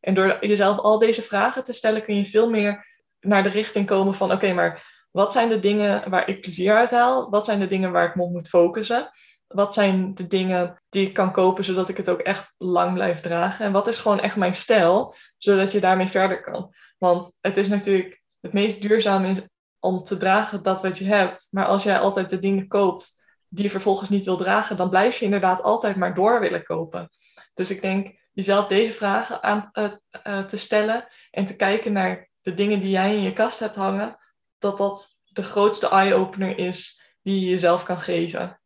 En 0.00 0.14
door 0.14 0.46
jezelf 0.46 0.78
al 0.78 0.98
deze 0.98 1.22
vragen 1.22 1.64
te 1.64 1.72
stellen 1.72 2.02
kun 2.02 2.16
je 2.16 2.24
veel 2.24 2.50
meer 2.50 2.86
naar 3.20 3.42
de 3.42 3.48
richting 3.48 3.86
komen 3.86 4.14
van 4.14 4.32
oké, 4.32 4.52
maar 4.52 5.06
wat 5.10 5.32
zijn 5.32 5.48
de 5.48 5.58
dingen 5.58 6.10
waar 6.10 6.28
ik 6.28 6.40
plezier 6.40 6.76
uit 6.76 6.90
haal? 6.90 7.30
Wat 7.30 7.44
zijn 7.44 7.58
de 7.58 7.68
dingen 7.68 7.92
waar 7.92 8.08
ik 8.08 8.14
me 8.14 8.22
op 8.22 8.30
moet 8.30 8.48
focussen? 8.48 9.10
Wat 9.46 9.74
zijn 9.74 10.14
de 10.14 10.26
dingen 10.26 10.82
die 10.88 11.06
ik 11.06 11.14
kan 11.14 11.32
kopen 11.32 11.64
zodat 11.64 11.88
ik 11.88 11.96
het 11.96 12.08
ook 12.08 12.20
echt 12.20 12.54
lang 12.58 12.92
blijf 12.92 13.20
dragen? 13.20 13.64
En 13.64 13.72
wat 13.72 13.88
is 13.88 13.98
gewoon 13.98 14.20
echt 14.20 14.36
mijn 14.36 14.54
stijl, 14.54 15.14
zodat 15.38 15.72
je 15.72 15.80
daarmee 15.80 16.08
verder 16.08 16.42
kan? 16.42 16.74
Want 16.98 17.38
het 17.40 17.56
is 17.56 17.68
natuurlijk 17.68 18.22
het 18.40 18.52
meest 18.52 18.82
duurzaam 18.82 19.24
is 19.24 19.40
om 19.84 20.04
te 20.04 20.16
dragen 20.16 20.62
dat 20.62 20.82
wat 20.82 20.98
je 20.98 21.04
hebt. 21.04 21.48
Maar 21.50 21.66
als 21.66 21.82
jij 21.82 21.98
altijd 21.98 22.30
de 22.30 22.38
dingen 22.38 22.68
koopt 22.68 23.22
die 23.48 23.64
je 23.64 23.70
vervolgens 23.70 24.08
niet 24.08 24.24
wil 24.24 24.36
dragen, 24.36 24.76
dan 24.76 24.90
blijf 24.90 25.18
je 25.18 25.24
inderdaad 25.24 25.62
altijd 25.62 25.96
maar 25.96 26.14
door 26.14 26.40
willen 26.40 26.64
kopen. 26.64 27.08
Dus 27.54 27.70
ik 27.70 27.82
denk 27.82 28.18
jezelf 28.32 28.66
deze 28.66 28.92
vragen 28.92 29.42
aan 29.42 29.70
uh, 29.72 29.84
uh, 30.26 30.44
te 30.44 30.56
stellen 30.56 31.06
en 31.30 31.44
te 31.44 31.56
kijken 31.56 31.92
naar 31.92 32.28
de 32.42 32.54
dingen 32.54 32.80
die 32.80 32.90
jij 32.90 33.16
in 33.16 33.22
je 33.22 33.32
kast 33.32 33.60
hebt 33.60 33.74
hangen, 33.74 34.16
dat 34.58 34.78
dat 34.78 35.08
de 35.24 35.42
grootste 35.42 35.88
eye-opener 35.88 36.58
is 36.58 37.02
die 37.22 37.40
je 37.40 37.48
jezelf 37.48 37.84
kan 37.84 38.00
geven. 38.00 38.60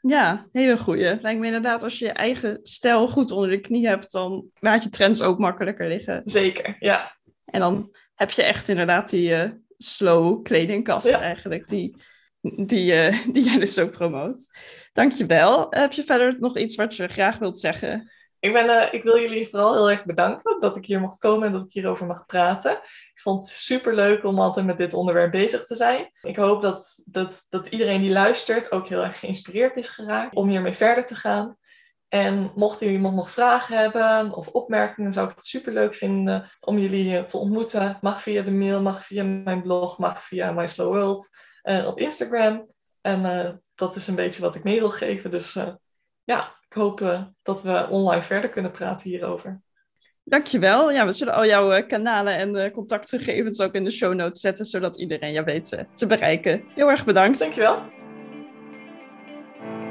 Ja, 0.00 0.46
hele 0.52 0.78
goeie. 0.78 1.18
Lijkt 1.20 1.40
me 1.40 1.46
inderdaad, 1.46 1.82
als 1.82 1.98
je 1.98 2.04
je 2.04 2.12
eigen 2.12 2.58
stijl 2.62 3.08
goed 3.08 3.30
onder 3.30 3.50
de 3.50 3.60
knie 3.60 3.86
hebt, 3.86 4.12
dan 4.12 4.50
laat 4.60 4.82
je 4.82 4.88
trends 4.88 5.22
ook 5.22 5.38
makkelijker 5.38 5.88
liggen. 5.88 6.22
Zeker, 6.24 6.76
ja. 6.78 7.16
En 7.44 7.60
dan 7.60 7.94
heb 8.14 8.30
je 8.30 8.42
echt 8.42 8.68
inderdaad 8.68 9.10
die 9.10 9.30
uh, 9.30 9.50
slow 9.76 10.42
kledingkast 10.42 11.08
ja. 11.08 11.20
eigenlijk, 11.20 11.68
die, 11.68 11.96
die, 12.40 12.92
uh, 12.92 13.18
die 13.32 13.44
jij 13.44 13.58
dus 13.58 13.78
ook 13.78 13.90
promoot. 13.90 14.46
Dankjewel. 14.92 15.66
Heb 15.70 15.92
je 15.92 16.04
verder 16.04 16.36
nog 16.38 16.56
iets 16.56 16.76
wat 16.76 16.96
je 16.96 17.08
graag 17.08 17.38
wilt 17.38 17.58
zeggen? 17.58 18.10
Ik, 18.40 18.52
ben, 18.52 18.64
uh, 18.64 18.92
ik 18.92 19.02
wil 19.02 19.18
jullie 19.18 19.48
vooral 19.48 19.74
heel 19.74 19.90
erg 19.90 20.04
bedanken 20.04 20.60
dat 20.60 20.76
ik 20.76 20.84
hier 20.84 21.00
mocht 21.00 21.18
komen 21.18 21.46
en 21.46 21.52
dat 21.52 21.62
ik 21.62 21.72
hierover 21.72 22.06
mag 22.06 22.26
praten. 22.26 22.72
Ik 22.72 23.20
vond 23.20 23.48
het 23.48 23.58
super 23.58 23.94
leuk 23.94 24.24
om 24.24 24.38
altijd 24.38 24.66
met 24.66 24.78
dit 24.78 24.94
onderwerp 24.94 25.30
bezig 25.30 25.66
te 25.66 25.74
zijn. 25.74 26.10
Ik 26.22 26.36
hoop 26.36 26.62
dat, 26.62 27.02
dat, 27.04 27.46
dat 27.48 27.66
iedereen 27.68 28.00
die 28.00 28.12
luistert 28.12 28.72
ook 28.72 28.88
heel 28.88 29.04
erg 29.04 29.18
geïnspireerd 29.18 29.76
is 29.76 29.88
geraakt 29.88 30.34
om 30.34 30.48
hiermee 30.48 30.72
verder 30.72 31.06
te 31.06 31.14
gaan. 31.14 31.56
En 32.08 32.50
mocht 32.54 32.82
u 32.82 32.86
iemand 32.86 33.14
nog 33.14 33.30
vragen 33.30 33.78
hebben 33.78 34.32
of 34.32 34.48
opmerkingen, 34.48 35.12
zou 35.12 35.28
ik 35.28 35.36
het 35.36 35.44
super 35.44 35.72
leuk 35.72 35.94
vinden 35.94 36.50
om 36.60 36.78
jullie 36.78 37.24
te 37.24 37.38
ontmoeten. 37.38 37.98
Mag 38.00 38.22
via 38.22 38.42
de 38.42 38.50
mail, 38.50 38.82
mag 38.82 39.04
via 39.04 39.24
mijn 39.24 39.62
blog, 39.62 39.98
mag 39.98 40.22
via 40.22 40.52
My 40.52 40.66
Slow 40.66 40.92
World 40.92 41.28
uh, 41.64 41.86
op 41.86 41.98
Instagram. 41.98 42.66
En 43.00 43.20
uh, 43.20 43.50
dat 43.74 43.96
is 43.96 44.06
een 44.06 44.14
beetje 44.14 44.42
wat 44.42 44.54
ik 44.54 44.64
mee 44.64 44.78
wil 44.78 44.90
geven. 44.90 45.30
Dus 45.30 45.54
uh, 45.54 45.68
ja, 46.24 46.40
ik 46.68 46.76
hoop 46.76 47.26
dat 47.42 47.62
we 47.62 47.86
online 47.90 48.22
verder 48.22 48.50
kunnen 48.50 48.70
praten 48.70 49.10
hierover. 49.10 49.60
Dankjewel. 50.24 50.90
Ja, 50.90 51.04
we 51.04 51.12
zullen 51.12 51.34
al 51.34 51.46
jouw 51.46 51.86
kanalen 51.86 52.36
en 52.36 52.70
contactgegevens 52.70 53.60
ook 53.60 53.72
in 53.72 53.84
de 53.84 53.90
show 53.90 54.14
notes 54.14 54.40
zetten, 54.40 54.64
zodat 54.64 54.98
iedereen 54.98 55.32
jou 55.32 55.44
weet 55.44 55.84
te 55.94 56.06
bereiken. 56.06 56.64
Heel 56.74 56.88
erg 56.88 57.04
bedankt. 57.04 57.38
Dankjewel. 57.38 57.82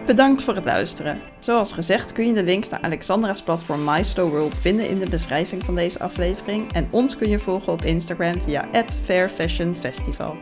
Bedankt 0.06 0.44
voor 0.44 0.56
het 0.56 0.66
luisteren. 0.66 1.20
Zoals 1.40 1.74
gezegd 1.74 2.12
kun 2.12 2.28
je 2.28 2.34
de 2.34 2.44
links 2.44 2.70
naar 2.70 2.82
Alexandra's 2.82 3.42
platform 3.42 3.84
My 3.84 4.04
Slow 4.04 4.30
World 4.30 4.58
vinden 4.58 4.90
in 4.90 5.00
de 5.00 5.10
beschrijving 5.10 5.64
van 5.64 5.76
deze 5.76 6.00
aflevering. 6.00 6.74
En 6.74 6.88
ons 6.90 7.18
kun 7.18 7.30
je 7.30 7.40
volgen 7.40 7.74
op 7.74 7.82
Instagram 7.82 8.42
via 8.42 8.66
@fairfashionfestival. 9.04 10.36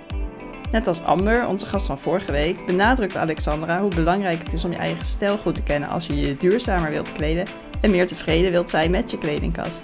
Net 0.72 0.88
als 0.88 1.04
Amber, 1.04 1.48
onze 1.48 1.66
gast 1.66 1.86
van 1.86 2.00
vorige 2.00 2.32
week, 2.32 2.66
benadrukt 2.66 3.16
Alexandra 3.16 3.82
hoe 3.82 3.96
belangrijk 3.96 4.44
het 4.44 4.54
is 4.54 4.66
om 4.66 4.72
je 4.72 4.78
eigen 4.78 5.06
stijl 5.06 5.38
goed 5.38 5.56
te 5.56 5.64
kennen 5.64 5.90
als 5.90 6.06
je 6.06 6.16
je 6.16 6.38
duurzamer 6.38 6.92
wilt 6.92 7.12
kleden 7.12 7.46
en 7.82 7.92
meer 7.92 8.08
tevreden 8.08 8.52
wilt 8.52 8.70
zijn 8.70 8.92
met 8.92 9.12
je 9.12 9.18
kledingkast. 9.18 9.84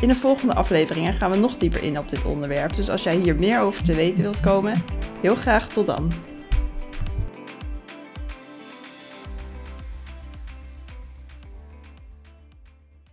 In 0.00 0.08
de 0.08 0.16
volgende 0.16 0.54
afleveringen 0.54 1.14
gaan 1.14 1.30
we 1.30 1.36
nog 1.36 1.56
dieper 1.56 1.82
in 1.82 1.98
op 1.98 2.08
dit 2.08 2.24
onderwerp, 2.24 2.74
dus 2.74 2.90
als 2.90 3.02
jij 3.02 3.16
hier 3.16 3.36
meer 3.36 3.60
over 3.60 3.82
te 3.82 3.94
weten 3.94 4.22
wilt 4.22 4.40
komen, 4.40 4.84
heel 5.20 5.34
graag 5.34 5.68
tot 5.68 5.86
dan. 5.86 6.33